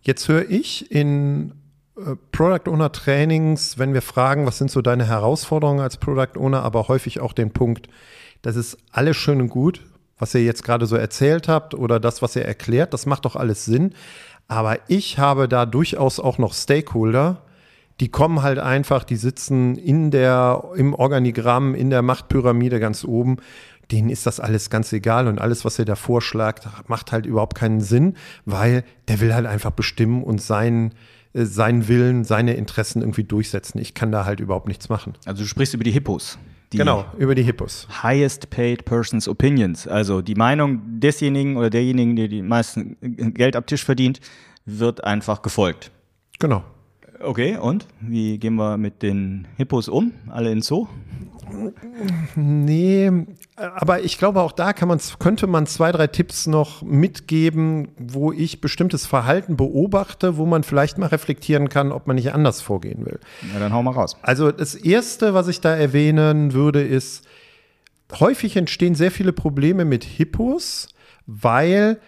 Jetzt 0.00 0.28
höre 0.28 0.48
ich 0.48 0.90
in 0.90 1.52
äh, 1.96 2.16
Product 2.32 2.70
Owner 2.70 2.92
Trainings, 2.92 3.78
wenn 3.78 3.94
wir 3.94 4.02
fragen, 4.02 4.46
was 4.46 4.58
sind 4.58 4.70
so 4.70 4.82
deine 4.82 5.06
Herausforderungen 5.06 5.80
als 5.80 5.96
Product 5.96 6.38
Owner, 6.38 6.62
aber 6.62 6.88
häufig 6.88 7.20
auch 7.20 7.32
den 7.32 7.52
Punkt, 7.52 7.88
das 8.42 8.56
ist 8.56 8.78
alles 8.92 9.16
schön 9.16 9.40
und 9.40 9.48
gut, 9.48 9.84
was 10.18 10.34
ihr 10.34 10.42
jetzt 10.42 10.64
gerade 10.64 10.86
so 10.86 10.96
erzählt 10.96 11.48
habt 11.48 11.74
oder 11.74 12.00
das, 12.00 12.22
was 12.22 12.36
ihr 12.36 12.44
erklärt, 12.44 12.92
das 12.92 13.06
macht 13.06 13.24
doch 13.24 13.36
alles 13.36 13.64
Sinn. 13.64 13.94
Aber 14.46 14.78
ich 14.88 15.18
habe 15.18 15.48
da 15.48 15.66
durchaus 15.66 16.20
auch 16.20 16.38
noch 16.38 16.54
Stakeholder, 16.54 17.42
die 18.00 18.08
kommen 18.08 18.42
halt 18.42 18.58
einfach, 18.58 19.04
die 19.04 19.16
sitzen 19.16 19.76
in 19.76 20.10
der, 20.10 20.62
im 20.76 20.94
Organigramm, 20.94 21.74
in 21.74 21.90
der 21.90 22.02
Machtpyramide 22.02 22.78
ganz 22.78 23.04
oben 23.04 23.38
denen 23.90 24.10
ist 24.10 24.26
das 24.26 24.40
alles 24.40 24.70
ganz 24.70 24.92
egal 24.92 25.28
und 25.28 25.40
alles, 25.40 25.64
was 25.64 25.78
er 25.78 25.84
da 25.84 25.96
vorschlägt, 25.96 26.68
macht 26.88 27.12
halt 27.12 27.26
überhaupt 27.26 27.56
keinen 27.56 27.80
Sinn, 27.80 28.14
weil 28.44 28.84
der 29.08 29.20
will 29.20 29.34
halt 29.34 29.46
einfach 29.46 29.70
bestimmen 29.70 30.22
und 30.22 30.42
seinen, 30.42 30.92
äh, 31.32 31.44
seinen 31.44 31.88
Willen, 31.88 32.24
seine 32.24 32.54
Interessen 32.54 33.00
irgendwie 33.00 33.24
durchsetzen. 33.24 33.78
Ich 33.78 33.94
kann 33.94 34.12
da 34.12 34.24
halt 34.24 34.40
überhaupt 34.40 34.68
nichts 34.68 34.88
machen. 34.88 35.14
Also 35.24 35.42
du 35.42 35.48
sprichst 35.48 35.74
über 35.74 35.84
die 35.84 35.90
Hippos. 35.90 36.38
Genau, 36.70 37.06
über 37.16 37.34
die 37.34 37.42
Hippos. 37.42 37.88
Highest 38.02 38.50
paid 38.50 38.84
person's 38.84 39.26
opinions. 39.26 39.88
Also 39.88 40.20
die 40.20 40.34
Meinung 40.34 40.82
desjenigen 41.00 41.56
oder 41.56 41.70
derjenigen, 41.70 42.16
der 42.16 42.28
die 42.28 42.42
meisten 42.42 42.96
Geld 43.34 43.56
ab 43.56 43.66
Tisch 43.66 43.84
verdient, 43.84 44.20
wird 44.66 45.02
einfach 45.02 45.40
gefolgt. 45.40 45.90
Genau. 46.38 46.62
Okay, 47.20 47.56
und 47.56 47.86
wie 48.00 48.38
gehen 48.38 48.54
wir 48.54 48.76
mit 48.76 49.02
den 49.02 49.48
Hippos 49.56 49.88
um? 49.88 50.12
Alle 50.30 50.52
in 50.52 50.62
Zoo? 50.62 50.86
Nee, 52.36 53.10
aber 53.56 54.00
ich 54.02 54.18
glaube, 54.18 54.40
auch 54.40 54.52
da 54.52 54.72
kann 54.72 54.88
man, 54.88 55.00
könnte 55.18 55.46
man 55.46 55.66
zwei, 55.66 55.90
drei 55.90 56.06
Tipps 56.06 56.46
noch 56.46 56.82
mitgeben, 56.82 57.88
wo 57.98 58.32
ich 58.32 58.60
bestimmtes 58.60 59.06
Verhalten 59.06 59.56
beobachte, 59.56 60.36
wo 60.36 60.46
man 60.46 60.62
vielleicht 60.62 60.98
mal 60.98 61.06
reflektieren 61.06 61.68
kann, 61.68 61.90
ob 61.90 62.06
man 62.06 62.16
nicht 62.16 62.32
anders 62.32 62.60
vorgehen 62.60 63.04
will. 63.04 63.18
Ja, 63.52 63.58
dann 63.58 63.72
hau 63.72 63.82
mal 63.82 63.92
raus. 63.92 64.16
Also 64.22 64.52
das 64.52 64.74
Erste, 64.74 65.34
was 65.34 65.48
ich 65.48 65.60
da 65.60 65.74
erwähnen 65.74 66.52
würde, 66.52 66.82
ist, 66.82 67.26
häufig 68.12 68.56
entstehen 68.56 68.94
sehr 68.94 69.10
viele 69.10 69.32
Probleme 69.32 69.84
mit 69.84 70.04
Hippos, 70.04 70.88
weil 71.26 71.98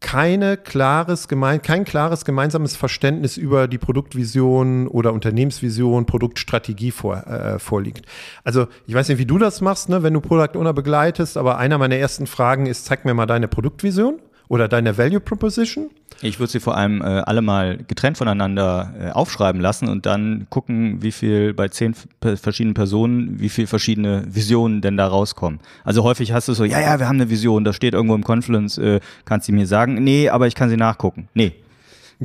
keine 0.00 0.56
klares 0.56 1.26
gemein, 1.26 1.60
kein 1.60 1.84
klares 1.84 2.24
gemeinsames 2.24 2.76
Verständnis 2.76 3.36
über 3.36 3.66
die 3.66 3.78
Produktvision 3.78 4.86
oder 4.86 5.12
Unternehmensvision, 5.12 6.06
Produktstrategie 6.06 6.92
vor, 6.92 7.26
äh, 7.26 7.58
vorliegt. 7.58 8.06
Also 8.44 8.68
ich 8.86 8.94
weiß 8.94 9.08
nicht, 9.08 9.18
wie 9.18 9.26
du 9.26 9.38
das 9.38 9.60
machst, 9.60 9.88
ne, 9.88 10.02
wenn 10.02 10.14
du 10.14 10.20
Product 10.20 10.56
Owner 10.56 10.72
begleitest, 10.72 11.36
aber 11.36 11.58
einer 11.58 11.78
meiner 11.78 11.96
ersten 11.96 12.26
Fragen 12.26 12.66
ist, 12.66 12.86
zeig 12.86 13.04
mir 13.04 13.14
mal 13.14 13.26
deine 13.26 13.48
Produktvision 13.48 14.20
oder 14.48 14.68
deine 14.68 14.96
Value 14.98 15.20
Proposition. 15.20 15.90
Ich 16.20 16.40
würde 16.40 16.50
sie 16.50 16.58
vor 16.58 16.76
allem 16.76 17.00
äh, 17.00 17.04
alle 17.04 17.42
mal 17.42 17.78
getrennt 17.86 18.18
voneinander 18.18 18.92
äh, 18.98 19.10
aufschreiben 19.10 19.60
lassen 19.60 19.88
und 19.88 20.04
dann 20.04 20.46
gucken, 20.50 21.00
wie 21.00 21.12
viel 21.12 21.54
bei 21.54 21.68
zehn 21.68 21.94
verschiedenen 22.20 22.74
Personen, 22.74 23.38
wie 23.38 23.48
viel 23.48 23.66
verschiedene 23.68 24.24
Visionen 24.26 24.80
denn 24.80 24.96
da 24.96 25.06
rauskommen. 25.06 25.60
Also 25.84 26.02
häufig 26.02 26.32
hast 26.32 26.48
du 26.48 26.54
so, 26.54 26.64
ja, 26.64 26.80
ja, 26.80 26.98
wir 26.98 27.06
haben 27.06 27.16
eine 27.20 27.30
Vision, 27.30 27.62
da 27.64 27.72
steht 27.72 27.94
irgendwo 27.94 28.16
im 28.16 28.24
Confluence, 28.24 28.78
äh, 28.78 29.00
kannst 29.26 29.48
du 29.48 29.52
mir 29.52 29.66
sagen, 29.66 30.02
nee, 30.02 30.28
aber 30.28 30.48
ich 30.48 30.56
kann 30.56 30.70
sie 30.70 30.76
nachgucken. 30.76 31.28
Nee, 31.34 31.54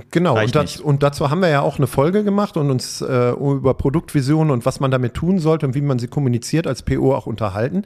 Genau, 0.10 0.41
und, 0.41 0.56
das, 0.56 0.79
und, 0.79 1.03
dazu 1.03 1.29
haben 1.29 1.41
wir 1.41 1.49
ja 1.49 1.62
auch 1.62 1.77
eine 1.77 1.86
Folge 1.86 2.23
gemacht 2.23 2.58
und 2.58 2.71
uns 2.71 3.01
äh, 3.01 3.29
über 3.32 3.75
Produktvisionen 3.75 4.49
und 4.49 4.65
was 4.65 4.79
man 4.79 4.89
damit 4.89 5.13
tun 5.13 5.38
sollte 5.38 5.67
und 5.67 5.75
wie 5.75 5.82
man 5.82 5.99
sie 5.99 6.08
kommuniziert 6.08 6.65
als 6.65 6.82
PO 6.82 7.13
auch 7.13 7.27
unterhalten. 7.27 7.84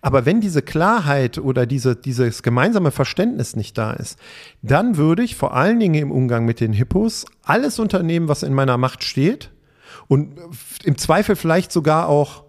Aber 0.00 0.24
wenn 0.24 0.40
diese 0.40 0.62
Klarheit 0.62 1.36
oder 1.36 1.66
diese, 1.66 1.96
dieses 1.96 2.42
gemeinsame 2.42 2.90
Verständnis 2.90 3.56
nicht 3.56 3.76
da 3.76 3.92
ist, 3.92 4.18
dann 4.62 4.96
würde 4.96 5.22
ich 5.22 5.36
vor 5.36 5.54
allen 5.54 5.78
Dingen 5.78 5.96
im 5.96 6.10
Umgang 6.10 6.46
mit 6.46 6.60
den 6.60 6.72
Hippos 6.72 7.26
alles 7.44 7.78
unternehmen, 7.78 8.28
was 8.28 8.42
in 8.42 8.54
meiner 8.54 8.78
Macht 8.78 9.04
steht 9.04 9.50
und 10.08 10.32
im 10.82 10.96
Zweifel 10.96 11.36
vielleicht 11.36 11.72
sogar 11.72 12.08
auch 12.08 12.44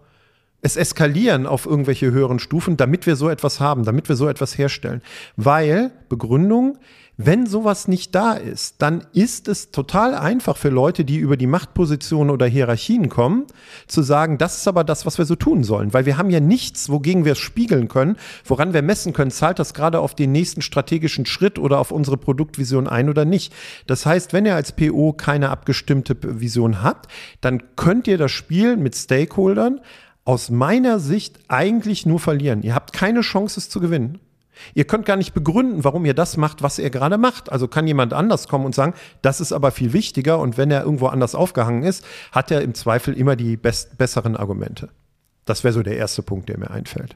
es 0.62 0.78
eskalieren 0.78 1.48
auf 1.48 1.66
irgendwelche 1.66 2.12
höheren 2.12 2.40
Stufen, 2.40 2.78
damit 2.78 3.08
wir 3.08 3.16
so 3.16 3.30
etwas 3.30 3.60
haben, 3.60 3.84
damit 3.84 4.08
wir 4.08 4.16
so 4.16 4.28
etwas 4.30 4.58
herstellen. 4.58 5.02
Weil, 5.36 5.92
Begründung, 6.08 6.78
wenn 7.26 7.46
sowas 7.46 7.88
nicht 7.88 8.16
da 8.16 8.34
ist, 8.34 8.82
dann 8.82 9.06
ist 9.14 9.48
es 9.48 9.72
total 9.72 10.14
einfach 10.16 10.58
für 10.58 10.70
Leute, 10.70 11.06
die 11.06 11.18
über 11.18 11.38
die 11.38 11.48
Machtpositionen 11.48 12.32
oder 12.32 12.46
Hierarchien 12.46 13.10
kommen, 13.10 13.46
zu 13.88 14.02
sagen, 14.02 14.38
das 14.38 14.58
ist 14.58 14.68
aber 14.68 14.84
das, 14.84 15.06
was 15.06 15.18
wir 15.18 15.26
so 15.26 15.36
tun 15.36 15.64
sollen. 15.64 15.94
Weil 15.94 16.06
wir 16.06 16.18
haben 16.18 16.30
ja 16.30 16.40
nichts, 16.40 16.90
wogegen 16.90 17.26
wir 17.26 17.34
es 17.34 17.40
spiegeln 17.40 17.88
können, 17.88 18.18
woran 18.46 18.74
wir 18.74 18.82
messen 18.82 19.14
können, 19.14 19.32
zahlt 19.32 19.60
das 19.60 19.74
gerade 19.74 20.00
auf 20.00 20.16
den 20.16 20.32
nächsten 20.32 20.62
strategischen 20.62 21.26
Schritt 21.26 21.60
oder 21.60 21.80
auf 21.80 21.92
unsere 21.92 22.18
Produktvision 22.18 22.88
ein 22.88 23.10
oder 23.10 23.26
nicht. 23.26 23.54
Das 23.88 24.06
heißt, 24.06 24.34
wenn 24.34 24.46
ihr 24.46 24.56
als 24.56 24.72
PO 24.72 25.14
keine 25.14 25.50
abgestimmte 25.50 26.18
Vision 26.22 26.82
habt, 26.84 27.12
dann 27.42 27.76
könnt 27.76 28.08
ihr 28.08 28.18
das 28.18 28.32
Spiel 28.32 28.78
mit 28.78 28.96
Stakeholdern 28.96 29.82
aus 30.24 30.50
meiner 30.50 31.00
Sicht 31.00 31.40
eigentlich 31.48 32.06
nur 32.06 32.20
verlieren. 32.20 32.62
Ihr 32.62 32.76
habt 32.76 32.94
keine 32.94 33.22
Chance, 33.22 33.60
es 33.60 33.70
zu 33.70 33.80
gewinnen. 33.80 34.20
Ihr 34.74 34.86
könnt 34.86 35.06
gar 35.06 35.18
nicht 35.18 35.34
begründen, 35.34 35.84
warum 35.84 36.06
ihr 36.06 36.14
das 36.14 36.38
macht, 36.38 36.62
was 36.62 36.80
ihr 36.80 36.90
gerade 36.90 37.18
macht. 37.18 37.52
Also 37.52 37.68
kann 37.68 37.88
jemand 37.88 38.14
anders 38.14 38.48
kommen 38.48 38.66
und 38.66 38.76
sagen, 38.76 38.94
das 39.22 39.42
ist 39.42 39.52
aber 39.52 39.72
viel 39.72 39.94
wichtiger 39.94 40.40
und 40.40 40.58
wenn 40.58 40.72
er 40.72 40.84
irgendwo 40.84 41.08
anders 41.08 41.36
aufgehangen 41.36 41.84
ist, 41.84 42.06
hat 42.32 42.52
er 42.52 42.62
im 42.62 42.74
Zweifel 42.74 43.14
immer 43.14 43.36
die 43.36 43.58
best 43.58 43.98
besseren 43.98 44.36
Argumente. 44.36 44.90
Das 45.46 45.64
wäre 45.64 45.74
so 45.74 45.84
der 45.84 45.98
erste 45.98 46.22
Punkt, 46.22 46.50
der 46.50 46.60
mir 46.60 46.72
einfällt. 46.72 47.16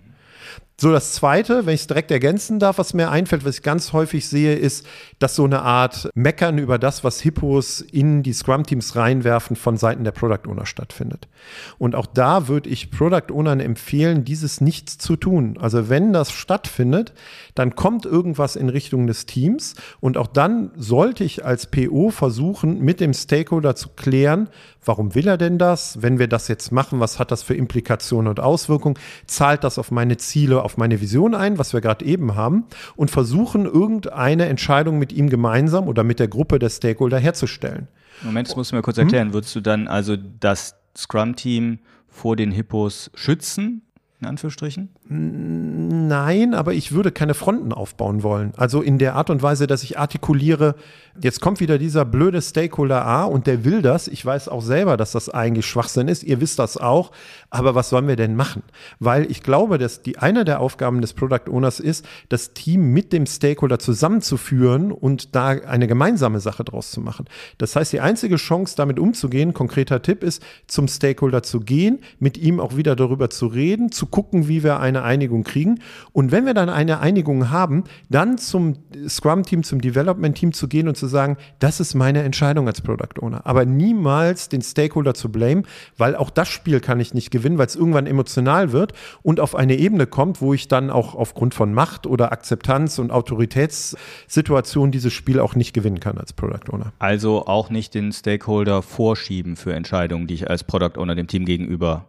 So, 0.78 0.92
das 0.92 1.14
zweite, 1.14 1.66
wenn 1.66 1.74
ich 1.74 1.82
es 1.82 1.88
direkt 1.88 2.12
ergänzen 2.12 2.60
darf, 2.60 2.80
was 2.80 2.94
mir 2.94 3.10
einfällt, 3.10 3.46
was 3.46 3.56
ich 3.56 3.64
ganz 3.64 3.94
häufig 3.94 4.28
sehe, 4.28 4.56
ist, 4.56 4.86
dass 5.20 5.34
so 5.34 5.46
eine 5.46 5.62
Art 5.62 6.10
Meckern 6.16 6.58
über 6.58 6.78
das, 6.78 7.06
was 7.06 7.22
Hippos 7.22 7.80
in 7.80 8.24
die 8.24 8.34
Scrum-Teams 8.34 8.98
reinwerfen, 8.98 9.56
von 9.56 9.78
Seiten 9.78 10.04
der 10.04 10.12
Product 10.12 10.50
Owner 10.50 10.66
stattfindet. 10.66 11.30
Und 11.78 11.96
auch 11.96 12.08
da 12.08 12.50
würde 12.50 12.70
ich 12.70 12.92
Product 12.92 13.32
Ownern 13.32 13.62
empfehlen, 13.62 14.26
dieses 14.26 14.60
nicht 14.60 14.90
zu 14.90 15.16
tun. 15.16 15.58
Also 15.62 15.88
wenn 15.88 16.12
das 16.12 16.34
stattfindet, 16.34 17.14
dann 17.54 17.76
kommt 17.76 18.06
irgendwas 18.06 18.58
in 18.58 18.68
Richtung 18.68 19.08
des 19.08 19.26
Teams 19.26 19.76
und 20.02 20.18
auch 20.18 20.28
dann 20.28 20.72
sollte 20.76 21.24
ich 21.24 21.46
als 21.46 21.68
PO 21.68 22.10
versuchen, 22.10 22.82
mit 22.82 23.00
dem 23.00 23.14
Stakeholder 23.14 23.78
zu 23.78 23.88
klären, 23.96 24.50
warum 24.84 25.16
will 25.16 25.28
er 25.28 25.38
denn 25.38 25.58
das? 25.58 26.02
Wenn 26.02 26.20
wir 26.20 26.28
das 26.28 26.50
jetzt 26.50 26.72
machen, 26.72 27.00
was 27.00 27.18
hat 27.18 27.32
das 27.32 27.44
für 27.44 27.56
Implikationen 27.56 28.28
und 28.28 28.42
Auswirkungen? 28.42 29.00
Zahlt 29.26 29.64
das 29.64 29.80
auf 29.80 29.90
meine 29.90 30.18
Ziele, 30.18 30.65
auf 30.66 30.78
meine 30.78 31.00
Vision 31.00 31.34
ein, 31.34 31.58
was 31.58 31.72
wir 31.72 31.80
gerade 31.80 32.04
eben 32.04 32.36
haben? 32.36 32.66
Und 32.96 33.12
versuchen, 33.12 33.66
irgendeine 33.66 34.48
Entscheidung 34.48 35.00
mit 35.00 35.14
ihm 35.14 35.30
gemeinsam 35.30 35.88
oder 35.88 36.04
mit 36.04 36.20
der 36.20 36.28
Gruppe 36.28 36.60
der 36.60 36.70
Stakeholder 36.70 37.20
herzustellen. 37.20 37.88
Moment, 38.24 38.50
das 38.50 38.56
musst 38.56 38.72
du 38.72 38.76
mir 38.76 38.82
kurz 38.82 38.98
erklären. 38.98 39.28
Hm? 39.28 39.34
Würdest 39.34 39.56
du 39.56 39.62
dann 39.62 39.88
also 39.88 40.18
das 40.18 40.76
Scrum-Team 40.98 41.80
vor 42.08 42.36
den 42.36 42.52
Hippos 42.52 43.12
schützen 43.14 43.82
in 44.22 44.28
Anführungsstrichen? 44.28 44.90
Nein, 45.10 46.54
aber 46.54 46.74
ich 46.74 46.94
würde 46.94 47.12
keine 47.12 47.34
Fronten 47.34 47.74
aufbauen 47.74 48.24
wollen. 48.24 48.54
Also 48.56 48.82
in 48.82 48.98
der 48.98 49.16
Art 49.16 49.30
und 49.30 49.44
Weise, 49.44 49.68
dass 49.68 49.84
ich 49.84 50.00
artikuliere, 50.00 50.76
jetzt 51.22 51.42
kommt 51.42 51.60
wieder 51.60 51.78
dieser 51.78 52.06
blöde 52.06 52.42
Stakeholder 52.42 53.06
A 53.06 53.26
und 53.26 53.46
der 53.46 53.66
will 53.66 53.82
das. 53.82 54.08
Ich 54.08 54.26
weiß 54.26 54.48
auch 54.48 54.62
selber, 54.62 54.96
dass 54.96 55.12
das 55.12 55.30
eigentlich 55.30 55.66
Schwachsinn 55.66 56.08
ist. 56.08 56.24
Ihr 56.24 56.40
wisst 56.40 56.60
das 56.60 56.78
auch. 56.78 57.12
Aber 57.50 57.76
was 57.76 57.90
sollen 57.90 58.08
wir 58.08 58.16
denn 58.16 58.36
machen? 58.36 58.64
Weil 59.00 59.30
ich 59.30 59.44
glaube, 59.44 59.78
dass 59.78 60.02
die 60.02 60.18
eine 60.18 60.46
der 60.46 60.62
Aufgaben 60.62 61.02
des 61.02 61.14
Product 61.14 61.50
Owners 61.50 61.82
ist, 61.82 62.06
das 62.30 62.54
Team 62.54 62.94
mit 62.94 63.12
dem 63.12 63.26
Stakeholder 63.26 63.80
zusammenzuführen 63.80 64.94
und 64.94 65.36
da 65.36 65.50
eine 65.50 65.88
gemeinsame 65.88 66.40
Sache 66.40 66.64
draus 66.64 66.92
zu 66.92 67.02
machen. 67.02 67.26
Das 67.58 67.76
heißt, 67.76 67.92
die 67.92 68.00
einzige 68.00 68.38
Chance, 68.38 68.76
damit 68.78 68.98
umzugehen, 68.98 69.54
konkreter 69.54 70.02
Tipp 70.02 70.24
ist, 70.24 70.42
zum 70.68 70.88
Stakeholder 70.88 71.44
zu 71.44 71.60
gehen, 71.60 72.00
mit 72.20 72.38
ihm 72.38 72.60
auch 72.60 72.78
wieder 72.78 72.96
darüber 72.96 73.30
zu 73.30 73.48
reden, 73.48 73.92
zu 73.92 74.06
gucken, 74.16 74.48
wie 74.48 74.64
wir 74.64 74.80
eine 74.80 75.04
Einigung 75.04 75.44
kriegen. 75.44 75.82
Und 76.14 76.32
wenn 76.32 76.46
wir 76.46 76.54
dann 76.54 76.70
eine 76.70 77.02
Einigung 77.02 77.50
haben, 77.50 77.84
dann 78.10 78.38
zum 78.38 78.78
Scrum-Team, 79.10 79.64
zum 79.64 79.82
Development-Team 79.82 80.54
zu 80.54 80.70
gehen 80.70 80.88
und 80.88 80.96
zu 80.96 81.08
sagen, 81.08 81.36
das 81.60 81.82
ist 81.82 81.96
meine 81.96 82.24
Entscheidung 82.24 82.66
als 82.66 82.80
Product 82.80 83.22
Owner. 83.22 83.46
Aber 83.46 83.66
niemals 83.66 84.48
den 84.48 84.62
Stakeholder 84.62 85.16
zu 85.16 85.34
blamen, 85.34 85.64
weil 85.98 86.16
auch 86.16 86.30
das 86.30 86.48
Spiel 86.48 86.80
kann 86.80 87.02
ich 87.02 87.14
nicht 87.14 87.30
gewinnen, 87.30 87.58
weil 87.58 87.68
es 87.68 87.76
irgendwann 87.76 88.08
emotional 88.08 88.72
wird 88.72 88.94
und 89.22 89.42
auf 89.42 89.54
eine 89.54 89.76
Ebene 89.76 90.08
kommt, 90.08 90.40
wo 90.40 90.54
ich 90.54 90.70
dann 90.70 90.92
auch 90.92 91.14
aufgrund 91.14 91.54
von 91.54 91.74
Macht 91.74 92.08
oder 92.08 92.32
Akzeptanz 92.32 93.00
und 93.00 93.12
Autoritätssituationen 93.12 94.94
dieses 94.94 95.12
Spiel 95.12 95.42
auch 95.42 95.56
nicht 95.56 95.74
gewinnen 95.74 96.00
kann 96.00 96.18
als 96.18 96.32
Product 96.32 96.72
Owner. 96.72 96.94
Also 97.00 97.48
auch 97.48 97.70
nicht 97.70 97.94
den 97.94 98.14
Stakeholder 98.14 98.82
vorschieben 98.82 99.58
für 99.58 99.74
Entscheidungen, 99.74 100.26
die 100.26 100.36
ich 100.36 100.50
als 100.50 100.64
Product 100.64 100.98
Owner 100.98 101.16
dem 101.16 101.28
Team 101.28 101.44
gegenüber 101.44 102.06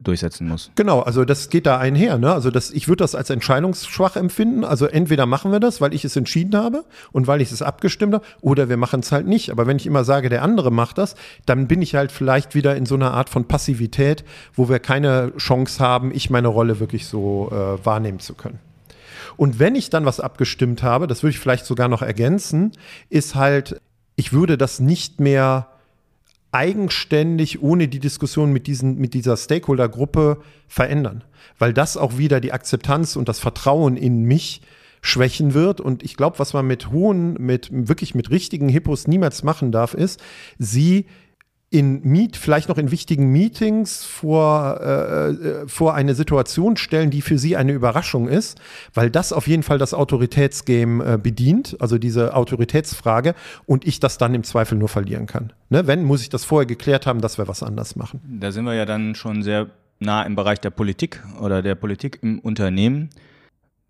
durchsetzen 0.00 0.48
muss. 0.48 0.70
Genau, 0.74 1.00
also 1.00 1.24
das 1.24 1.48
geht 1.48 1.66
da 1.66 1.78
einher. 1.78 2.18
Ne? 2.18 2.32
Also 2.32 2.50
das, 2.50 2.70
ich 2.70 2.88
würde 2.88 3.04
das 3.04 3.14
als 3.14 3.30
entscheidungsschwach 3.30 4.16
empfinden. 4.16 4.64
Also 4.64 4.86
entweder 4.86 5.26
machen 5.26 5.52
wir 5.52 5.60
das, 5.60 5.80
weil 5.80 5.94
ich 5.94 6.04
es 6.04 6.16
entschieden 6.16 6.56
habe 6.56 6.84
und 7.12 7.26
weil 7.26 7.40
ich 7.40 7.50
es 7.52 7.62
abgestimmt 7.62 8.14
habe, 8.14 8.24
oder 8.40 8.68
wir 8.68 8.76
machen 8.76 9.00
es 9.00 9.12
halt 9.12 9.26
nicht. 9.26 9.50
Aber 9.50 9.66
wenn 9.66 9.76
ich 9.76 9.86
immer 9.86 10.04
sage, 10.04 10.28
der 10.28 10.42
andere 10.42 10.70
macht 10.70 10.98
das, 10.98 11.14
dann 11.46 11.68
bin 11.68 11.82
ich 11.82 11.94
halt 11.94 12.12
vielleicht 12.12 12.54
wieder 12.54 12.76
in 12.76 12.86
so 12.86 12.94
einer 12.94 13.12
Art 13.12 13.30
von 13.30 13.46
Passivität, 13.46 14.24
wo 14.54 14.68
wir 14.68 14.78
keine 14.78 15.32
Chance 15.36 15.82
haben, 15.82 16.12
ich 16.14 16.30
meine 16.30 16.48
Rolle 16.48 16.80
wirklich 16.80 17.06
so 17.06 17.50
äh, 17.50 17.84
wahrnehmen 17.84 18.20
zu 18.20 18.34
können. 18.34 18.58
Und 19.36 19.58
wenn 19.58 19.74
ich 19.74 19.88
dann 19.90 20.04
was 20.04 20.20
abgestimmt 20.20 20.82
habe, 20.82 21.06
das 21.06 21.22
würde 21.22 21.30
ich 21.30 21.38
vielleicht 21.38 21.64
sogar 21.64 21.88
noch 21.88 22.02
ergänzen, 22.02 22.72
ist 23.08 23.34
halt, 23.34 23.80
ich 24.16 24.32
würde 24.32 24.58
das 24.58 24.80
nicht 24.80 25.18
mehr 25.20 25.69
eigenständig 26.52 27.62
ohne 27.62 27.88
die 27.88 28.00
Diskussion 28.00 28.52
mit, 28.52 28.66
diesen, 28.66 28.96
mit 28.98 29.14
dieser 29.14 29.36
Stakeholder-Gruppe 29.36 30.38
verändern. 30.68 31.24
Weil 31.58 31.72
das 31.72 31.96
auch 31.96 32.18
wieder 32.18 32.40
die 32.40 32.52
Akzeptanz 32.52 33.16
und 33.16 33.28
das 33.28 33.38
Vertrauen 33.38 33.96
in 33.96 34.24
mich 34.24 34.62
schwächen 35.02 35.54
wird. 35.54 35.80
Und 35.80 36.02
ich 36.02 36.16
glaube, 36.16 36.38
was 36.38 36.52
man 36.52 36.66
mit 36.66 36.90
hohen, 36.90 37.34
mit 37.34 37.68
wirklich 37.70 38.14
mit 38.14 38.30
richtigen 38.30 38.68
Hippos 38.68 39.06
niemals 39.06 39.42
machen 39.42 39.72
darf, 39.72 39.94
ist, 39.94 40.20
sie 40.58 41.06
in 41.72 42.02
Meet, 42.02 42.36
vielleicht 42.36 42.68
noch 42.68 42.78
in 42.78 42.90
wichtigen 42.90 43.30
Meetings 43.30 44.04
vor, 44.04 44.80
äh, 44.80 45.30
äh, 45.30 45.68
vor 45.68 45.94
eine 45.94 46.16
Situation 46.16 46.76
stellen, 46.76 47.10
die 47.10 47.22
für 47.22 47.38
sie 47.38 47.56
eine 47.56 47.72
Überraschung 47.72 48.28
ist, 48.28 48.60
weil 48.92 49.08
das 49.08 49.32
auf 49.32 49.46
jeden 49.46 49.62
Fall 49.62 49.78
das 49.78 49.94
Autoritätsgame 49.94 51.14
äh, 51.14 51.16
bedient, 51.16 51.76
also 51.78 51.96
diese 51.96 52.34
Autoritätsfrage, 52.34 53.36
und 53.66 53.86
ich 53.86 54.00
das 54.00 54.18
dann 54.18 54.34
im 54.34 54.42
Zweifel 54.42 54.76
nur 54.76 54.88
verlieren 54.88 55.26
kann. 55.26 55.52
Ne? 55.68 55.86
Wenn, 55.86 56.02
muss 56.02 56.22
ich 56.22 56.28
das 56.28 56.44
vorher 56.44 56.66
geklärt 56.66 57.06
haben, 57.06 57.20
dass 57.20 57.38
wir 57.38 57.46
was 57.46 57.62
anders 57.62 57.94
machen. 57.94 58.20
Da 58.40 58.50
sind 58.50 58.64
wir 58.64 58.74
ja 58.74 58.84
dann 58.84 59.14
schon 59.14 59.44
sehr 59.44 59.68
nah 60.00 60.24
im 60.24 60.34
Bereich 60.34 60.60
der 60.60 60.70
Politik 60.70 61.22
oder 61.40 61.62
der 61.62 61.76
Politik 61.76 62.18
im 62.22 62.40
Unternehmen. 62.40 63.10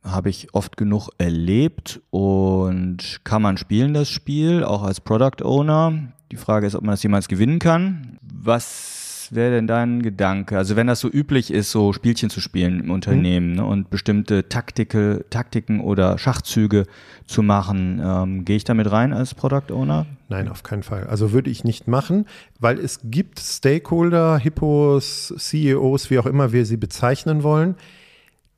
Habe 0.02 0.28
ich 0.28 0.52
oft 0.52 0.76
genug 0.76 1.08
erlebt 1.16 2.00
und 2.10 3.20
kann 3.24 3.40
man 3.40 3.56
spielen 3.56 3.94
das 3.94 4.08
Spiel, 4.10 4.64
auch 4.64 4.82
als 4.82 5.00
Product 5.00 5.42
Owner 5.42 6.12
die 6.30 6.36
Frage 6.36 6.66
ist, 6.66 6.74
ob 6.74 6.82
man 6.82 6.92
das 6.92 7.02
jemals 7.02 7.28
gewinnen 7.28 7.58
kann. 7.58 8.18
Was 8.22 9.28
wäre 9.30 9.52
denn 9.52 9.66
dein 9.66 10.02
Gedanke? 10.02 10.56
Also 10.56 10.76
wenn 10.76 10.86
das 10.86 11.00
so 11.00 11.08
üblich 11.08 11.52
ist, 11.52 11.70
so 11.70 11.92
Spielchen 11.92 12.30
zu 12.30 12.40
spielen 12.40 12.80
im 12.80 12.90
Unternehmen 12.90 13.50
mhm. 13.50 13.56
ne, 13.56 13.64
und 13.64 13.90
bestimmte 13.90 14.48
Taktike, 14.48 15.24
Taktiken 15.30 15.80
oder 15.80 16.18
Schachzüge 16.18 16.86
zu 17.26 17.42
machen, 17.42 18.00
ähm, 18.04 18.44
gehe 18.44 18.56
ich 18.56 18.64
damit 18.64 18.90
rein 18.90 19.12
als 19.12 19.34
Product 19.34 19.72
Owner? 19.72 20.06
Nein, 20.28 20.48
auf 20.48 20.62
keinen 20.62 20.82
Fall. 20.82 21.06
Also 21.06 21.32
würde 21.32 21.50
ich 21.50 21.64
nicht 21.64 21.88
machen, 21.88 22.26
weil 22.58 22.78
es 22.78 23.00
gibt 23.04 23.40
Stakeholder, 23.40 24.38
Hippos, 24.38 25.34
CEOs, 25.36 26.10
wie 26.10 26.18
auch 26.18 26.26
immer 26.26 26.52
wir 26.52 26.66
sie 26.66 26.76
bezeichnen 26.76 27.42
wollen. 27.42 27.76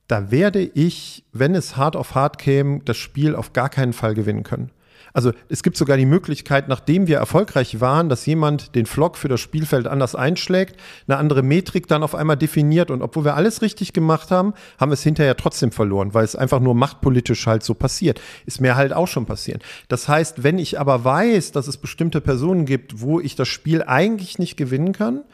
Da 0.09 0.31
werde 0.31 0.61
ich, 0.61 1.25
wenn 1.33 1.55
es 1.55 1.77
hart 1.77 1.97
auf 1.97 2.15
hart 2.15 2.39
käme, 2.39 2.81
das 2.85 2.97
Spiel 2.97 3.35
auf 3.35 3.53
gar 3.53 3.69
keinen 3.69 3.93
Fall 3.93 4.15
gewinnen 4.15 4.43
können. 4.43 4.71
Also 5.13 5.33
es 5.49 5.63
gibt 5.63 5.77
sogar 5.77 5.97
die 5.97 6.07
Möglichkeit, 6.07 6.69
nachdem 6.69 7.07
wir 7.07 7.19
erfolgreich 7.19 7.81
waren, 7.81 8.09
dass 8.09 8.25
jemand 8.25 8.75
den 8.75 8.87
Flock 8.87 9.17
für 9.17 9.29
das 9.29 9.41
Spielfeld 9.41 9.87
anders 9.87 10.15
einschlägt, 10.15 10.77
eine 11.07 11.19
andere 11.19 11.43
Metrik 11.43 11.87
dann 11.87 12.03
auf 12.03 12.15
einmal 12.15 12.37
definiert 12.37 12.91
und 12.91 13.03
obwohl 13.03 13.25
wir 13.25 13.35
alles 13.35 13.63
richtig 13.63 13.93
gemacht 13.93 14.31
haben, 14.31 14.55
haben 14.79 14.91
wir 14.91 14.95
es 14.95 15.03
hinterher 15.03 15.37
trotzdem 15.37 15.71
verloren, 15.71 16.15
weil 16.15 16.25
es 16.25 16.37
einfach 16.37 16.61
nur 16.61 16.75
machtpolitisch 16.75 17.47
halt 17.47 17.63
so 17.63 17.75
passiert. 17.75 18.21
Ist 18.47 18.61
mir 18.61 18.77
halt 18.77 18.93
auch 18.93 19.09
schon 19.09 19.27
passiert. 19.27 19.63
Das 19.89 20.09
heißt, 20.09 20.43
wenn 20.43 20.59
ich 20.59 20.81
aber 20.81 21.05
weiß, 21.05 21.53
dass 21.53 21.69
es 21.69 21.77
bestimmte 21.77 22.21
Personen 22.21 22.65
gibt, 22.65 23.01
wo 23.01 23.21
ich 23.21 23.37
das 23.37 23.49
Spiel 23.49 23.83
eigentlich 23.83 24.39
nicht 24.39 24.57
gewinnen 24.57 24.93
kann, 24.93 25.25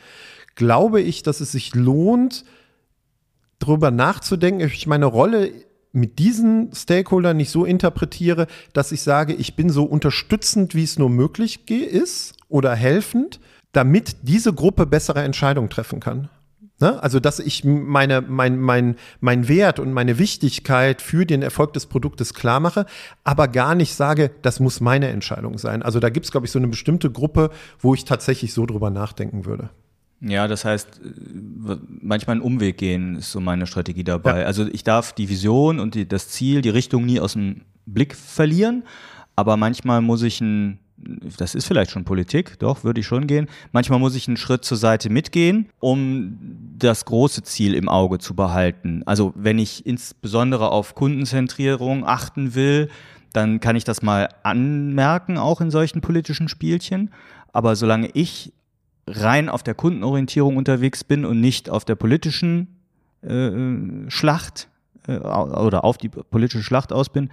glaube 0.56 1.00
ich, 1.00 1.22
dass 1.22 1.40
es 1.40 1.52
sich 1.52 1.74
lohnt, 1.74 2.44
darüber 3.60 3.90
nachzudenken, 3.90 4.64
ob 4.64 4.72
ich 4.72 4.86
meine 4.86 5.06
Rolle 5.06 5.52
mit 5.98 6.18
diesen 6.18 6.72
Stakeholdern 6.74 7.37
nicht 7.37 7.50
so 7.50 7.64
interpretiere, 7.64 8.46
dass 8.72 8.92
ich 8.92 9.02
sage, 9.02 9.34
ich 9.34 9.56
bin 9.56 9.70
so 9.70 9.84
unterstützend, 9.84 10.74
wie 10.74 10.84
es 10.84 10.98
nur 10.98 11.11
möglich 11.11 11.68
ist 11.70 12.34
oder 12.48 12.74
helfend, 12.74 13.40
damit 13.72 14.16
diese 14.22 14.52
Gruppe 14.52 14.87
bessere 14.87 15.22
Entscheidungen 15.22 15.70
treffen 15.70 16.00
kann. 16.00 16.30
Ne? 16.80 17.02
Also, 17.02 17.18
dass 17.18 17.40
ich 17.40 17.64
meine, 17.64 18.20
mein, 18.20 18.58
mein, 18.61 18.96
mein 19.20 19.48
Wert 19.48 19.80
und 19.80 19.92
meine 19.92 20.18
Wichtigkeit 20.18 21.02
für 21.02 21.26
den 21.26 21.42
Erfolg 21.42 21.72
des 21.72 21.87
Produktes 21.87 22.34
klar 22.34 22.61
mache, 22.61 22.87
aber 23.24 23.48
gar 23.48 23.74
nicht 23.74 23.94
sage, 23.94 24.30
das 24.42 24.61
muss 24.61 24.80
meine 24.80 25.08
Entscheidung 25.08 25.58
sein. 25.58 25.82
Also 25.82 25.98
da 25.98 26.08
gibt 26.08 26.26
es, 26.26 26.32
glaube 26.32 26.46
ich, 26.46 26.52
so 26.52 26.58
eine 26.58 26.68
bestimmte 26.68 27.11
Gruppe, 27.11 27.50
wo 27.80 27.94
ich 27.94 28.04
tatsächlich 28.04 28.54
so 28.54 28.64
drüber 28.64 28.90
nachdenken 28.90 29.44
würde. 29.44 29.70
Ja, 30.20 30.48
das 30.48 30.64
heißt, 30.64 31.00
äh, 31.04 31.76
manchmal 32.00 32.35
einen 32.35 32.42
Umweg 32.42 32.78
gehen 32.78 33.16
ist 33.16 33.31
so 33.31 33.40
meine 33.40 33.66
Strategie 33.66 34.04
dabei. 34.04 34.40
Ja. 34.40 34.46
Also 34.46 34.66
ich 34.66 34.83
darf 34.83 35.12
die 35.12 35.28
Vision 35.28 35.78
und 35.78 35.94
die, 35.94 36.09
das 36.09 36.28
Ziel, 36.28 36.61
die 36.61 36.70
Richtung 36.70 37.07
nie 37.07 37.20
aus 37.20 37.35
dem 37.35 37.62
Blick 37.87 38.14
verlieren, 38.14 38.83
aber 39.37 39.57
manchmal 39.57 40.02
muss 40.02 40.22
ich 40.22 40.40
ein, 40.40 40.81
das 40.96 41.54
ist 41.54 41.66
vielleicht 41.66 41.92
schon 41.92 42.04
Politik, 42.04 42.59
doch, 42.59 42.83
würde 42.83 43.00
ich 43.00 43.07
schon 43.07 43.28
gehen. 43.28 43.46
Manchmal 43.70 44.00
muss 44.00 44.16
ich 44.16 44.26
einen 44.26 44.37
Schritt 44.37 44.64
zur 44.64 44.76
Seite 44.76 45.11
mitgehen, 45.11 45.68
um 45.78 46.37
das 46.76 47.04
große 47.04 47.44
Ziel 47.44 47.74
im 47.74 47.88
Auge 47.88 48.18
zu 48.18 48.35
behalten. 48.35 49.02
Also 49.07 49.33
wenn 49.37 49.61
ich 49.61 49.87
insbesondere 49.87 50.72
auf 50.72 50.96
Kundenzentrierung 50.96 52.04
achten 52.04 52.57
will, 52.57 52.88
dann 53.33 53.61
kann 53.61 53.76
ich 53.76 53.85
das 53.85 54.02
mal 54.02 54.28
anmerken, 54.42 55.38
auch 55.38 55.61
in 55.61 55.70
solchen 55.70 56.00
politischen 56.00 56.48
Spielchen. 56.48 57.11
Aber 57.52 57.76
solange 57.76 58.11
ich 58.14 58.52
rein 59.09 59.49
auf 59.49 59.62
der 59.62 59.75
Kundenorientierung 59.75 60.57
unterwegs 60.57 61.05
bin 61.05 61.25
und 61.25 61.40
nicht 61.40 61.71
auf 61.71 61.85
der 61.85 61.94
politischen 61.94 62.68
äh, 63.23 63.51
Schlacht 64.09 64.68
äh, 65.07 65.18
oder 65.18 65.85
auf 65.85 65.99
die 65.99 66.09
politische 66.09 66.62
Schlacht 66.62 66.92
aus 66.92 67.09
bin, 67.09 67.27
äh, 67.27 67.31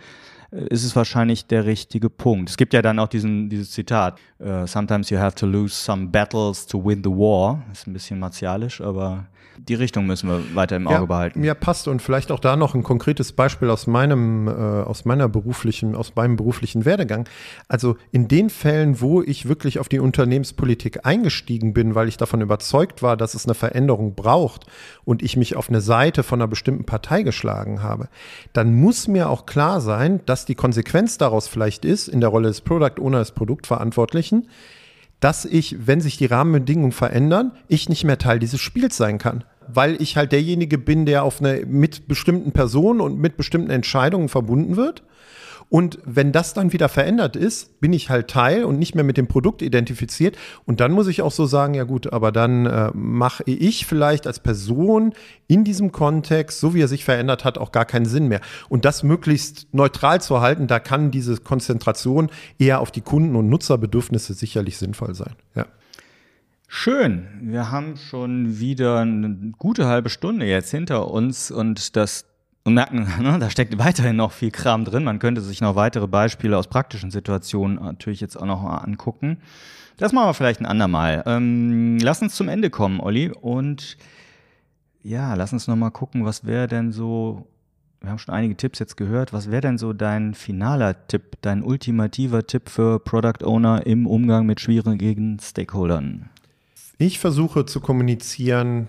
ist 0.51 0.83
es 0.83 0.95
wahrscheinlich 0.95 1.47
der 1.47 1.65
richtige 1.65 2.09
Punkt. 2.09 2.49
Es 2.49 2.57
gibt 2.57 2.73
ja 2.73 2.81
dann 2.81 2.99
auch 2.99 3.07
diesen, 3.07 3.49
dieses 3.49 3.71
Zitat, 3.71 4.19
uh, 4.39 4.65
sometimes 4.65 5.09
you 5.09 5.17
have 5.17 5.35
to 5.35 5.45
lose 5.45 5.73
some 5.73 6.07
battles 6.07 6.65
to 6.65 6.83
win 6.83 7.03
the 7.03 7.09
war. 7.09 7.63
Ist 7.71 7.87
ein 7.87 7.93
bisschen 7.93 8.19
martialisch, 8.19 8.81
aber 8.81 9.27
die 9.57 9.73
Richtung 9.73 10.05
müssen 10.05 10.29
wir 10.29 10.55
weiter 10.55 10.75
im 10.75 10.87
Auge 10.87 10.95
ja, 10.95 11.05
behalten. 11.05 11.39
Mir 11.39 11.53
passt 11.53 11.87
und 11.87 12.01
vielleicht 12.01 12.31
auch 12.31 12.39
da 12.39 12.55
noch 12.55 12.75
ein 12.75 12.83
konkretes 12.83 13.31
Beispiel 13.31 13.69
aus 13.69 13.87
meinem, 13.87 14.47
äh, 14.47 14.51
aus 14.51 15.05
meiner 15.05 15.29
beruflichen, 15.29 15.95
aus 15.95 16.13
meinem 16.15 16.35
beruflichen 16.35 16.85
Werdegang. 16.85 17.27
Also 17.67 17.95
in 18.11 18.27
den 18.27 18.49
Fällen, 18.49 19.01
wo 19.01 19.21
ich 19.21 19.47
wirklich 19.47 19.79
auf 19.79 19.87
die 19.87 19.99
Unternehmenspolitik 19.99 21.05
eingestiegen 21.05 21.73
bin, 21.73 21.95
weil 21.95 22.07
ich 22.07 22.17
davon 22.17 22.41
überzeugt 22.41 23.01
war, 23.01 23.17
dass 23.17 23.33
es 23.33 23.45
eine 23.45 23.55
Veränderung 23.55 24.15
braucht 24.15 24.65
und 25.05 25.23
ich 25.23 25.37
mich 25.37 25.55
auf 25.55 25.69
eine 25.69 25.81
Seite 25.81 26.23
von 26.23 26.41
einer 26.41 26.47
bestimmten 26.47 26.85
Partei 26.85 27.23
geschlagen 27.23 27.81
habe, 27.81 28.09
dann 28.53 28.75
muss 28.75 29.07
mir 29.07 29.29
auch 29.29 29.45
klar 29.45 29.79
sein, 29.79 30.21
dass 30.25 30.34
die 30.43 30.55
Konsequenz 30.55 31.17
daraus 31.17 31.47
vielleicht 31.47 31.85
ist, 31.85 32.09
in 32.09 32.19
der 32.19 32.29
Rolle 32.29 32.49
des 32.49 32.59
Product 32.59 32.99
Owner, 32.99 33.19
des 33.19 33.31
Produktverantwortlichen, 33.31 34.49
dass 35.21 35.45
ich, 35.45 35.87
wenn 35.87 36.01
sich 36.01 36.17
die 36.17 36.25
Rahmenbedingungen 36.25 36.91
verändern, 36.91 37.53
ich 37.69 37.87
nicht 37.87 38.03
mehr 38.03 38.17
Teil 38.17 38.39
dieses 38.39 38.59
Spiels 38.59 38.97
sein 38.97 39.17
kann. 39.17 39.45
Weil 39.67 40.01
ich 40.01 40.17
halt 40.17 40.33
derjenige 40.33 40.77
bin, 40.77 41.05
der 41.05 41.23
auf 41.23 41.39
eine, 41.39 41.65
mit 41.65 42.09
bestimmten 42.09 42.51
Personen 42.51 42.99
und 42.99 43.17
mit 43.17 43.37
bestimmten 43.37 43.71
Entscheidungen 43.71 44.27
verbunden 44.27 44.75
wird. 44.75 45.03
Und 45.69 45.99
wenn 46.05 46.31
das 46.31 46.53
dann 46.53 46.73
wieder 46.73 46.89
verändert 46.89 47.35
ist, 47.35 47.79
bin 47.81 47.91
ich 47.93 48.09
halt 48.09 48.29
Teil 48.29 48.63
und 48.65 48.77
nicht 48.77 48.95
mehr 48.95 49.03
mit 49.03 49.17
dem 49.17 49.27
Produkt 49.27 49.61
identifiziert. 49.61 50.37
Und 50.65 50.79
dann 50.79 50.91
muss 50.91 51.07
ich 51.07 51.21
auch 51.21 51.31
so 51.31 51.45
sagen, 51.45 51.73
ja 51.73 51.83
gut, 51.83 52.11
aber 52.13 52.31
dann 52.31 52.65
äh, 52.65 52.91
mache 52.93 53.43
ich 53.45 53.85
vielleicht 53.85 54.27
als 54.27 54.39
Person 54.39 55.13
in 55.47 55.63
diesem 55.63 55.91
Kontext, 55.91 56.59
so 56.59 56.73
wie 56.73 56.81
er 56.81 56.87
sich 56.87 57.03
verändert 57.03 57.45
hat, 57.45 57.57
auch 57.57 57.71
gar 57.71 57.85
keinen 57.85 58.05
Sinn 58.05 58.27
mehr. 58.27 58.41
Und 58.69 58.85
das 58.85 59.03
möglichst 59.03 59.67
neutral 59.73 60.21
zu 60.21 60.41
halten, 60.41 60.67
da 60.67 60.79
kann 60.79 61.11
diese 61.11 61.37
Konzentration 61.37 62.29
eher 62.59 62.79
auf 62.79 62.91
die 62.91 63.01
Kunden- 63.01 63.35
und 63.35 63.49
Nutzerbedürfnisse 63.49 64.33
sicherlich 64.33 64.77
sinnvoll 64.77 65.15
sein. 65.15 65.35
Ja. 65.55 65.65
Schön. 66.67 67.27
Wir 67.41 67.71
haben 67.71 67.95
schon 67.95 68.59
wieder 68.59 68.99
eine 68.99 69.53
gute 69.57 69.85
halbe 69.85 70.09
Stunde 70.09 70.45
jetzt 70.45 70.71
hinter 70.71 71.09
uns 71.09 71.51
und 71.51 71.95
das 71.95 72.25
und 72.65 72.73
merken, 72.73 73.07
ne, 73.21 73.39
da 73.39 73.49
steckt 73.49 73.77
weiterhin 73.77 74.17
noch 74.17 74.33
viel 74.33 74.51
Kram 74.51 74.83
drin. 74.83 75.05
Man 75.05 75.19
könnte 75.19 75.39
sich 75.39 75.61
noch 75.61 75.75
weitere 75.75 76.07
Beispiele 76.07 76.57
aus 76.57 76.67
praktischen 76.67 77.11
Situationen 77.11 77.75
natürlich 77.75 78.19
jetzt 78.19 78.35
auch 78.35 78.45
noch 78.45 78.61
mal 78.61 78.79
angucken. 78.79 79.37
Das 79.97 80.11
machen 80.11 80.27
wir 80.27 80.33
vielleicht 80.33 80.59
ein 80.59 80.65
andermal. 80.65 81.23
Ähm, 81.25 81.99
lass 81.99 82.21
uns 82.21 82.35
zum 82.35 82.49
Ende 82.49 82.69
kommen, 82.69 82.99
Olli. 82.99 83.29
Und 83.29 83.97
ja, 85.03 85.35
lass 85.35 85.53
uns 85.53 85.67
noch 85.67 85.75
mal 85.77 85.91
gucken, 85.91 86.25
was 86.25 86.45
wäre 86.45 86.67
denn 86.67 86.91
so, 86.91 87.47
wir 88.01 88.09
haben 88.09 88.17
schon 88.17 88.33
einige 88.33 88.57
Tipps 88.57 88.79
jetzt 88.79 88.97
gehört, 88.97 89.31
was 89.31 89.51
wäre 89.51 89.61
denn 89.61 89.77
so 89.77 89.93
dein 89.93 90.33
finaler 90.33 91.07
Tipp, 91.07 91.37
dein 91.41 91.63
ultimativer 91.63 92.45
Tipp 92.45 92.67
für 92.69 92.99
Product 92.99 93.45
Owner 93.45 93.85
im 93.85 94.07
Umgang 94.07 94.45
mit 94.47 94.59
schwierigen 94.59 95.37
Stakeholdern? 95.39 96.29
Ich 96.97 97.19
versuche 97.19 97.65
zu 97.65 97.79
kommunizieren, 97.79 98.87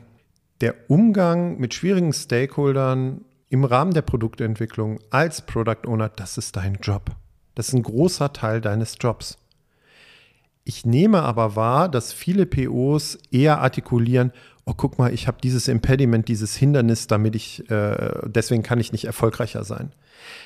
der 0.62 0.74
Umgang 0.88 1.58
mit 1.58 1.74
schwierigen 1.74 2.14
Stakeholdern 2.14 3.20
im 3.48 3.64
Rahmen 3.64 3.94
der 3.94 4.02
Produktentwicklung 4.02 4.98
als 5.10 5.42
Product 5.42 5.86
Owner, 5.86 6.08
das 6.08 6.38
ist 6.38 6.56
dein 6.56 6.78
Job. 6.82 7.10
Das 7.54 7.68
ist 7.68 7.74
ein 7.74 7.82
großer 7.82 8.32
Teil 8.32 8.60
deines 8.60 8.96
Jobs. 9.00 9.38
Ich 10.64 10.84
nehme 10.84 11.22
aber 11.22 11.54
wahr, 11.54 11.88
dass 11.88 12.12
viele 12.12 12.44
POs 12.44 13.18
eher 13.30 13.60
artikulieren, 13.60 14.32
oh 14.64 14.74
guck 14.76 14.98
mal, 14.98 15.14
ich 15.14 15.28
habe 15.28 15.38
dieses 15.40 15.68
Impediment, 15.68 16.26
dieses 16.26 16.56
Hindernis, 16.56 17.06
damit 17.06 17.36
ich, 17.36 17.70
äh, 17.70 18.20
deswegen 18.24 18.64
kann 18.64 18.80
ich 18.80 18.90
nicht 18.90 19.04
erfolgreicher 19.04 19.62
sein. 19.62 19.92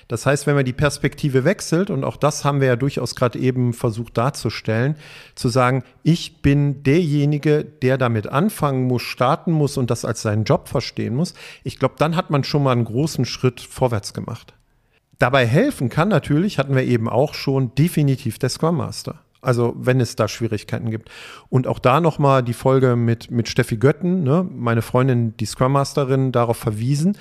Das 0.08 0.26
heißt, 0.26 0.46
wenn 0.46 0.56
man 0.56 0.64
die 0.64 0.72
Perspektive 0.72 1.44
wechselt, 1.44 1.90
und 1.90 2.04
auch 2.04 2.16
das 2.16 2.44
haben 2.44 2.60
wir 2.60 2.68
ja 2.68 2.76
durchaus 2.76 3.14
gerade 3.14 3.38
eben 3.38 3.72
versucht 3.72 4.18
darzustellen, 4.18 4.96
zu 5.34 5.48
sagen, 5.48 5.84
ich 6.02 6.42
bin 6.42 6.82
derjenige, 6.82 7.64
der 7.64 7.96
damit 7.96 8.26
anfangen 8.26 8.84
muss, 8.84 9.02
starten 9.02 9.52
muss 9.52 9.76
und 9.76 9.90
das 9.90 10.04
als 10.04 10.22
seinen 10.22 10.44
Job 10.44 10.68
verstehen 10.68 11.14
muss, 11.14 11.34
ich 11.62 11.78
glaube, 11.78 11.94
dann 11.98 12.16
hat 12.16 12.30
man 12.30 12.44
schon 12.44 12.62
mal 12.62 12.72
einen 12.72 12.84
großen 12.84 13.24
Schritt 13.24 13.60
vorwärts 13.60 14.12
gemacht. 14.12 14.54
Dabei 15.18 15.46
helfen 15.46 15.90
kann 15.90 16.08
natürlich, 16.08 16.58
hatten 16.58 16.74
wir 16.74 16.84
eben 16.84 17.08
auch 17.08 17.34
schon, 17.34 17.74
definitiv 17.74 18.38
der 18.38 18.48
Scrum 18.48 18.78
Master. 18.78 19.20
Also 19.42 19.74
wenn 19.76 20.00
es 20.00 20.16
da 20.16 20.28
Schwierigkeiten 20.28 20.90
gibt. 20.90 21.10
Und 21.48 21.66
auch 21.66 21.78
da 21.78 22.00
nochmal 22.00 22.42
die 22.42 22.52
Folge 22.52 22.96
mit, 22.96 23.30
mit 23.30 23.48
Steffi 23.48 23.76
Götten, 23.76 24.22
ne, 24.22 24.46
meine 24.50 24.82
Freundin, 24.82 25.36
die 25.36 25.46
Scrum 25.46 25.72
Masterin, 25.72 26.32
darauf 26.32 26.56
verwiesen 26.56 27.16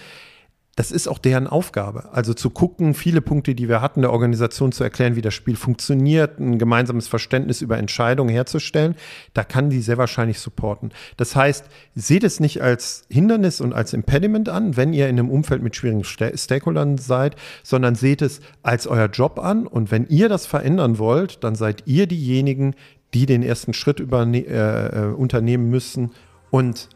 das 0.80 0.94
ist 0.94 1.10
auch 1.10 1.18
deren 1.18 1.46
Aufgabe. 1.46 2.08
Also 2.14 2.34
zu 2.34 2.50
gucken, 2.50 2.94
viele 2.94 3.20
Punkte, 3.20 3.54
die 3.54 3.68
wir 3.68 3.82
hatten, 3.82 4.00
der 4.00 4.14
Organisation 4.14 4.72
zu 4.72 4.82
erklären, 4.82 5.18
wie 5.18 5.22
das 5.22 5.34
Spiel 5.34 5.58
funktioniert, 5.58 6.40
ein 6.40 6.58
gemeinsames 6.58 7.10
Verständnis 7.10 7.62
über 7.62 7.78
Entscheidungen 7.78 8.30
herzustellen, 8.30 8.96
da 9.34 9.44
kann 9.44 9.70
die 9.70 9.82
sehr 9.82 9.98
wahrscheinlich 9.98 10.40
supporten. 10.40 10.92
Das 11.18 11.36
heißt, 11.36 11.66
seht 11.96 12.24
es 12.24 12.40
nicht 12.40 12.62
als 12.62 13.04
Hindernis 13.10 13.60
und 13.60 13.74
als 13.74 13.92
Impediment 13.92 14.48
an, 14.48 14.78
wenn 14.78 14.94
ihr 14.94 15.10
in 15.10 15.20
einem 15.20 15.30
Umfeld 15.30 15.62
mit 15.62 15.76
schwierigen 15.76 16.06
Stakeholdern 16.06 16.98
seid, 16.98 17.36
sondern 17.62 17.96
seht 17.96 18.22
es 18.22 18.40
als 18.64 18.88
euer 18.88 19.08
Job 19.08 19.38
an 19.38 19.68
und 19.68 19.92
wenn 19.92 20.08
ihr 20.08 20.30
das 20.30 20.46
verändern 20.46 20.98
wollt, 20.98 21.44
dann 21.44 21.56
seid 21.56 21.84
ihr 21.88 22.08
diejenigen, 22.08 22.74
die 23.14 23.26
den 23.26 23.44
ersten 23.44 23.74
Schritt 23.74 24.00
äh, 24.00 24.06
äh 24.08 25.14
unternehmen 25.14 25.70
müssen 25.70 26.12
und 26.52 26.88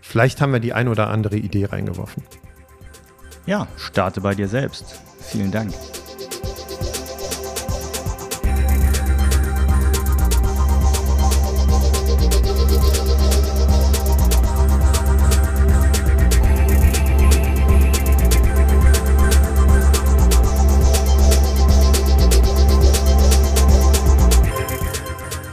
vielleicht 0.00 0.40
haben 0.40 0.52
wir 0.52 0.60
die 0.60 0.74
ein 0.74 0.86
oder 0.86 1.08
andere 1.08 1.38
Idee 1.38 1.64
reingeworfen. 1.64 2.22
Ja, 3.46 3.66
starte 3.76 4.20
bei 4.20 4.34
dir 4.34 4.48
selbst. 4.48 5.00
Vielen 5.20 5.50
Dank. 5.50 5.72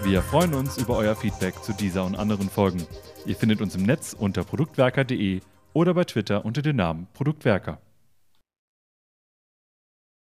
Wir 0.03 0.23
freuen 0.23 0.53
uns 0.53 0.77
über 0.77 0.97
euer 0.97 1.15
Feedback 1.15 1.55
zu 1.63 1.73
dieser 1.73 2.03
und 2.03 2.15
anderen 2.15 2.49
Folgen. 2.49 2.85
Ihr 3.25 3.35
findet 3.35 3.61
uns 3.61 3.75
im 3.75 3.83
Netz 3.83 4.15
unter 4.17 4.43
produktwerker.de 4.43 5.41
oder 5.73 5.93
bei 5.93 6.03
Twitter 6.03 6.45
unter 6.45 6.61
dem 6.61 6.75
Namen 6.75 7.07
Produktwerker. 7.13 7.79